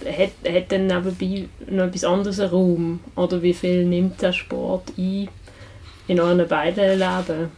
Hat, 0.05 0.53
hat 0.53 0.71
dann 0.71 0.87
nebenbei 0.87 1.47
noch 1.69 1.85
etwas 1.85 2.03
anderes 2.03 2.39
einen 2.39 2.49
Raum? 2.49 2.99
Oder 3.15 3.43
wie 3.43 3.53
viel 3.53 3.85
nimmt 3.85 4.21
der 4.23 4.33
Sport 4.33 4.91
ein 4.97 5.29
in 6.07 6.19
euren 6.19 6.47
beiden 6.47 6.97
Leben? 6.97 7.51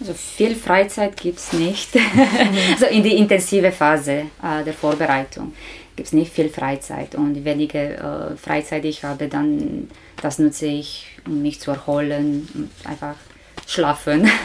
Also 0.00 0.14
viel 0.14 0.56
Freizeit 0.56 1.18
gibt 1.18 1.38
es 1.38 1.52
nicht. 1.52 1.90
also 2.72 2.86
in 2.86 3.02
die 3.02 3.16
intensive 3.16 3.70
Phase 3.70 4.26
äh, 4.42 4.64
der 4.64 4.72
Vorbereitung 4.72 5.52
gibt 5.96 6.08
es 6.08 6.12
nicht 6.12 6.32
viel 6.32 6.48
Freizeit. 6.48 7.14
Und 7.14 7.44
wenige 7.44 7.96
äh, 7.96 8.36
Freizeit 8.36 8.86
ich 8.86 9.04
habe, 9.04 9.28
dann 9.28 9.90
das 10.20 10.38
nutze 10.38 10.66
ich, 10.66 11.08
um 11.26 11.42
mich 11.42 11.60
zu 11.60 11.70
erholen 11.70 12.48
und 12.54 12.70
einfach 12.88 13.16
schlafen. 13.66 14.30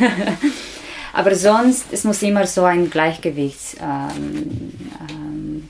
Aber 1.13 1.35
sonst, 1.35 1.85
es 1.91 2.03
muss 2.03 2.21
immer 2.21 2.45
so 2.45 2.63
ein 2.63 2.89
Gleichgewicht 2.89 3.77
ähm, 3.81 4.73
ähm, 5.09 5.69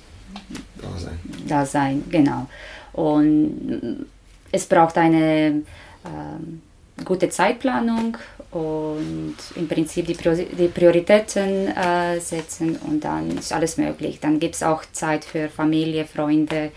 da, 0.82 0.98
sein. 0.98 1.20
da 1.48 1.66
sein. 1.66 2.04
Genau. 2.10 2.48
Und 2.94 4.06
es 4.52 4.66
braucht 4.66 4.98
eine 4.98 5.64
ähm, 6.06 6.62
gute 7.06 7.30
Zeitplanung 7.30 8.18
und 8.52 9.36
im 9.56 9.68
Prinzip 9.68 10.08
die, 10.08 10.16
die 10.16 10.68
Prioritäten 10.68 11.68
äh, 11.68 12.20
setzen 12.20 12.78
und 12.78 13.04
dann 13.04 13.38
ist 13.38 13.54
alles 13.54 13.78
möglich. 13.78 14.20
Dann 14.20 14.40
gibt 14.40 14.56
es 14.56 14.64
auch 14.64 14.84
Zeit 14.92 15.24
für 15.24 15.50
Familie, 15.50 16.06
Freunde, 16.06 16.72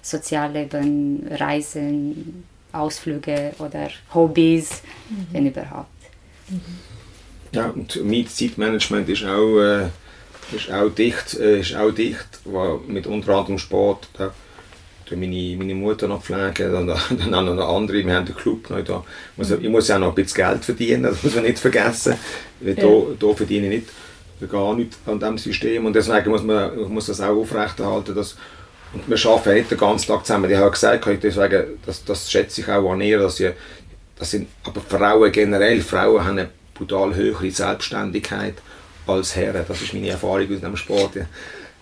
Sozialleben, 0.00 1.28
Reisen, 1.32 2.44
Ausflüge 2.72 3.52
oder 3.58 3.88
Hobbys, 4.14 4.82
mhm. 5.10 5.26
wenn 5.32 5.46
überhaupt. 5.46 5.88
Mhm. 6.48 6.87
Ja, 7.52 7.70
und 7.70 8.04
mein 8.04 8.26
Zeitmanagement 8.26 9.08
ist 9.08 9.24
auch, 9.24 9.58
äh, 9.58 9.86
ist 10.54 10.70
auch 10.70 10.90
dicht, 10.90 11.34
äh, 11.38 11.60
ist 11.60 11.74
auch 11.74 11.90
dicht 11.90 12.40
mit 12.86 13.06
unter 13.06 13.36
anderem 13.36 13.58
Sport. 13.58 14.08
Da 14.16 14.32
meine, 15.16 15.56
meine 15.56 15.74
Mutter 15.74 16.08
noch 16.08 16.22
pflegen, 16.22 16.72
dann, 16.72 16.86
dann 17.10 17.34
auch 17.34 17.54
noch 17.54 17.76
andere, 17.76 18.04
wir 18.04 18.14
haben 18.14 18.26
den 18.26 18.36
Club 18.36 18.68
noch 18.70 18.84
da. 18.84 19.04
Ich 19.36 19.68
muss 19.68 19.88
ja 19.88 19.96
auch 19.96 20.00
noch 20.00 20.08
ein 20.10 20.14
bisschen 20.14 20.44
Geld 20.44 20.64
verdienen, 20.64 21.02
das 21.04 21.22
muss 21.22 21.34
man 21.34 21.44
nicht 21.44 21.58
vergessen. 21.58 22.14
Weil 22.60 22.78
ja. 22.78 22.84
da, 22.84 23.26
da 23.26 23.34
verdiene 23.34 23.74
ich 23.74 23.82
nicht, 24.40 24.50
gar 24.50 24.74
nicht 24.74 24.96
an 25.06 25.18
diesem 25.18 25.38
System 25.38 25.86
und 25.86 25.94
deswegen 25.94 26.30
muss 26.30 26.42
man 26.42 26.76
muss 26.88 27.06
das 27.06 27.20
auch 27.20 27.36
aufrechterhalten, 27.36 28.14
dass 28.14 28.36
und 28.92 29.08
wir 29.08 29.30
arbeiten 29.30 29.54
nicht 29.54 29.70
den 29.70 29.78
ganzen 29.78 30.06
Tag 30.06 30.24
zusammen. 30.24 30.50
Ich 30.50 30.56
habe 30.56 30.70
gesagt, 30.70 31.06
deswegen, 31.22 31.78
das, 31.84 32.04
das 32.04 32.30
schätze 32.30 32.62
ich 32.62 32.68
auch 32.68 32.90
an 32.90 33.00
ihr, 33.02 33.18
dass 33.18 33.36
sie, 33.36 33.50
das 34.18 34.30
sind, 34.30 34.48
aber 34.64 34.80
Frauen 34.80 35.30
generell, 35.30 35.82
Frauen 35.82 36.24
haben 36.24 36.38
eine 36.38 36.48
brutal 36.78 37.14
höhere 37.14 37.50
Selbstständigkeit 37.50 38.54
als 39.06 39.36
Herren. 39.36 39.64
Das 39.66 39.82
ist 39.82 39.92
meine 39.92 40.08
Erfahrung 40.08 40.52
aus 40.54 40.60
dem 40.60 40.76
Sport. 40.76 41.12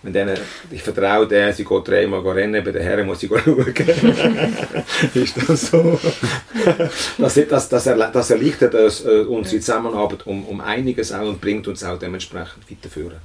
Wenn 0.03 0.13
denen, 0.13 0.37
ich 0.69 0.83
vertraue 0.83 1.27
denen, 1.27 1.51
sie 1.53 1.65
geht 1.65 1.87
dreimal 1.87 2.19
rennen, 2.21 2.63
bei 2.63 2.71
den 2.71 2.83
Herren 2.83 3.07
muss 3.07 3.23
ich 3.23 3.29
schauen. 3.29 3.65
ist 5.13 5.49
das 5.49 5.67
so? 5.67 5.99
das, 7.17 7.33
das, 7.33 7.69
das, 7.69 7.83
das 8.13 8.29
erleichtert 8.29 8.75
uns, 8.75 9.03
äh, 9.03 9.21
unsere 9.21 9.59
Zusammenarbeit 9.59 10.25
um, 10.27 10.45
um 10.45 10.61
einiges 10.61 11.11
auch 11.11 11.27
und 11.27 11.41
bringt 11.41 11.67
uns 11.67 11.83
auch 11.83 11.97
dementsprechend 11.97 12.69
weiterführen. 12.69 13.17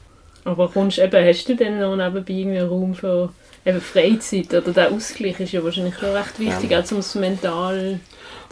Aber 0.44 0.68
kommst 0.68 0.98
eben, 0.98 1.24
hast 1.24 1.48
du 1.48 1.54
denn 1.54 1.78
noch 1.78 1.94
nebenbei 1.94 2.32
irgendwie 2.32 2.58
Raum 2.58 2.94
für 2.94 3.32
eben 3.64 3.80
Freizeit 3.80 4.52
oder 4.52 4.72
der 4.72 4.90
Ausgleich 4.90 5.38
ist 5.40 5.52
ja 5.52 5.62
wahrscheinlich 5.62 5.94
schon 5.96 6.10
recht 6.10 6.38
wichtig, 6.38 6.70
ja. 6.70 6.80
auch 6.80 6.92
um 6.92 6.98
es 6.98 7.14
mental 7.14 8.00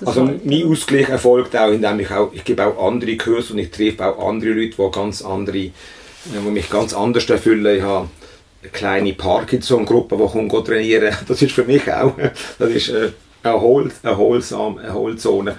also 0.07 0.27
halt, 0.27 0.47
mein 0.47 0.67
Ausgleich 0.67 1.09
erfolgt 1.09 1.57
auch, 1.57 1.71
indem 1.71 2.01
ich 2.01 2.11
auch, 2.11 2.33
ich 2.33 2.45
gebe 2.45 2.65
auch 2.65 2.87
andere 2.87 3.17
Kurse 3.17 3.53
und 3.53 3.59
ich 3.59 3.71
treffe 3.71 4.07
auch 4.07 4.29
andere 4.29 4.53
Leute, 4.53 4.77
die 4.77 4.91
ganz 4.91 5.23
andere, 5.23 5.53
die 5.57 5.73
mich 6.51 6.71
ganz 6.71 6.95
anders 6.95 7.29
erfüllen. 7.29 7.77
Ich 7.77 7.83
habe 7.83 8.09
eine 8.63 8.71
kleine 8.71 9.13
Parkinson-Gruppe, 9.13 10.17
die 10.17 10.49
kommt 10.49 10.67
trainieren. 10.67 11.15
Das 11.29 11.43
ist 11.43 11.53
für 11.53 11.65
mich 11.65 11.91
auch, 11.93 12.15
das 12.59 12.71
ist 12.71 12.91
eine, 12.91 13.13
erholsam, 13.43 14.79
Erholzone. 14.79 15.57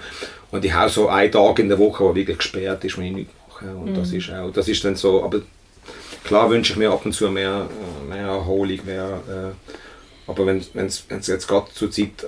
Und 0.51 0.65
ich 0.65 0.73
habe 0.73 0.89
so 0.89 1.07
einen 1.07 1.31
Tag 1.31 1.59
in 1.59 1.69
der 1.69 1.79
Woche, 1.79 2.03
der 2.03 2.15
wirklich 2.15 2.37
gesperrt 2.37 2.83
ist, 2.83 2.97
wenn 2.97 3.05
ich 3.05 3.13
nichts 3.13 3.33
mache. 3.47 3.73
Und 3.73 3.91
mhm. 3.91 3.95
das 3.95 4.11
ist 4.11 4.31
auch, 4.31 4.51
das 4.51 4.67
ist 4.67 4.83
dann 4.83 4.95
so, 4.95 5.23
aber 5.23 5.41
klar 6.23 6.49
wünsche 6.49 6.73
ich 6.73 6.79
mir 6.79 6.91
ab 6.91 7.05
und 7.05 7.13
zu 7.13 7.29
mehr, 7.29 7.67
mehr 8.07 8.27
Erholung, 8.27 8.79
mehr, 8.85 9.21
äh, 9.29 10.29
aber 10.29 10.45
wenn 10.45 10.85
es 10.85 11.27
jetzt 11.27 11.47
gerade 11.47 11.71
zur 11.73 11.91
Zeit 11.91 12.27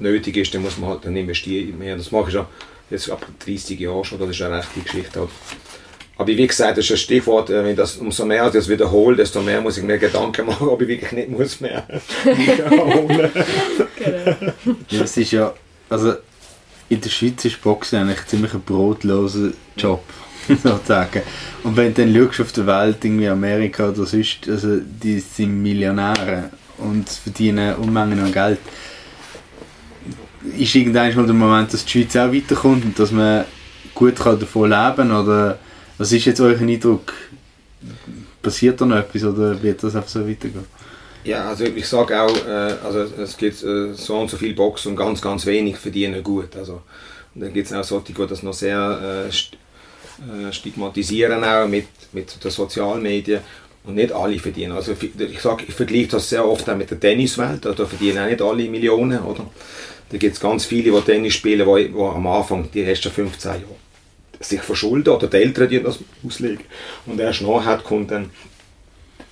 nötig 0.00 0.36
ist, 0.36 0.54
dann 0.54 0.62
muss 0.62 0.78
man 0.78 0.90
halt 0.90 1.04
dann 1.04 1.16
investieren 1.16 1.78
mehr. 1.78 1.96
Das 1.96 2.10
mache 2.10 2.28
ich 2.28 2.34
schon 2.34 2.46
jetzt 2.90 3.10
ab 3.10 3.26
30 3.44 3.78
Jahren 3.78 4.04
schon, 4.04 4.18
das 4.18 4.30
ist 4.30 4.42
eine 4.42 4.58
rechte 4.58 4.80
Geschichte. 4.80 5.20
Halt. 5.20 5.30
Aber 6.16 6.26
wie 6.26 6.46
gesagt, 6.46 6.76
das 6.76 6.84
ist 6.84 6.90
ein 6.90 6.96
Stichwort, 6.96 7.50
äh, 7.50 7.64
wenn 7.64 7.76
das, 7.76 7.96
umso 7.96 8.24
mehr 8.24 8.46
ich 8.46 8.52
das 8.52 8.68
wiederhole, 8.68 9.16
desto 9.16 9.40
mehr 9.40 9.60
muss 9.60 9.78
ich 9.78 9.84
mir 9.84 9.98
Gedanken 9.98 10.46
machen, 10.46 10.68
ob 10.68 10.82
ich 10.82 10.88
wirklich 10.88 11.12
nicht 11.12 11.28
muss 11.28 11.60
mehr 11.60 11.86
wiederholen. 12.24 13.30
genau. 13.96 14.52
Ja, 14.90 15.02
es 15.02 15.16
ist 15.16 15.30
ja, 15.30 15.54
also 15.88 16.14
in 16.88 17.00
der 17.00 17.10
Schweiz 17.10 17.44
ist 17.44 17.62
Boxen 17.62 18.00
eigentlich 18.00 18.26
ziemlich 18.26 18.52
ein 18.54 18.62
brotloser 18.62 19.52
Job, 19.76 20.02
sozusagen. 20.62 21.22
Und 21.62 21.76
wenn 21.76 21.94
du 21.94 22.02
dann 22.02 22.14
schaust 22.14 22.40
auf 22.40 22.52
der 22.52 22.66
Welt, 22.66 23.04
irgendwie 23.04 23.28
Amerika 23.28 23.88
oder 23.88 24.06
sonst, 24.06 24.48
also 24.48 24.78
die 24.78 25.20
sind 25.20 25.62
Millionäre 25.62 26.50
und 26.78 27.08
verdienen 27.08 27.74
Unmengen 27.76 28.20
an 28.20 28.32
Geld 28.32 28.58
ist 30.56 30.74
irgendwann 30.74 31.14
mal 31.14 31.26
der 31.26 31.34
Moment, 31.34 31.72
dass 31.72 31.84
die 31.84 31.90
Schweiz 31.90 32.16
auch 32.16 32.32
weiterkommt 32.32 32.84
und 32.84 32.98
dass 32.98 33.10
man 33.10 33.44
gut 33.94 34.16
kann 34.16 34.38
davon 34.38 34.70
leben 34.70 34.96
kann? 34.96 35.12
Oder 35.12 35.58
was 35.96 36.12
ist 36.12 36.24
jetzt 36.24 36.40
euer 36.40 36.58
Eindruck? 36.58 37.12
Passiert 38.42 38.80
da 38.80 38.86
noch 38.86 38.96
etwas 38.96 39.24
oder 39.24 39.60
wird 39.62 39.82
das 39.82 39.96
einfach 39.96 40.08
so 40.08 40.28
weitergehen? 40.28 40.64
Ja, 41.24 41.48
also 41.48 41.64
ich 41.64 41.86
sage 41.86 42.20
auch, 42.20 42.46
äh, 42.46 42.74
also 42.84 43.00
es 43.20 43.36
gibt 43.36 43.62
äh, 43.62 43.92
so 43.92 44.18
und 44.18 44.30
so 44.30 44.36
viel 44.36 44.54
Boxen 44.54 44.92
und 44.92 44.96
ganz, 44.96 45.20
ganz 45.20 45.44
wenig 45.44 45.76
verdienen 45.76 46.22
gut. 46.22 46.56
Also, 46.56 46.82
dann 47.34 47.52
gibt 47.52 47.66
es 47.66 47.72
auch 47.72 47.84
solche, 47.84 48.12
die 48.12 48.26
das 48.26 48.42
noch 48.42 48.54
sehr 48.54 49.26
äh, 49.28 49.32
äh, 50.20 50.52
stigmatisieren 50.52 51.44
auch 51.44 51.66
mit, 51.66 51.86
mit 52.12 52.42
den 52.42 52.50
Sozialmedien 52.50 53.40
und 53.84 53.94
nicht 53.94 54.12
alle 54.12 54.38
verdienen. 54.38 54.72
Also 54.72 54.94
ich 55.00 55.40
sage, 55.40 55.64
ich 55.66 55.74
vergleiche 55.74 56.08
das 56.08 56.28
sehr 56.28 56.46
oft 56.46 56.68
auch 56.68 56.76
mit 56.76 56.90
der 56.90 57.00
Tenniswelt, 57.00 57.64
da 57.64 57.74
verdienen 57.74 58.18
auch 58.18 58.26
nicht 58.26 58.42
alle 58.42 58.68
Millionen, 58.68 59.22
oder? 59.22 59.46
Da 60.10 60.16
gibt 60.16 60.34
es 60.34 60.40
ganz 60.40 60.64
viele, 60.64 60.90
die 60.90 61.00
Tennis 61.02 61.34
spielen, 61.34 61.66
die, 61.66 61.88
die 61.88 61.98
am 61.98 62.26
Anfang, 62.26 62.70
die 62.72 62.82
ersten 62.82 63.10
15 63.10 63.50
Jahre, 63.50 63.64
sich 64.40 64.60
verschulden 64.60 65.12
oder 65.12 65.26
die 65.26 65.36
Eltern 65.36 65.68
die 65.68 65.82
das 65.82 65.98
auslegen. 66.26 66.64
Und 67.06 67.20
erst 67.20 67.42
nachher 67.42 67.78
kommt 67.78 68.10
dann 68.10 68.30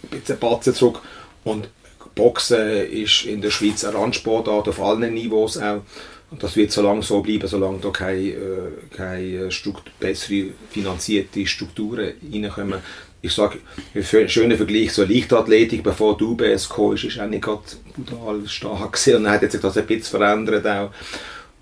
ein 0.02 0.20
bisschen 0.20 0.38
Batzen 0.38 0.74
zurück. 0.74 1.00
Und 1.44 1.68
Boxen 2.14 2.86
ist 2.90 3.24
in 3.24 3.40
der 3.40 3.50
Schweiz 3.50 3.84
ein 3.84 3.94
Randsportart 3.94 4.68
auf 4.68 4.80
allen 4.80 5.14
Niveaus 5.14 5.58
auch. 5.58 5.82
Und 6.30 6.42
das 6.42 6.56
wird 6.56 6.72
so 6.72 6.82
lange 6.82 7.02
so 7.02 7.20
bleiben, 7.22 7.46
solange 7.46 7.78
da 7.78 7.90
keine, 7.90 8.20
äh, 8.20 8.70
keine 8.96 9.48
bessere 10.00 10.46
finanzierte 10.70 11.46
Strukturen 11.46 12.14
reinkommen 12.32 12.80
ich 13.26 13.32
sage, 13.32 13.58
ein 13.94 14.28
schöner 14.28 14.56
Vergleich, 14.56 14.92
so 14.92 15.04
Leichtathletik, 15.04 15.82
bevor 15.82 16.16
die 16.16 16.24
UBS 16.24 16.68
kam, 16.68 16.92
ist, 16.92 17.04
ist 17.04 17.18
auch 17.18 17.26
nicht 17.26 17.42
gerade 17.42 17.62
brutal 17.94 18.46
stark 18.46 18.92
gewesen. 18.92 19.16
Und 19.16 19.24
dann 19.24 19.32
hat 19.32 19.50
sich 19.50 19.60
das 19.60 19.76
ein 19.76 19.86
bisschen 19.86 20.18
verändert 20.18 20.66
auch. 20.66 20.90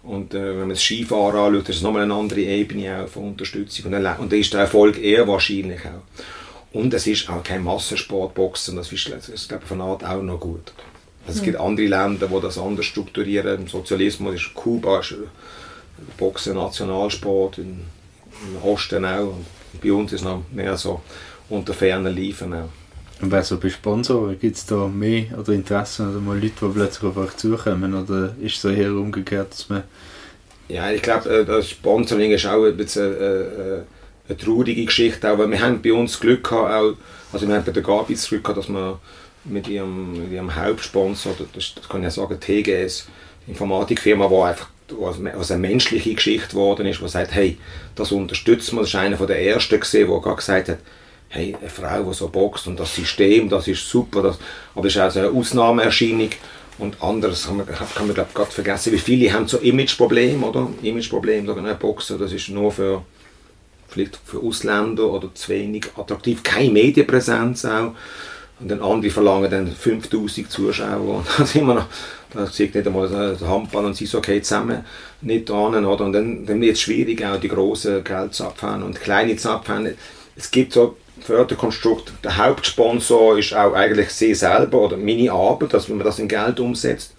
Und 0.03 0.35
äh, 0.35 0.51
wenn 0.51 0.59
man 0.61 0.69
das 0.71 0.83
Skifahren 0.83 1.37
anschaut, 1.37 1.69
ist 1.71 1.77
es 1.77 1.83
nochmal 1.83 2.03
eine 2.03 2.15
andere 2.15 2.41
Ebene 2.41 3.05
auch 3.05 3.09
von 3.09 3.29
Unterstützung. 3.29 3.93
Und, 3.93 3.95
und 3.95 4.33
da 4.33 4.37
ist 4.37 4.53
der 4.53 4.61
Erfolg 4.61 5.03
eher 5.03 5.27
wahrscheinlich 5.27 5.81
auch. 5.87 6.77
Und 6.77 6.93
es 6.93 7.07
ist 7.07 7.31
auch 7.31 7.43
kein 7.43 7.63
Massensportboxen, 7.63 8.77
das 8.77 8.93
ist, 8.93 9.11
das 9.11 9.29
ist 9.29 9.49
glaube 9.49 9.63
ich, 9.63 9.69
von 9.69 9.81
Art 9.81 10.05
auch 10.05 10.23
noch 10.23 10.41
gut. 10.41 10.73
Also 11.27 11.39
es 11.39 11.45
gibt 11.45 11.59
andere 11.59 11.87
Länder, 11.87 12.29
die 12.29 12.41
das 12.41 12.59
anders 12.59 12.87
strukturieren. 12.87 13.63
Im 13.63 13.69
Sozialismus 13.69 14.35
ist 14.35 14.55
Kuba 14.55 15.01
ist 15.01 15.15
Boxen 16.19 16.57
Nationalsport, 16.57 17.59
im 17.59 17.81
Osten 18.63 19.05
auch. 19.05 19.29
Und 19.29 19.47
bei 19.83 19.93
uns 19.93 20.13
ist 20.13 20.21
es 20.21 20.25
noch 20.25 20.43
mehr 20.53 20.77
so 20.77 21.01
unter 21.49 21.73
fernen 21.73 22.15
Liefen 22.15 22.53
auch. 22.53 22.69
Und 23.21 23.31
wer 23.31 23.43
so 23.43 23.59
bei 23.59 23.71
Sponsoren, 23.71 24.39
gibt 24.39 24.57
es 24.57 24.67
da 24.67 24.89
mehr 24.89 25.39
oder 25.39 25.53
Interesse 25.53 26.09
oder 26.09 26.21
mal 26.21 26.37
Leute, 26.39 26.53
die 26.61 26.69
plötzlich 26.69 27.05
auf 27.05 27.17
euch 27.17 27.37
zukommen 27.37 27.95
oder 27.95 28.35
ist 28.41 28.57
es 28.57 28.63
so 28.63 28.71
eher 28.71 28.93
umgekehrt, 28.93 29.53
dass 29.53 29.69
man... 29.69 29.85
Ja, 30.69 30.91
ich 30.91 31.03
glaube, 31.03 31.29
äh, 31.29 31.45
das 31.45 31.71
Sponsoring 31.71 32.33
ist 32.33 32.47
auch 32.47 32.65
ein 32.65 32.77
bisschen 32.77 33.15
äh, 33.15 33.43
äh, 33.43 33.83
eine 34.29 34.39
traurige 34.39 34.85
Geschichte, 34.85 35.31
auch, 35.31 35.39
weil 35.39 35.51
wir 35.51 35.61
haben 35.61 35.81
bei 35.81 35.93
uns 35.93 36.19
Glück 36.19 36.49
gehabt, 36.49 36.73
auch, 36.73 36.95
also 37.33 37.47
wir 37.47 37.55
haben 37.55 37.65
bei 37.65 37.73
der 37.73 37.83
Gabi 37.83 38.15
das 38.15 38.29
Glück 38.29 38.43
gehabt, 38.43 38.59
dass 38.59 38.69
wir 38.69 38.99
mit 39.45 39.69
ihrem, 39.69 40.25
mit 40.25 40.33
ihrem 40.33 40.55
Hauptsponsor, 40.55 41.35
das, 41.55 41.75
das 41.75 41.89
kann 41.89 42.01
ich 42.01 42.05
ja 42.05 42.11
sagen, 42.11 42.41
TGS, 42.41 43.09
Informatikfirma, 43.47 44.29
die 44.29 44.35
einfach 44.35 44.69
was 44.91 45.51
eine 45.51 45.61
menschliche 45.61 46.15
Geschichte 46.15 46.49
geworden 46.49 46.87
ist, 46.87 47.01
die 47.01 47.09
sagt, 47.09 47.35
hey, 47.35 47.59
das 47.95 48.13
unterstützen 48.13 48.77
wir, 48.77 48.83
das 48.83 48.91
ist 48.91 48.97
einer 48.97 49.17
der 49.17 49.41
ersten 49.41 49.81
gesehen, 49.81 50.09
der 50.09 50.21
gerade 50.21 50.37
gesagt 50.37 50.69
hat, 50.69 50.79
hey, 51.29 51.57
eine 51.59 51.71
Frau, 51.71 52.03
die 52.03 52.15
so 52.15 52.29
boxt 52.29 52.67
und 52.67 52.79
das 52.79 52.95
System, 52.95 53.49
das 53.49 53.67
ist 53.67 53.89
super, 53.89 54.23
das, 54.23 54.39
aber 54.75 54.87
es 54.87 54.95
ist 54.95 55.01
auch 55.01 55.11
so 55.11 55.21
eine 55.21 55.31
Ausnahmeerscheinung. 55.31 56.31
Und 56.77 57.01
anderes 57.01 57.47
kann 57.47 57.59
man, 57.59 57.67
kann 57.67 57.87
man 57.99 58.15
glaube 58.15 58.31
gerade 58.35 58.51
vergessen, 58.51 58.93
wie 58.93 58.99
viele 58.99 59.33
haben 59.33 59.47
so 59.47 59.59
Imageprobleme, 59.59 60.45
oder? 60.45 60.69
Imageprobleme, 60.83 61.47
sagen, 61.47 61.79
Boxen, 61.79 62.19
das 62.19 62.33
ist 62.33 62.49
nur 62.49 62.73
für, 62.73 63.03
vielleicht 63.89 64.19
für 64.25 64.41
Ausländer 64.41 65.05
oder 65.05 65.33
zu 65.35 65.51
wenig 65.51 65.87
attraktiv, 65.97 66.43
keine 66.43 66.71
Medienpräsenz 66.71 67.65
auch. 67.65 67.95
Und 68.61 68.71
dann 68.71 68.81
andere 68.81 69.11
verlangen 69.11 69.51
dann 69.51 69.67
5000 69.69 70.51
Zuschauer. 70.51 71.19
Und 71.19 71.27
dann 71.39 71.47
sind 71.47 71.67
wir 71.67 71.75
noch, 71.75 71.87
da 72.33 72.47
sieht 72.47 72.75
nicht 72.75 72.87
einmal 72.87 73.09
der 73.09 73.49
Handball 73.49 73.85
und 73.85 73.97
so, 73.97 74.19
okay, 74.19 74.41
zusammen 74.43 74.85
nicht 75.21 75.49
dran, 75.49 75.85
oder? 75.85 76.05
Und 76.05 76.13
dann, 76.13 76.47
dann 76.47 76.61
wird 76.61 76.75
es 76.75 76.81
schwierig, 76.81 77.25
auch 77.25 77.41
die 77.41 77.49
grossen 77.49 78.05
Geld 78.05 78.35
zu 78.35 78.45
abfahren 78.45 78.83
und 78.83 79.01
kleine 79.01 79.37
zu 79.37 79.51
abfahren. 79.51 79.95
Es 80.37 80.51
gibt 80.51 80.73
so 80.73 80.97
Förderkonstrukt, 81.21 82.13
der 82.23 82.37
Hauptsponsor 82.37 83.39
ist 83.39 83.55
auch 83.55 83.73
eigentlich 83.73 84.11
sie 84.11 84.35
selber 84.35 84.81
oder 84.81 84.97
meine 84.97 85.31
Arbeit, 85.33 85.73
dass 85.73 85.89
man 85.89 86.01
das 86.01 86.19
in 86.19 86.29
Geld 86.29 86.59
umsetzt. 86.61 87.15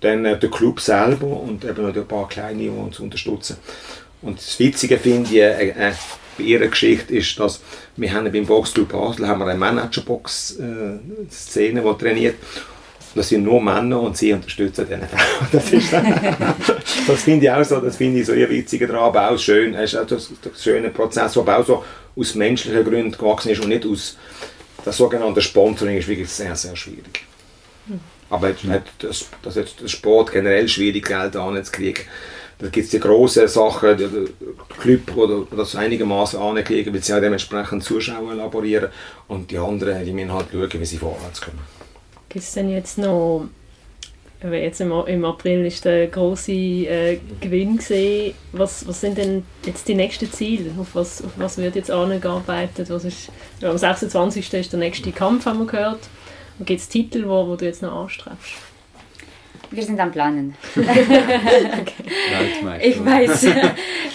Dann 0.00 0.24
äh, 0.24 0.38
der 0.38 0.50
Club 0.50 0.80
selber 0.80 1.26
und 1.26 1.64
eben 1.64 1.86
noch 1.86 1.94
ein 1.94 2.08
paar 2.08 2.28
kleine, 2.28 2.64
die 2.64 2.68
uns 2.68 2.98
unterstützen. 3.00 3.56
Und 4.20 4.38
das 4.38 4.58
Witzige 4.58 4.98
finde 4.98 5.30
ich 5.30 5.36
äh, 5.36 5.68
äh, 5.70 5.92
bei 6.36 6.44
ihrer 6.44 6.68
Geschichte 6.68 7.14
ist, 7.14 7.38
dass 7.38 7.60
wir 7.96 8.12
haben 8.12 8.32
beim 8.32 8.46
Boxclub 8.46 8.90
Basel 8.90 9.28
haben 9.28 9.40
wir 9.40 9.46
eine 9.46 9.58
Managerbox-Szene, 9.58 11.82
die 11.82 11.98
trainiert 11.98 12.36
das 13.14 13.28
sind 13.28 13.44
nur 13.44 13.62
Männer 13.62 14.00
und 14.00 14.16
sie 14.16 14.32
unterstützen 14.32 14.86
diese 14.88 15.06
Frauen. 15.06 15.48
Das, 15.52 15.70
das 17.06 17.22
finde 17.22 17.46
ich 17.46 17.52
auch 17.52 17.64
so, 17.64 17.80
das 17.80 17.96
finde 17.96 18.20
ich 18.20 18.26
so 18.26 18.32
ihr 18.32 18.50
witziger 18.50 18.86
daran, 18.86 19.04
aber 19.04 19.30
auch 19.30 19.38
schön, 19.38 19.74
es 19.74 19.92
ist 19.92 19.98
auch 19.98 20.06
das, 20.06 20.30
das 20.42 20.62
schöne 20.62 20.90
Prozess, 20.90 21.34
der 21.34 21.58
auch 21.58 21.66
so 21.66 21.84
aus 22.16 22.34
menschlichen 22.34 22.84
Gründen 22.84 23.12
gewachsen 23.12 23.50
ist 23.50 23.62
und 23.62 23.68
nicht 23.68 23.86
aus 23.86 24.16
das 24.84 24.96
sogenannte 24.96 25.40
Sponsoring 25.40 25.96
ist 25.96 26.08
wirklich 26.08 26.28
sehr, 26.28 26.54
sehr 26.56 26.76
schwierig. 26.76 27.24
Hm. 27.86 28.00
Aber 28.28 28.54
das, 28.98 28.98
das, 28.98 29.26
das 29.42 29.56
ist 29.56 29.90
Sport 29.90 30.32
generell 30.32 30.68
schwierig, 30.68 31.06
Geld 31.06 31.36
anzukriegen. 31.36 32.04
Da 32.58 32.68
gibt 32.68 32.84
es 32.84 32.90
die 32.90 33.00
grossen 33.00 33.48
Sachen, 33.48 33.96
die, 33.96 34.06
die 34.06 34.32
Club, 34.80 35.46
die 35.50 35.56
das 35.56 35.74
einigermaßen 35.74 36.40
ankriegen, 36.40 36.94
weil 36.94 37.02
sie 37.02 37.12
auch 37.12 37.20
dementsprechend 37.20 37.82
Zuschauer 37.82 38.34
laborieren. 38.34 38.90
Und 39.28 39.50
die 39.50 39.58
anderen, 39.58 40.04
die 40.04 40.12
müssen 40.12 40.32
halt 40.32 40.46
schauen, 40.52 40.68
wie 40.72 40.84
sie 40.84 40.98
vorwärts 40.98 41.40
kommen. 41.40 41.60
Gibt 42.28 42.44
es 42.44 42.52
denn 42.52 42.70
jetzt 42.70 42.98
noch 42.98 43.48
Jetzt 44.52 44.82
im, 44.82 44.92
im 45.06 45.24
April 45.24 45.64
ist 45.64 45.86
der 45.86 46.08
große 46.08 46.52
äh, 46.52 47.18
Gewinn 47.40 47.78
gesehen. 47.78 48.34
Was, 48.52 48.86
was 48.86 49.00
sind 49.00 49.16
denn 49.16 49.42
jetzt 49.64 49.88
die 49.88 49.94
nächsten 49.94 50.30
Ziele? 50.30 50.70
Auf 50.78 50.94
was, 50.94 51.24
auf 51.24 51.30
was 51.36 51.56
wird 51.56 51.76
jetzt 51.76 51.90
angearbeitet? 51.90 52.90
Was 52.90 53.04
ist, 53.04 53.30
am 53.62 53.78
26. 53.78 54.52
ist 54.52 54.72
der 54.72 54.80
nächste 54.80 55.12
Kampf, 55.12 55.46
haben 55.46 55.60
wir 55.60 55.66
gehört. 55.66 56.00
Gibt 56.60 56.80
es 56.80 56.88
Titel, 56.88 57.26
wo 57.26 57.56
du 57.56 57.64
jetzt 57.64 57.80
noch 57.80 58.02
anstrebst? 58.02 58.52
Wir 59.74 59.82
sind 59.82 59.98
am 59.98 60.12
Planen. 60.12 60.54
okay. 60.76 61.94
ich, 62.80 63.04
weiß, 63.04 63.44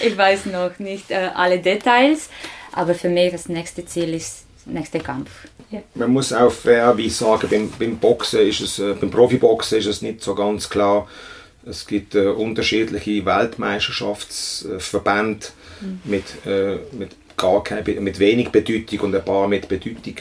ich 0.02 0.16
weiß 0.16 0.46
noch 0.46 0.78
nicht 0.78 1.10
äh, 1.10 1.28
alle 1.34 1.58
Details, 1.58 2.30
aber 2.72 2.94
für 2.94 3.10
mich 3.10 3.32
das 3.32 3.48
nächste 3.48 3.84
Ziel 3.84 4.14
ist 4.14 4.44
der 4.64 4.74
nächste 4.74 5.00
Kampf. 5.00 5.30
Ja. 5.70 5.82
Man 5.94 6.12
muss 6.12 6.32
auch 6.32 6.50
fairerweise 6.50 7.10
sagen, 7.10 7.48
beim, 7.50 7.70
beim 7.78 7.98
Boxen 7.98 8.48
ist 8.48 8.60
es, 8.60 8.78
äh, 8.78 8.94
beim 8.98 9.10
Profiboxen 9.10 9.76
ist 9.78 9.86
es 9.86 10.00
nicht 10.02 10.22
so 10.22 10.34
ganz 10.34 10.70
klar. 10.70 11.06
Es 11.66 11.86
gibt 11.86 12.14
äh, 12.14 12.28
unterschiedliche 12.28 13.26
Weltmeisterschaftsverbände 13.26 15.48
mhm. 15.80 16.00
mit, 16.04 16.24
äh, 16.46 16.78
mit, 16.92 17.10
gar 17.36 17.62
kein, 17.62 17.84
mit 18.02 18.18
wenig 18.18 18.48
Bedeutung 18.48 19.00
und 19.00 19.14
ein 19.14 19.22
paar 19.24 19.46
mit 19.46 19.68
Bedeutung. 19.68 20.14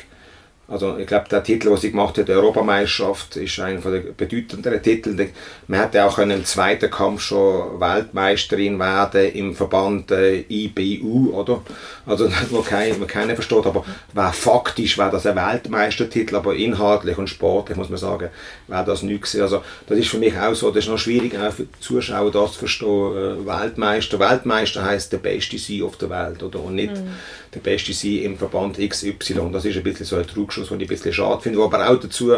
Also 0.70 0.98
ich 0.98 1.08
glaube, 1.08 1.28
der 1.30 1.44
Titel, 1.44 1.70
den 1.70 1.78
sie 1.78 1.90
gemacht 1.90 2.18
hat, 2.18 2.28
die 2.28 2.32
Europameisterschaft, 2.32 3.36
ist 3.38 3.60
einer 3.60 3.80
der 3.82 4.00
bedeutenderen 4.16 4.82
Titel. 4.82 5.30
Man 5.68 5.80
hätte 5.80 6.06
auch 6.06 6.20
im 6.20 6.46
zweiten 6.46 6.92
Kampf 6.92 7.22
schon 7.22 7.80
Weltmeisterin 7.80 8.78
werden 8.78 9.32
im 9.34 9.56
Verband 9.56 10.12
äh, 10.12 10.46
IBU, 10.48 11.32
oder? 11.34 11.62
Also 12.06 12.30
wo 12.52 12.62
kein, 12.62 13.06
keiner 13.08 13.34
versteht, 13.34 13.66
aber 13.66 13.84
war 14.14 14.32
faktisch 14.32 14.98
wäre 14.98 15.12
das 15.12 15.26
ein 15.26 15.36
Weltmeistertitel, 15.36 16.36
aber 16.36 16.56
inhaltlich 16.56 17.18
und 17.18 17.30
sportlich 17.30 17.78
muss 17.78 17.90
man 17.90 17.98
sagen, 17.98 18.30
wäre 18.68 18.86
das 18.86 19.02
nichts. 19.02 19.36
Also 19.36 19.64
das 19.88 19.98
ist 19.98 20.10
für 20.10 20.20
mich 20.20 20.38
auch 20.38 20.54
so, 20.54 20.70
das 20.70 20.86
ist 20.86 20.90
noch 20.90 21.00
schwierig 21.00 21.36
auch 21.36 21.52
für 21.52 21.64
die 21.64 21.80
Zuschauer 21.80 22.32
das 22.32 22.54
zu 22.54 22.60
verstehen. 22.60 22.90
Äh, 22.90 23.46
Weltmeister, 23.48 24.20
Weltmeister 24.20 24.86
heißt 24.86 25.12
der 25.14 25.18
beste 25.18 25.58
sein 25.58 25.82
auf 25.82 25.98
der 25.98 26.12
Welt, 26.12 26.44
oder? 26.44 26.60
Und 26.60 26.76
nicht 26.76 26.94
mhm. 26.94 27.10
Der 27.54 27.60
beste 27.60 27.94
sein 27.94 28.24
im 28.24 28.38
Verband 28.38 28.78
XY. 28.78 29.50
Das 29.52 29.66
ist 29.66 29.78
ein 29.78 29.84
bisschen 29.84 30.06
so 30.06 30.16
ein 30.16 30.28
Trugschluss 30.28 30.70
den 30.70 30.80
ich 30.80 30.86
ein 30.86 30.90
bisschen 30.90 31.14
schade 31.14 31.42
finde, 31.42 31.58
der 31.58 31.66
aber 31.66 31.90
auch 31.90 32.00
dazu 32.00 32.36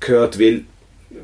gehört, 0.00 0.38
weil 0.38 0.64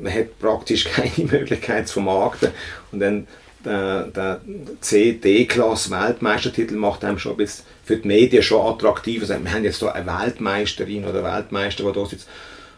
man 0.01 0.13
hat 0.13 0.39
praktisch 0.39 0.85
keine 0.93 1.29
Möglichkeit 1.31 1.89
zu 1.89 1.95
vermarkten 1.95 2.51
und 2.93 3.01
dann 3.01 3.27
der, 3.65 4.05
der 4.05 4.41
C-D-Klasse 4.81 5.91
Weltmeistertitel 5.91 6.77
macht 6.77 7.05
einem 7.05 7.19
schon 7.19 7.37
bisschen 7.37 7.65
für 7.85 7.97
die 7.97 8.07
Medien 8.07 8.43
schon 8.43 8.65
attraktiv. 8.67 9.23
Also 9.23 9.35
wir 9.43 9.53
haben 9.53 9.65
jetzt 9.65 9.81
hier 9.81 9.95
eine 9.95 10.07
Weltmeisterin 10.07 11.05
oder 11.05 11.25
Weltmeister, 11.25 11.83
der 11.85 11.93
da 11.93 12.07
sitzt. 12.07 12.29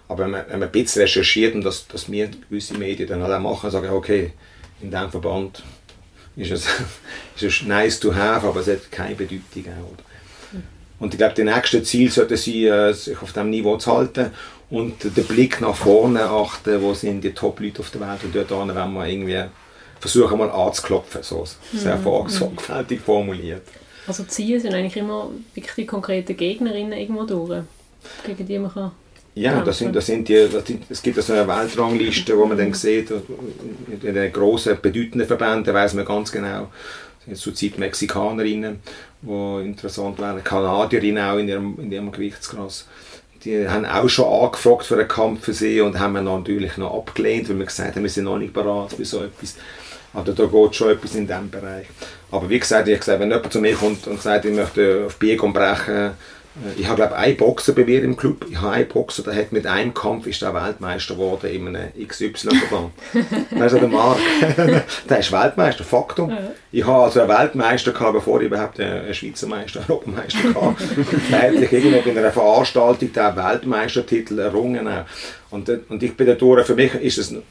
Aber 0.08 0.24
wenn 0.24 0.30
man, 0.30 0.44
wenn 0.48 0.58
man 0.58 0.68
ein 0.68 0.72
bisschen 0.72 1.02
recherchiert 1.02 1.54
und 1.54 1.64
das, 1.64 1.86
das 1.86 2.10
wir 2.10 2.28
gewisse 2.28 2.74
Medien 2.74 3.08
dann 3.08 3.22
auch 3.22 3.38
machen, 3.38 3.70
sagen, 3.70 3.90
okay, 3.90 4.32
in 4.80 4.90
diesem 4.90 5.10
Verband 5.10 5.62
ist 6.36 6.50
es, 6.50 6.66
ist 7.36 7.42
es 7.42 7.62
nice 7.62 8.00
to 8.00 8.14
have, 8.14 8.46
aber 8.46 8.60
es 8.60 8.68
hat 8.68 8.90
keine 8.90 9.14
Bedeutung. 9.14 9.64
Auch, 9.66 10.09
und 11.00 11.12
ich 11.14 11.18
glaube, 11.18 11.34
die 11.34 11.44
nächste 11.44 11.82
Ziel 11.82 12.10
sollte 12.10 12.36
sein, 12.36 12.64
äh, 12.64 12.92
sich 12.92 13.20
auf 13.20 13.32
diesem 13.32 13.50
Niveau 13.50 13.76
zu 13.76 13.92
halten 13.92 14.30
und 14.70 15.02
den 15.16 15.24
Blick 15.24 15.60
nach 15.60 15.74
vorne 15.74 16.22
achten, 16.22 16.80
wo 16.80 16.94
sind 16.94 17.22
die 17.22 17.32
Top-Leute 17.32 17.80
auf 17.80 17.90
der 17.90 18.00
Welt 18.02 18.22
und 18.22 18.34
dort 18.34 18.50
wenn 18.50 18.92
wir 18.92 19.06
irgendwie 19.06 19.44
versuchen 19.98 20.38
mal 20.38 20.50
anzuklopfen, 20.50 21.22
so 21.22 21.44
sehr 21.72 21.96
mhm. 21.96 22.28
sorgfältig 22.28 23.00
formuliert. 23.00 23.62
Also 24.06 24.24
Ziele 24.24 24.60
sind 24.60 24.74
eigentlich 24.74 24.96
immer 24.96 25.30
wirklich 25.54 25.74
die 25.74 25.86
konkreten 25.86 26.36
Gegnerinnen 26.36 26.92
irgendwo 26.92 27.24
durch, 27.24 27.62
gegen 28.24 28.46
die 28.46 28.58
man 28.58 28.72
kann 28.72 28.92
ja, 29.34 29.60
das 29.62 29.78
sind, 29.78 29.94
das 29.94 30.06
sind 30.06 30.28
die, 30.28 30.48
das 30.52 30.66
sind, 30.66 30.84
es 30.88 31.00
gibt 31.00 31.22
so 31.22 31.32
eine 31.32 31.46
Weltrangliste, 31.46 32.36
wo 32.36 32.46
man 32.46 32.58
dann 32.58 32.74
sieht, 32.74 33.10
in 33.10 34.14
den 34.14 34.32
grossen, 34.32 34.76
bedeutenden 34.80 35.26
Verbänden 35.26 35.72
weiß 35.72 35.94
man 35.94 36.04
ganz 36.04 36.32
genau, 36.32 36.68
jetzt 37.26 37.42
zurzeit 37.42 37.78
Mexikanerinnen, 37.78 38.80
die 39.22 39.66
interessant 39.66 40.18
wären, 40.18 40.42
Kanadierinnen 40.42 41.22
auch 41.22 41.38
in 41.38 41.48
ihrem, 41.48 41.78
in 41.78 41.92
ihrem 41.92 42.10
Gewichtsklasse. 42.10 42.84
Die 43.44 43.68
haben 43.68 43.86
auch 43.86 44.08
schon 44.08 44.26
angefragt 44.26 44.84
für 44.84 44.98
einen 44.98 45.08
Kampf 45.08 45.44
für 45.44 45.54
sie 45.54 45.80
und 45.80 45.98
haben 45.98 46.12
wir 46.12 46.22
natürlich 46.22 46.76
noch 46.76 46.94
abgelehnt, 46.94 47.48
weil 47.48 47.58
wir 47.58 47.66
gesagt 47.66 47.96
haben, 47.96 48.02
wir 48.02 48.10
sind 48.10 48.24
noch 48.24 48.38
nicht 48.38 48.52
bereit 48.52 48.92
für 48.92 49.04
so 49.04 49.24
etwas. 49.24 49.56
Aber 50.12 50.32
da 50.32 50.44
geht 50.44 50.74
schon 50.74 50.90
etwas 50.90 51.14
in 51.14 51.26
diesem 51.26 51.50
Bereich. 51.50 51.86
Aber 52.30 52.48
wie 52.50 52.58
gesagt, 52.58 52.88
ich 52.88 52.98
gesagt, 52.98 53.20
wenn 53.20 53.30
jemand 53.30 53.52
zu 53.52 53.60
mir 53.60 53.74
kommt 53.74 54.06
und 54.06 54.20
sagt, 54.20 54.44
ich 54.44 54.54
möchte 54.54 55.04
auf 55.06 55.16
Biegen 55.16 55.52
Brechen 55.52 56.12
ich 56.76 56.86
habe 56.86 56.96
glaube 56.96 57.16
einen 57.16 57.36
Boxer 57.36 57.72
bei 57.74 57.84
mir 57.84 58.02
im 58.02 58.16
Club. 58.16 58.44
Ich 58.50 58.60
habe 58.60 58.72
einen 58.72 58.88
Boxer, 58.88 59.22
der 59.22 59.36
hat 59.36 59.52
mit 59.52 59.66
einem 59.66 59.94
Kampf 59.94 60.26
ist 60.26 60.42
der 60.42 60.52
Weltmeister 60.52 61.14
geworden 61.14 61.48
in 61.48 61.76
einem 61.76 61.92
XY-Verband. 62.08 62.92
also 63.58 63.78
der 63.78 63.88
Marc, 63.88 64.18
der 65.08 65.18
ist 65.18 65.30
Weltmeister, 65.30 65.84
Faktum. 65.84 66.36
Ich 66.72 66.84
habe 66.84 67.04
also 67.04 67.20
einen 67.20 67.28
Weltmeister 67.28 67.92
gehabt, 67.92 68.14
bevor 68.14 68.40
ich 68.40 68.46
überhaupt 68.46 68.80
einen 68.80 69.14
Schweizer 69.14 69.46
Meister, 69.46 69.80
einen 69.80 69.90
Europameister 69.90 70.38
hatte. 70.48 70.84
da 71.30 71.36
hätte 71.36 71.64
ich 71.64 71.72
irgendwo 71.72 72.02
bei 72.02 72.18
einer 72.18 72.32
Veranstaltung 72.32 73.12
den 73.12 73.36
Weltmeistertitel 73.36 74.38
errungen. 74.40 74.88
Und, 75.50 75.68
und 75.88 76.02
ich 76.02 76.16
bin 76.16 76.26
dadurch, 76.26 76.66
für 76.66 76.74
mich 76.74 76.94
ist 76.94 77.18
es 77.18 77.30
ein 77.30 77.42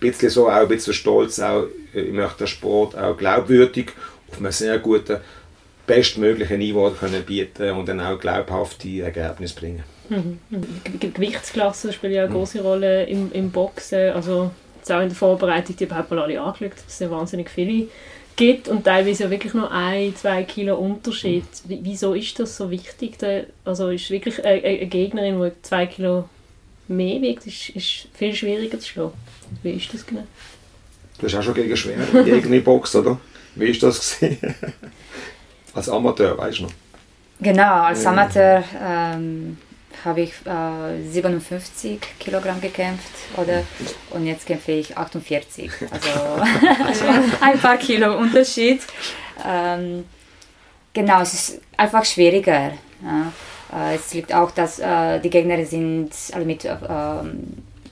bisschen 0.00 0.30
so, 0.30 0.48
auch 0.48 0.54
ein 0.54 0.68
bisschen 0.68 0.94
stolz, 0.94 1.38
auch, 1.38 1.66
ich 1.92 2.12
möchte 2.12 2.38
den 2.38 2.46
Sport 2.48 2.98
auch 2.98 3.16
glaubwürdig 3.16 3.92
auf 4.30 4.38
einem 4.38 4.52
sehr 4.52 4.78
guten 4.78 5.18
bestmögliche 5.88 6.56
Niveau 6.56 6.90
können 6.90 7.24
bieten 7.24 7.72
und 7.72 7.88
dann 7.88 8.00
auch 8.00 8.20
glaubhafte 8.20 9.00
Ergebnisse 9.00 9.56
bringen. 9.56 9.82
Mhm. 10.08 10.38
Gewichtsklassen 11.00 11.92
spielen 11.92 12.12
ja 12.12 12.24
eine 12.24 12.32
große 12.32 12.62
Rolle 12.62 13.04
im, 13.04 13.32
im 13.32 13.50
Boxen. 13.50 14.10
Also 14.12 14.52
jetzt 14.76 14.92
auch 14.92 15.00
in 15.00 15.08
der 15.08 15.16
Vorbereitung, 15.16 15.74
die 15.76 15.84
überhaupt 15.84 16.10
mal 16.10 16.20
alle 16.20 16.40
angeschaut, 16.40 16.72
dass 16.74 16.94
es 16.94 16.98
ja 17.00 17.10
wahnsinnig 17.10 17.50
viele 17.50 17.88
gibt 18.36 18.68
und 18.68 18.84
teilweise 18.84 19.24
ja 19.24 19.30
wirklich 19.30 19.54
nur 19.54 19.70
ein, 19.72 20.14
zwei 20.14 20.44
Kilo 20.44 20.76
Unterschied. 20.76 21.44
Wieso 21.64 22.14
ist 22.14 22.38
das 22.38 22.56
so 22.56 22.70
wichtig? 22.70 23.16
Also 23.64 23.88
ist 23.88 24.10
wirklich 24.10 24.44
eine, 24.44 24.62
eine 24.62 24.86
Gegnerin, 24.86 25.42
die 25.42 25.62
zwei 25.62 25.86
Kilo 25.86 26.28
mehr 26.86 27.20
wiegt, 27.20 27.46
ist, 27.46 27.70
ist 27.70 28.08
viel 28.14 28.34
schwieriger 28.34 28.78
zu 28.78 28.88
schlagen. 28.88 29.12
Wie 29.62 29.72
ist 29.72 29.92
das 29.92 30.06
genau? 30.06 30.26
Du 31.18 31.26
hast 31.26 31.34
auch 31.34 31.42
schon 31.42 31.54
gegen 31.54 31.76
schwere 31.76 32.24
Gegner 32.24 32.60
Box, 32.60 32.94
oder? 32.94 33.18
Wie 33.56 33.66
ist 33.66 33.82
das 33.82 33.98
gesehen? 33.98 34.38
Als 35.78 35.88
Amateur, 35.88 36.36
weißt 36.36 36.58
du 36.58 36.62
noch? 36.64 36.72
Genau, 37.40 37.82
als 37.82 38.04
Amateur 38.04 38.64
ähm, 38.84 39.58
habe 40.04 40.22
ich 40.22 40.32
äh, 40.44 41.08
57 41.08 42.00
Kilogramm 42.18 42.60
gekämpft 42.60 43.12
oder, 43.36 43.62
und 44.10 44.26
jetzt 44.26 44.44
kämpfe 44.44 44.72
ich 44.72 44.96
48. 44.96 45.70
Also 45.88 46.08
ein 47.40 47.60
paar 47.60 47.76
Kilo 47.76 48.18
Unterschied. 48.18 48.80
Ähm, 49.46 50.04
genau, 50.92 51.20
es 51.20 51.34
ist 51.34 51.60
einfach 51.76 52.04
schwieriger. 52.04 52.72
Ja. 53.00 53.32
Äh, 53.72 53.94
es 53.94 54.12
liegt 54.14 54.34
auch, 54.34 54.50
dass 54.50 54.80
äh, 54.80 55.20
die 55.20 55.30
Gegner 55.30 55.64
sind 55.64 56.10
also 56.32 56.44
mit 56.44 56.68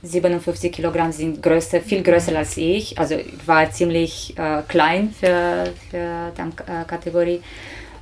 57 0.03 0.65
ähm, 0.65 0.73
Kilogramm 0.73 1.13
sind 1.13 1.41
größer, 1.41 1.81
viel 1.83 2.03
größer 2.03 2.37
als 2.37 2.57
ich. 2.57 2.99
Also 2.99 3.15
ich 3.15 3.47
war 3.47 3.71
ziemlich 3.71 4.37
äh, 4.37 4.63
klein 4.67 5.15
für, 5.17 5.73
für 5.89 6.33
die 6.37 6.41
äh, 6.43 6.85
Kategorie. 6.85 7.41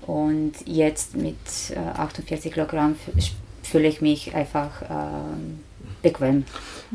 Und 0.07 0.52
jetzt 0.66 1.16
mit 1.16 1.36
äh, 1.70 1.78
48 1.78 2.52
Kilogramm 2.52 2.96
fühle 3.62 3.88
ich 3.88 4.00
mich 4.00 4.34
einfach 4.34 4.82
äh, 4.82 4.86
bequem. 6.02 6.44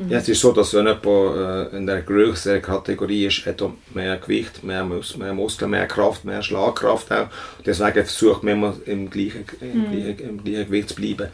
Ja, 0.07 0.19
es 0.19 0.29
ist 0.29 0.41
so, 0.41 0.51
dass 0.51 0.73
wenn 0.73 0.85
jemand 0.85 1.73
äh, 1.73 1.77
in 1.77 1.87
der 1.87 2.01
größeren 2.03 2.61
Kategorie 2.61 3.25
ist, 3.25 3.45
hat 3.45 3.61
er 3.61 3.73
mehr 3.93 4.17
Gewicht, 4.17 4.63
mehr, 4.63 4.83
Mus 4.83 5.17
mehr 5.17 5.33
Muskeln, 5.33 5.71
mehr 5.71 5.87
Kraft, 5.87 6.23
mehr 6.23 6.43
Schlagkraft 6.43 7.11
auch. 7.11 7.27
Deswegen 7.65 8.05
versucht 8.05 8.43
man 8.43 8.53
immer 8.53 8.75
im 8.85 9.09
gleichen, 9.09 9.45
im, 9.59 9.67
mhm. 9.67 9.91
gleichen, 9.91 10.29
im 10.29 10.43
gleichen 10.43 10.65
Gewicht 10.67 10.89
zu 10.89 10.95
bleiben. 10.95 11.27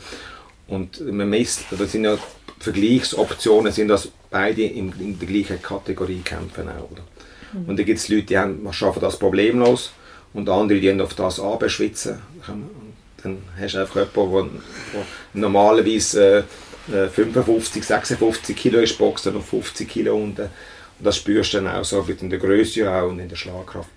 Und 0.68 1.00
man 1.12 1.30
misst, 1.30 1.66
das 1.72 1.92
sind 1.92 2.06
ja 2.06 2.18
Vergleichsoptionen, 2.60 3.72
sind 3.72 3.90
das 3.90 4.10
beide 4.32 4.64
in, 4.64 4.94
in 5.00 5.20
der 5.20 5.28
gleichen 5.28 5.62
Kategorie 5.62 6.22
kämpfen 6.24 6.70
auch. 6.70 6.90
Oder? 6.90 7.04
Mhm. 7.54 7.70
Und 7.70 7.78
da 7.78 7.84
gibt 7.84 8.00
es 8.00 8.08
Leute, 8.08 8.24
die 8.24 8.38
haben, 8.38 8.66
schaffen 8.72 9.02
das 9.02 9.20
problemlos 9.20 9.92
und 10.36 10.50
andere, 10.50 10.80
die 10.80 11.02
auf 11.02 11.14
das 11.14 11.40
anbeschwitzen. 11.40 12.20
Dann 13.24 13.38
hast 13.60 13.74
du 13.74 13.80
einfach 13.80 13.96
jemanden, 14.16 14.62
der 14.94 15.02
normalerweise 15.34 16.44
äh, 16.90 17.08
55, 17.08 17.82
äh, 17.82 17.86
56 17.86 18.56
Kilo 18.56 18.80
ist, 18.80 18.98
boxt 18.98 19.26
noch 19.28 19.44
50 19.44 19.90
Kilo 19.90 20.16
unten. 20.16 20.42
Und 20.42 21.06
das 21.06 21.18
spürst 21.18 21.54
du 21.54 21.58
dann 21.58 21.70
auch 21.70 21.84
so 21.84 22.06
in 22.08 22.30
der 22.30 22.38
Größe 22.38 22.88
und 23.06 23.20
in 23.20 23.30
der 23.30 23.36
Schlagkraft. 23.36 23.90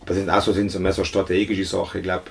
Aber 0.00 0.08
das 0.08 0.16
sind 0.16 0.30
auch 0.30 0.42
so, 0.42 0.52
sind 0.52 0.70
so, 0.70 0.80
mehr 0.80 0.92
so 0.92 1.04
strategische 1.04 1.64
Sachen. 1.64 1.98
Ich 1.98 2.02
glaube, 2.02 2.24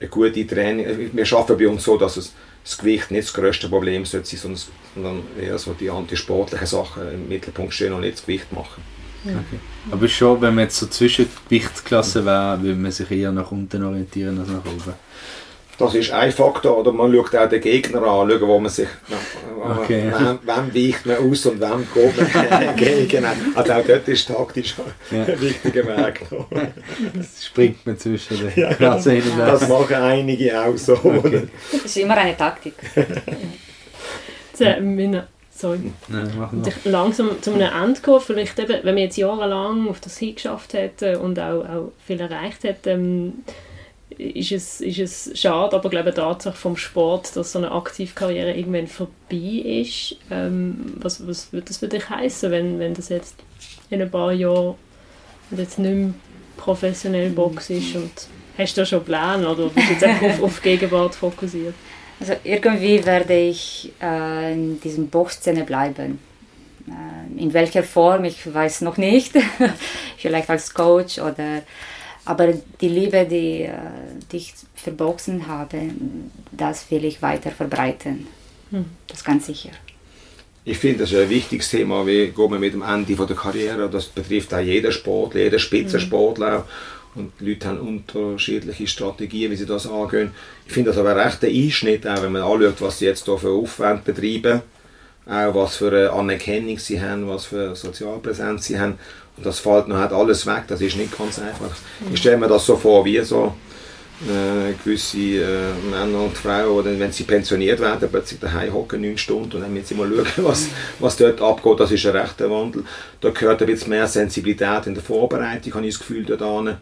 eine 0.00 0.08
gute 0.08 0.46
Training, 0.46 0.84
äh, 0.84 1.08
wir 1.12 1.32
arbeiten 1.32 1.58
bei 1.58 1.68
uns 1.68 1.84
so, 1.84 1.96
dass 1.96 2.16
es, 2.16 2.34
das 2.64 2.76
Gewicht 2.76 3.10
nicht 3.10 3.28
das 3.28 3.32
größte 3.32 3.68
Problem 3.68 4.04
sollte 4.04 4.36
sein, 4.36 4.56
sondern 4.94 5.22
eher 5.40 5.56
so 5.58 5.72
die 5.72 5.88
antisportlichen 5.88 6.66
Sachen 6.66 7.14
im 7.14 7.28
Mittelpunkt 7.28 7.72
stehen 7.72 7.92
und 7.92 8.02
nicht 8.02 8.18
das 8.18 8.26
Gewicht 8.26 8.52
machen. 8.52 8.82
Okay. 9.24 9.60
Aber 9.90 10.08
schon, 10.08 10.40
wenn 10.40 10.54
man 10.54 10.64
jetzt 10.64 10.78
so 10.78 10.86
zwischen 10.86 11.26
Gewichtsklassen 11.48 12.24
wäre, 12.24 12.62
würde 12.62 12.78
man 12.78 12.90
sich 12.90 13.10
eher 13.10 13.32
nach 13.32 13.50
unten 13.52 13.84
orientieren 13.84 14.38
als 14.40 14.48
nach 14.48 14.64
oben. 14.64 14.94
Das 15.78 15.94
ist 15.94 16.10
ein 16.12 16.30
Faktor. 16.30 16.76
Oder 16.78 16.92
man 16.92 17.10
schaut 17.12 17.34
auch 17.36 17.48
den 17.48 17.60
Gegner 17.60 18.02
an, 18.02 18.30
schauen, 18.30 18.40
wo 18.42 18.58
man 18.58 18.70
sich, 18.70 18.88
Okay. 19.62 20.12
wem, 20.12 20.38
wem 20.42 20.74
weicht 20.74 21.06
man 21.06 21.16
aus 21.16 21.46
und 21.46 21.60
wem 21.60 21.86
geht 21.94 22.34
man 22.34 22.62
entgegen. 22.62 23.24
Also 23.54 23.72
auch 23.72 23.84
dort 23.86 24.08
ist 24.08 24.28
taktisch 24.28 24.74
Ja. 25.10 25.24
ein 25.24 25.40
wichtiger 25.40 25.86
Weg. 25.86 26.20
Springt 27.42 27.86
man 27.86 27.98
zwischen 27.98 28.38
den 28.38 28.52
Ja, 28.56 28.74
Klassen 28.74 29.12
hin 29.12 29.22
und 29.30 29.36
her. 29.36 29.46
Das 29.46 29.68
machen 29.68 29.94
einige 29.96 30.60
auch 30.62 30.76
so. 30.76 30.94
oder? 30.96 31.42
Das 31.72 31.84
ist 31.84 31.96
immer 31.96 32.16
eine 32.16 32.36
Taktik. 32.36 32.74
sorry. 35.60 35.92
Nein, 36.08 36.38
machen 36.38 36.58
Und 36.58 36.84
wir. 36.84 36.90
langsam 36.90 37.42
zu 37.42 37.52
einem 37.52 37.70
Ende 37.72 38.00
kommen, 38.00 38.20
vielleicht 38.20 38.58
eben, 38.58 38.82
wenn 38.82 38.94
man 38.94 38.98
jetzt 38.98 39.16
jahrelang 39.16 39.88
auf 39.88 40.00
das 40.00 40.18
hingeschafft 40.18 40.72
hätte 40.74 41.18
und 41.18 41.38
auch, 41.38 41.64
auch 41.64 41.92
viel 42.06 42.20
erreicht 42.20 42.64
hat, 42.64 42.86
ähm, 42.86 43.44
ist, 44.18 44.52
es, 44.52 44.80
ist 44.80 44.98
es 44.98 45.40
schade, 45.40 45.76
aber 45.76 45.86
ich 45.86 45.90
glaube, 45.90 46.12
Tatsache 46.12 46.56
vom 46.56 46.76
Sport, 46.76 47.36
dass 47.36 47.52
so 47.52 47.58
eine 47.58 47.70
Aktivkarriere 47.72 48.52
irgendwann 48.52 48.86
vorbei 48.86 49.80
ist, 49.82 50.16
ähm, 50.30 50.94
was, 50.96 51.26
was 51.26 51.52
würde 51.52 51.66
das 51.68 51.78
für 51.78 51.88
dich 51.88 52.08
heißen, 52.08 52.50
wenn, 52.50 52.78
wenn 52.78 52.94
das 52.94 53.08
jetzt 53.08 53.36
in 53.88 54.02
ein 54.02 54.10
paar 54.10 54.32
Jahren 54.32 54.74
jetzt 55.56 55.78
nicht 55.78 55.94
mehr 55.94 56.14
professionell 56.56 57.30
Box 57.30 57.70
ist 57.70 57.96
und 57.96 58.10
hast 58.58 58.76
du 58.76 58.82
da 58.82 58.86
schon 58.86 59.04
Pläne 59.04 59.48
oder 59.48 59.68
bist 59.68 59.88
du 59.88 59.92
jetzt 59.92 60.04
einfach 60.04 60.26
auf, 60.26 60.42
auf 60.42 60.60
die 60.60 60.70
Gegenwart 60.70 61.14
fokussiert? 61.14 61.74
Also 62.20 62.34
irgendwie 62.44 63.04
werde 63.04 63.34
ich 63.34 63.92
äh, 64.00 64.52
in 64.52 64.80
diesem 64.80 65.08
Boxszene 65.08 65.64
bleiben. 65.64 66.18
Äh, 66.86 67.42
in 67.42 67.52
welcher 67.54 67.82
Form, 67.82 68.24
ich 68.24 68.52
weiß 68.52 68.82
noch 68.82 68.98
nicht. 68.98 69.32
Vielleicht 70.18 70.50
als 70.50 70.72
Coach 70.72 71.18
oder... 71.18 71.62
Aber 72.26 72.52
die 72.80 72.88
Liebe, 72.88 73.24
die, 73.24 73.62
äh, 73.62 73.72
die 74.30 74.36
ich 74.36 74.54
für 74.74 74.90
Boxen 74.90 75.46
habe, 75.46 75.90
das 76.52 76.90
will 76.90 77.06
ich 77.06 77.22
weiter 77.22 77.50
verbreiten. 77.50 78.26
Hm. 78.70 78.84
Das 79.06 79.24
ganz 79.24 79.46
sicher. 79.46 79.70
Ich 80.62 80.76
finde, 80.76 80.98
das 80.98 81.12
ist 81.12 81.18
ein 81.18 81.30
wichtiges 81.30 81.70
Thema, 81.70 82.06
wie 82.06 82.28
gehen 82.28 82.50
wir 82.50 82.58
mit 82.58 82.74
dem 82.74 82.82
Ende 82.82 83.16
von 83.16 83.26
der 83.26 83.36
Karriere. 83.36 83.88
Das 83.88 84.06
betrifft 84.06 84.52
auch 84.52 84.60
jeden 84.60 84.92
Sport, 84.92 85.34
jeden 85.34 85.58
Spitzensportler. 85.58 86.58
auch. 86.58 86.64
Und 87.14 87.32
die 87.40 87.50
Leute 87.50 87.68
haben 87.68 87.80
unterschiedliche 87.80 88.86
Strategien, 88.86 89.50
wie 89.50 89.56
sie 89.56 89.66
das 89.66 89.86
angehen. 89.86 90.30
Ich 90.66 90.72
finde 90.72 90.90
das 90.90 90.98
aber 90.98 91.10
ein 91.10 91.18
rechter 91.18 91.48
Einschnitt, 91.48 92.06
auch 92.06 92.22
wenn 92.22 92.32
man 92.32 92.42
anschaut, 92.42 92.80
was 92.80 92.98
sie 92.98 93.06
jetzt 93.06 93.24
hier 93.24 93.36
für 93.36 93.50
Aufwand 93.50 94.04
betreiben, 94.04 94.62
auch 95.26 95.54
was 95.54 95.76
für 95.76 95.88
eine 95.88 96.12
Anerkennung 96.12 96.78
sie 96.78 97.00
haben, 97.00 97.28
was 97.28 97.46
für 97.46 97.66
eine 97.66 97.76
Sozialpräsenz 97.76 98.66
sie 98.66 98.78
haben. 98.78 98.98
Und 99.36 99.44
das 99.44 99.58
fällt 99.58 99.88
noch 99.88 99.96
halt 99.96 100.12
alles 100.12 100.46
weg, 100.46 100.64
das 100.68 100.80
ist 100.80 100.96
nicht 100.96 101.16
ganz 101.16 101.40
einfach. 101.40 101.70
Ich 102.12 102.20
stelle 102.20 102.36
mir 102.36 102.48
das 102.48 102.66
so 102.66 102.76
vor, 102.76 103.04
wie 103.04 103.20
so 103.22 103.54
äh, 104.28 104.72
gewisse 104.82 105.18
äh, 105.18 105.72
Männer 105.90 106.24
und 106.24 106.36
Frauen, 106.36 106.84
die, 106.84 107.00
wenn 107.00 107.12
sie 107.12 107.24
pensioniert 107.24 107.80
werden, 107.80 108.08
plötzlich 108.10 108.40
daheim 108.40 108.72
hocken, 108.74 109.00
neun 109.00 109.16
Stunden 109.16 109.56
und 109.56 109.62
dann 109.62 109.72
müssen 109.72 109.86
sie 109.86 109.94
mal 109.94 110.08
schauen, 110.08 110.26
was, 110.44 110.66
was 110.98 111.16
dort 111.16 111.40
abgeht. 111.40 111.80
Das 111.80 111.90
ist 111.90 112.04
ein 112.06 112.16
rechter 112.16 112.50
Wandel. 112.50 112.84
Da 113.20 113.30
gehört 113.30 113.62
ein 113.62 113.66
bisschen 113.66 113.90
mehr 113.90 114.06
Sensibilität 114.06 114.86
in 114.86 114.94
der 114.94 115.02
Vorbereitung, 115.02 115.74
habe 115.74 115.86
ich 115.86 115.94
das 115.94 116.00
Gefühl, 116.00 116.24
dort. 116.24 116.76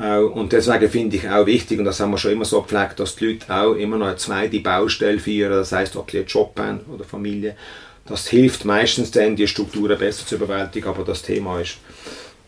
Äh, 0.00 0.18
Und 0.18 0.52
deswegen 0.52 0.90
finde 0.90 1.16
ich 1.16 1.28
auch 1.28 1.46
wichtig, 1.46 1.78
und 1.78 1.84
das 1.84 2.00
haben 2.00 2.10
wir 2.10 2.18
schon 2.18 2.32
immer 2.32 2.44
so 2.44 2.62
gepflegt, 2.62 2.98
dass 2.98 3.16
die 3.16 3.26
Leute 3.26 3.54
auch 3.54 3.74
immer 3.74 3.98
noch 3.98 4.06
eine 4.06 4.16
zweite 4.16 4.60
Baustelle 4.60 5.18
führen, 5.18 5.52
das 5.52 5.72
heisst, 5.72 5.96
ob 5.96 6.10
sie 6.10 6.18
einen 6.18 6.26
Job 6.26 6.58
haben 6.58 6.80
oder 6.92 7.04
Familie. 7.04 7.56
Das 8.06 8.26
hilft 8.26 8.64
meistens 8.64 9.12
dann, 9.12 9.36
die 9.36 9.46
Strukturen 9.46 9.96
besser 9.96 10.26
zu 10.26 10.36
bewältigen, 10.38 10.88
aber 10.88 11.04
das 11.04 11.22
Thema 11.22 11.60
ist, 11.60 11.76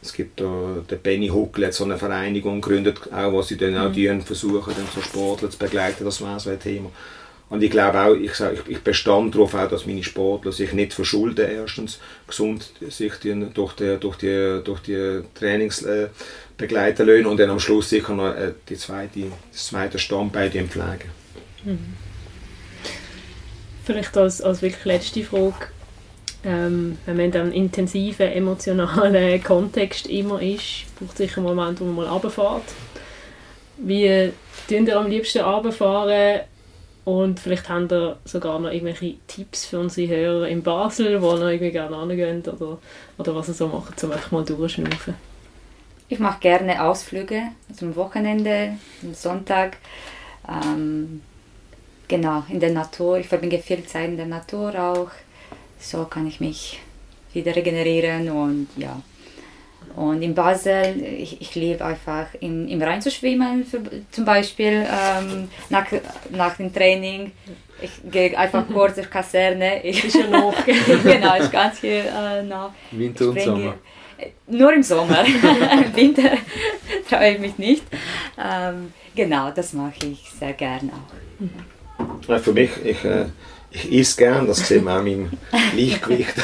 es 0.05 0.13
gibt 0.13 0.41
da, 0.41 0.85
der 0.89 0.97
Benny 0.97 1.29
Huckel 1.29 1.67
hat 1.67 1.75
so 1.75 1.85
eine 1.85 1.97
Vereinigung 1.97 2.61
gegründet, 2.61 3.01
auch, 3.13 3.33
wo 3.33 3.43
sie 3.43 3.57
dann 3.57 3.77
auch 3.79 3.91
die 3.91 4.09
versuchen, 4.21 4.75
dann 4.77 4.87
so 4.95 5.01
Sportler 5.01 5.51
zu 5.51 5.59
begleiten, 5.59 6.05
das 6.05 6.21
wäre 6.21 6.39
so 6.39 6.51
ein 6.51 6.61
Thema. 6.61 6.91
Und 7.51 7.63
ich 7.63 7.71
glaube 7.71 8.01
auch, 8.01 8.15
ich, 8.15 8.35
sag- 8.35 8.55
ich, 8.55 8.61
ich 8.69 8.81
bestand 8.81 9.35
darauf 9.35 9.55
auch, 9.55 9.69
dass 9.69 9.87
meine 9.87 10.03
Sportler 10.03 10.53
sich 10.53 10.73
nicht 10.73 10.93
verschulden, 10.93 11.49
erstens, 11.49 12.01
gesund 12.27 12.73
sich 12.89 13.15
die, 13.23 13.47
durch, 13.55 13.75
die, 13.75 13.97
durch, 13.99 14.17
die, 14.17 14.61
durch 14.65 14.81
die 14.81 15.21
Trainings 15.35 15.83
äh, 15.83 16.09
begleiten 16.57 17.07
lassen 17.07 17.27
und 17.27 17.39
dann 17.39 17.51
am 17.51 17.61
Schluss 17.61 17.91
sicher 17.91 18.15
noch 18.15 18.35
äh, 18.35 18.53
die 18.69 18.77
zweite, 18.77 19.25
das 19.53 19.67
zweite 19.67 19.99
Standbein 19.99 20.51
die 20.51 20.63
pflegen. 20.63 21.11
Vielleicht 23.85 24.17
als, 24.17 24.41
als 24.41 24.63
wirklich 24.63 24.85
letzte 24.85 25.23
Frage, 25.23 25.67
ähm, 26.45 26.99
wenn 27.07 27.17
man 27.17 27.27
in 27.27 27.33
diesem 27.33 27.53
intensiven, 27.53 28.31
emotionalen 28.31 29.43
Kontext 29.45 30.07
immer 30.07 30.41
ist, 30.43 30.85
braucht 30.99 31.17
sicher 31.17 31.39
einen 31.39 31.47
Moment, 31.47 31.81
wo 31.81 31.85
man 31.85 31.95
mal 31.95 32.09
runterfährt. 32.09 32.65
Wie 33.79 34.33
tun 34.69 34.87
ihr 34.87 34.99
am 34.99 35.09
liebsten 35.09 35.43
runterfahren? 35.43 36.41
Und 37.05 37.39
vielleicht 37.39 37.69
habt 37.69 37.93
ihr 37.93 38.17
sogar 38.25 38.59
noch 38.59 38.71
irgendwelche 38.71 39.17
Tipps 39.27 39.67
für 39.67 39.79
unsere 39.79 40.09
Hörer 40.09 40.49
in 40.49 40.63
Basel, 40.63 41.21
wo 41.21 41.35
ihr 41.35 41.49
irgendwie 41.51 41.71
gerne 41.71 42.01
hingehen 42.01 42.43
oder, 42.43 42.79
oder 43.19 43.35
was 43.35 43.49
ihr 43.49 43.55
so 43.55 43.69
macht, 43.69 44.03
um 44.05 44.13
einfach 44.13 44.31
mal 44.31 44.45
durchschnaufen. 44.45 45.15
Ich 46.09 46.19
mache 46.19 46.41
gerne 46.41 46.83
Ausflüge, 46.83 47.43
also 47.69 47.87
am 47.87 47.97
Wochenende, 47.97 48.77
am 49.03 49.15
Sonntag. 49.15 49.79
Ähm, 50.49 51.23
genau, 52.09 52.45
in 52.49 52.61
der 52.61 52.73
Natur. 52.73 53.19
Ich 53.19 53.29
verbringe 53.29 53.59
viel 53.59 53.85
Zeit 53.85 54.11
in 54.11 54.17
der 54.17 54.27
Natur 54.27 54.75
auch. 54.79 55.11
So 55.85 56.07
kann 56.07 56.27
ich 56.27 56.41
mich 56.41 56.81
wieder 57.35 57.55
regenerieren 57.55 58.31
und 58.31 58.69
ja. 58.77 59.03
Und 59.95 60.23
in 60.23 60.35
Basel, 60.35 61.03
ich, 61.03 61.41
ich 61.43 61.55
liebe 61.55 61.85
einfach 61.85 62.27
im, 62.41 62.67
im 62.67 62.83
Rhein 62.83 63.03
zu 63.03 63.11
schwimmen, 63.11 63.65
für, 63.67 63.81
zum 64.11 64.25
Beispiel 64.25 64.87
ähm, 64.91 65.49
nach, 65.69 65.87
nach 66.31 66.57
dem 66.57 66.73
Training. 66.73 67.33
Ich 67.83 67.91
gehe 68.11 68.37
einfach 68.37 68.67
kurz 68.73 68.95
zur 68.95 69.05
Kaserne. 69.05 69.85
Ich, 69.85 70.03
Ist 70.07 70.17
ja 70.17 70.27
noch. 70.27 70.55
genau, 71.05 71.37
ist 71.37 71.53
ganz 71.53 71.81
hier 71.81 72.05
äh, 72.07 72.43
nah. 72.43 72.75
Winter 72.91 73.29
und 73.29 73.41
Sommer. 73.41 73.75
Äh, 74.17 74.29
Nur 74.47 74.73
im 74.73 74.83
Sommer. 74.83 75.23
Im 75.25 75.95
Winter 75.95 76.31
traue 77.09 77.33
ich 77.33 77.39
mich 77.39 77.59
nicht. 77.59 77.85
Ähm, 78.43 78.93
genau, 79.15 79.51
das 79.51 79.75
mache 79.75 80.07
ich 80.07 80.31
sehr 80.31 80.55
gern 80.55 80.91
auch. 80.91 82.29
Ja, 82.29 82.39
Für 82.39 82.53
mich, 82.53 82.71
ich, 82.83 83.05
äh, 83.05 83.27
ich 83.75 83.93
esse 83.93 84.17
gern, 84.17 84.47
das 84.47 84.67
sieht 84.69 84.85
man 84.85 85.01
auch 85.01 85.07
in 85.07 85.23
meinem 85.23 85.31
Leichtgewicht. 85.77 86.35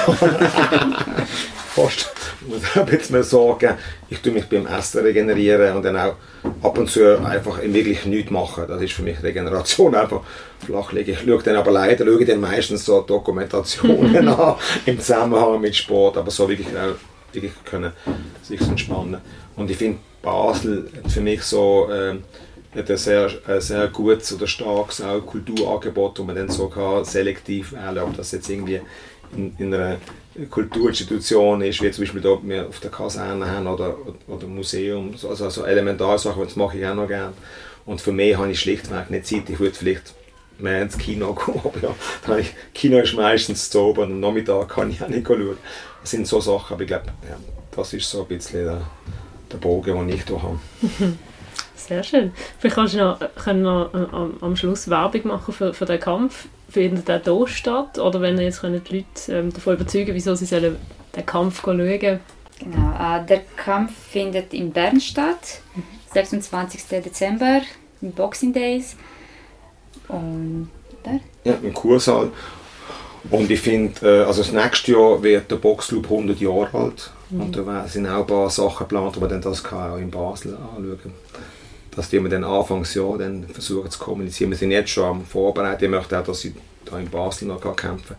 Fast. 1.75 2.11
Ich 2.43 2.49
muss 2.49 2.77
ein 2.77 2.87
bisschen 2.87 3.15
mehr 3.15 3.23
sagen, 3.23 3.77
ich 4.09 4.19
tue 4.19 4.33
mich 4.33 4.49
beim 4.49 4.67
Essen 4.67 5.03
regenerieren 5.03 5.77
und 5.77 5.85
dann 5.85 5.97
auch 5.97 6.15
ab 6.63 6.79
und 6.79 6.91
zu 6.91 7.25
einfach 7.25 7.63
wirklich 7.63 8.05
nichts 8.07 8.31
machen. 8.33 8.65
Das 8.67 8.83
ist 8.83 8.93
für 8.93 9.03
mich 9.03 9.23
Regeneration, 9.23 9.95
einfach 9.95 10.23
flachlegen. 10.67 11.15
Ich 11.15 11.21
schaue 11.21 11.43
dann 11.43 11.57
aber 11.57 11.71
leider 11.71 12.05
schaue 12.05 12.21
ich 12.21 12.27
dann 12.27 12.41
meistens 12.41 12.85
so 12.85 13.03
Dokumentationen 13.03 14.29
an 14.29 14.57
im 14.87 14.99
Zusammenhang 14.99 15.61
mit 15.61 15.77
Sport, 15.77 16.17
aber 16.17 16.31
so 16.31 16.49
wirklich 16.49 16.69
auch 16.77 16.97
wirklich 17.33 17.53
können 17.65 17.93
sich 18.43 18.61
entspannen. 18.61 19.21
Und 19.55 19.71
ich 19.71 19.77
finde 19.77 19.99
Basel 20.23 20.91
für 21.09 21.21
mich 21.21 21.43
so 21.43 21.89
ähm, 21.93 22.25
hat 22.75 22.91
ein 22.91 22.97
sehr, 22.97 23.31
ein 23.47 23.61
sehr 23.61 23.89
gutes 23.89 24.33
oder 24.35 24.47
starkes 24.47 25.01
auch 25.03 25.21
Kulturangebot, 25.27 26.19
wo 26.19 26.25
man 26.25 26.37
dann 26.37 26.49
so 26.49 26.69
kann 26.69 27.05
selektiv 27.05 27.73
wählen 27.73 27.99
ob 27.99 28.17
das 28.17 28.33
jetzt 28.33 28.49
irgendwie 28.49 28.81
in, 29.37 29.55
in 29.59 29.75
einer 29.75 29.97
Kulturinstitution 30.51 31.63
ist, 31.63 31.83
wie 31.83 31.91
zum 31.91 32.03
Beispiel 32.05 32.21
dort 32.21 32.47
wir 32.47 32.69
auf 32.69 32.81
der 32.81 32.91
Kaserne 32.91 33.51
haben 33.51 33.67
oder, 33.67 33.97
oder 34.29 34.47
Museum, 34.47 35.17
so- 35.17 35.29
also, 35.31 35.45
also 35.45 35.65
Elementarsachen, 35.65 36.45
das 36.45 36.57
mache 36.57 36.79
ich 36.79 36.87
auch 36.87 36.95
noch 36.95 37.09
gerne. 37.09 37.33
Und 37.87 38.01
für 38.01 38.13
mich 38.13 38.37
habe 38.37 38.51
ich 38.51 38.61
schlichtweg 38.61 39.11
nicht 39.11 39.27
Zeit, 39.27 39.49
ich 39.51 39.59
würde 39.59 39.75
vielleicht 39.75 40.15
mehr 40.59 40.83
ins 40.83 40.97
Kino 40.99 41.35
gehen, 41.47 41.61
aber 41.65 42.39
ja, 42.39 42.45
Kino 42.75 42.99
ist 42.99 43.15
meistens 43.15 43.71
zu 43.71 43.81
oben 43.81 44.03
und 44.03 44.13
am 44.13 44.21
Nachmittag 44.21 44.69
kann 44.69 44.91
ich 44.91 45.03
auch 45.03 45.09
nicht 45.09 45.27
schauen. 45.27 45.57
Das 46.03 46.11
sind 46.11 46.27
so 46.27 46.41
Sachen, 46.41 46.75
aber 46.75 46.83
ich 46.83 46.89
glaube, 46.89 47.07
ja, 47.29 47.37
das 47.75 47.93
ist 47.93 48.09
so 48.09 48.23
ein 48.23 48.29
bisschen 48.29 48.65
der, 48.65 48.81
der 49.51 49.57
Bogen, 49.59 49.95
den 50.07 50.09
ich 50.17 50.25
hier 50.25 50.43
habe. 50.43 50.59
Sehr 51.91 52.05
schön. 52.05 52.31
Vielleicht 52.61 52.77
kannst 52.77 52.95
du 52.95 52.99
noch, 52.99 53.19
können 53.35 53.65
wir 53.65 53.91
noch 53.93 54.13
am, 54.13 54.35
am 54.41 54.55
Schluss 54.55 54.89
Werbung 54.89 55.27
machen 55.27 55.53
für, 55.53 55.75
für 55.75 55.87
den 55.87 55.99
Kampf. 55.99 56.47
Findet 56.69 57.09
der 57.09 57.21
hier 57.21 57.49
statt? 57.49 57.99
Oder 57.99 58.21
wenn 58.21 58.39
ihr 58.39 58.45
jetzt 58.45 58.61
können 58.61 58.81
die 58.89 58.99
Leute 58.99 59.33
ähm, 59.33 59.53
davon 59.53 59.75
überzeugen 59.75 60.15
wieso 60.15 60.37
sie 60.37 60.45
sollen 60.45 60.77
den 61.17 61.27
Kampf 61.27 61.63
schauen 61.63 61.81
Genau, 61.81 62.93
äh, 62.97 63.27
der 63.27 63.41
Kampf 63.57 63.91
findet 64.09 64.55
in 64.55 64.71
Bern 64.71 65.01
statt, 65.01 65.63
26. 66.15 67.03
Dezember, 67.03 67.63
im 68.01 68.13
Boxing 68.13 68.53
Days. 68.53 68.95
Und 70.07 70.71
da? 71.03 71.19
Ja, 71.43 71.55
im 71.61 71.75
Kursaal. 71.75 72.31
Und 73.31 73.51
ich 73.51 73.61
finde, 73.61 74.21
äh, 74.21 74.25
also 74.27 74.43
das 74.43 74.53
nächste 74.53 74.93
Jahr 74.93 75.21
wird 75.25 75.51
der 75.51 75.57
Boxclub 75.57 76.05
100 76.05 76.39
Jahre 76.39 76.71
alt. 76.73 77.11
Und 77.33 77.57
da 77.57 77.89
sind 77.89 78.07
auch 78.07 78.21
ein 78.21 78.27
paar 78.29 78.49
Sachen 78.49 78.87
geplant, 78.87 79.17
wo 79.17 79.21
man 79.21 79.29
dann 79.29 79.43
das 79.43 79.65
kann 79.65 79.91
auch 79.91 79.97
in 79.97 80.11
Basel 80.13 80.55
anschauen 80.55 81.15
dass 81.95 82.09
die 82.09 82.23
wir 82.23 82.31
dann 82.31 82.45
Anfangsjahr 82.45 83.19
dann 83.19 83.47
versuchen 83.49 83.91
zu 83.91 83.99
kommunizieren. 83.99 84.51
Wir 84.51 84.59
sind 84.59 84.71
jetzt 84.71 84.91
schon 84.91 85.05
am 85.05 85.25
Vorbereiten. 85.25 85.85
Ich 85.85 85.91
möchte 85.91 86.19
auch, 86.19 86.25
dass 86.25 86.41
sie 86.41 86.55
hier 86.89 86.99
in 86.99 87.11
Basel 87.11 87.49
noch 87.49 87.61
kämpfen 87.77 88.17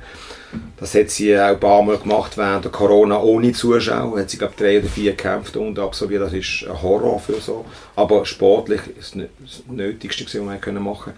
Das 0.78 0.93
hat 0.93 1.09
sie 1.09 1.38
auch 1.38 1.49
ein 1.49 1.59
paar 1.59 1.82
Mal 1.82 1.97
gemacht 1.97 2.38
während 2.38 2.65
der 2.65 2.72
Corona 2.72 3.19
ohne 3.19 3.51
Zuschauer. 3.53 4.19
Hat 4.19 4.30
sie, 4.30 4.38
glaube 4.38 4.53
drei 4.57 4.80
oder 4.80 4.88
vier 4.88 5.11
gekämpft 5.11 5.55
und 5.57 5.80
absolviert. 5.80 6.22
Das 6.22 6.34
ist 6.34 6.65
ein 6.67 6.82
Horror 6.82 7.19
für 7.19 7.39
so. 7.39 7.65
Aber 7.95 8.26
sportlich 8.26 8.82
ist 8.99 9.15
das 9.15 9.63
Nötigste, 9.67 10.26
was 10.26 10.34
wir 10.34 10.41
machen 10.41 10.61
können. 10.61 11.15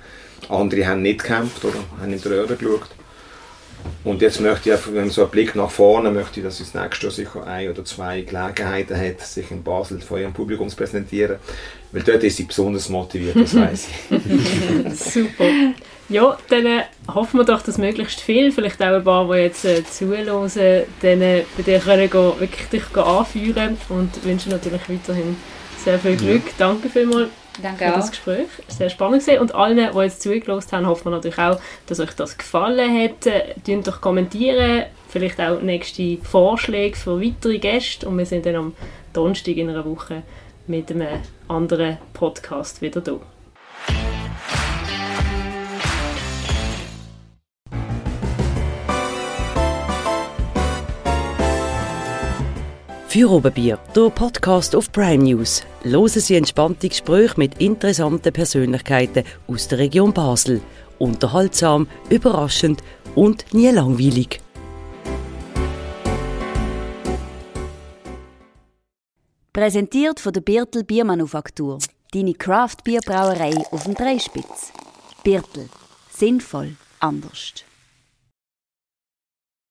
Andere 0.50 0.88
haben 0.88 1.02
nicht 1.02 1.22
gekämpft 1.22 1.64
oder 1.66 1.80
haben 2.00 2.14
in 2.14 2.22
die 2.22 2.28
Röhre 2.28 2.56
geschaut. 2.56 2.90
Und 4.04 4.22
jetzt 4.22 4.40
möchte 4.40 4.74
ich, 4.74 4.94
wenn 4.94 5.10
so 5.10 5.24
einen 5.24 5.32
Blick 5.32 5.56
nach 5.56 5.70
vorne, 5.70 6.10
möchte 6.12 6.40
ich, 6.40 6.46
dass 6.46 6.60
das 6.60 6.74
nächste 6.74 7.08
Jahr 7.08 7.14
sicher 7.14 7.48
ein 7.48 7.70
oder 7.70 7.84
zwei 7.84 8.22
Gelegenheiten 8.22 8.98
hat, 8.98 9.22
sich 9.22 9.52
in 9.52 9.64
Basel 9.64 10.00
vor 10.00 10.20
ihrem 10.20 10.34
Publikum 10.34 10.70
zu 10.70 10.76
präsentieren. 10.76 11.38
Weil 11.94 12.02
dort 12.02 12.24
ist 12.24 12.38
sie 12.38 12.44
besonders 12.44 12.90
motiviert, 12.90 13.36
das 13.36 13.56
weiß 13.56 13.88
ich. 13.88 14.96
Super. 14.96 15.46
Ja, 16.10 16.38
dann 16.50 16.66
äh, 16.66 16.82
hoffen 17.14 17.40
wir 17.40 17.46
doch, 17.46 17.62
dass 17.62 17.78
möglichst 17.78 18.20
viel, 18.20 18.52
vielleicht 18.52 18.82
auch 18.82 18.96
ein 18.96 19.04
paar, 19.04 19.32
die 19.32 19.42
jetzt 19.42 19.64
äh, 19.64 19.84
zuhören, 19.86 20.26
dann 21.02 21.22
äh, 21.22 21.44
bei 21.56 21.64
dir 21.64 21.80
können 21.80 22.10
gehen, 22.10 22.40
wirklich 22.40 22.68
dich 22.70 22.98
anführen 22.98 23.78
und 23.90 24.26
wünschen 24.26 24.52
natürlich 24.52 24.82
weiterhin 24.90 25.38
sehr 25.78 26.00
viel 26.00 26.18
Glück. 26.18 26.46
Ja. 26.48 26.54
Danke 26.58 26.90
vielmals 26.90 27.30
Danke 27.62 27.86
für 27.86 27.92
auch. 27.92 27.96
das 27.98 28.10
Gespräch. 28.10 28.48
Sehr 28.68 28.90
spannend 28.90 29.24
gewesen. 29.24 29.40
Und 29.40 29.54
allen, 29.54 29.90
die 29.94 30.00
jetzt 30.00 30.22
zugelassen 30.22 30.72
haben, 30.72 30.88
hoffen 30.88 31.06
wir 31.06 31.12
natürlich 31.12 31.38
auch, 31.38 31.60
dass 31.86 32.00
euch 32.00 32.14
das 32.14 32.38
gefallen 32.38 33.04
hat. 33.04 33.28
Äh, 33.28 33.82
doch 33.84 34.02
kommentieren, 34.02 34.86
vielleicht 35.10 35.40
auch 35.40 35.62
nächste 35.62 36.18
Vorschläge 36.18 36.98
für 36.98 37.22
weitere 37.22 37.60
Gäste. 37.60 38.08
Und 38.08 38.18
wir 38.18 38.26
sind 38.26 38.46
dann 38.46 38.56
am 38.56 38.74
Donnerstag 39.14 39.58
in 39.58 39.70
einer 39.70 39.86
Woche 39.86 40.24
mit 40.66 40.90
einem 40.92 41.20
anderen 41.48 41.98
Podcast 42.14 42.82
wieder 42.82 43.02
da. 43.02 43.20
Für 53.14 53.30
Oberbier, 53.30 53.78
der 53.96 54.10
Podcast 54.10 54.76
auf 54.76 54.92
Prime 54.92 55.24
News. 55.24 55.64
Hören 55.84 56.08
Sie 56.08 56.36
entspannte 56.36 56.90
Gespräche 56.90 57.36
mit 57.38 57.62
interessanten 57.62 58.34
Persönlichkeiten 58.34 59.24
aus 59.48 59.68
der 59.68 59.78
Region 59.78 60.14
Basel. 60.14 60.62
Unterhaltsam, 60.98 61.88
überraschend 62.10 62.82
und 63.14 63.54
nie 63.54 63.70
langweilig. 63.70 64.40
Präsentiert 69.54 70.20
von 70.20 70.34
der 70.34 70.42
Birtel 70.42 70.84
Biermanufaktur. 70.84 71.78
Deine 72.12 72.34
Craft 72.34 72.78
Bierbrauerei 72.84 73.54
auf 73.70 73.84
dem 73.84 73.94
Dreispitz. 73.94 74.74
Birtel. 75.24 75.70
Sinnvoll 76.10 76.76
anders. 77.00 77.64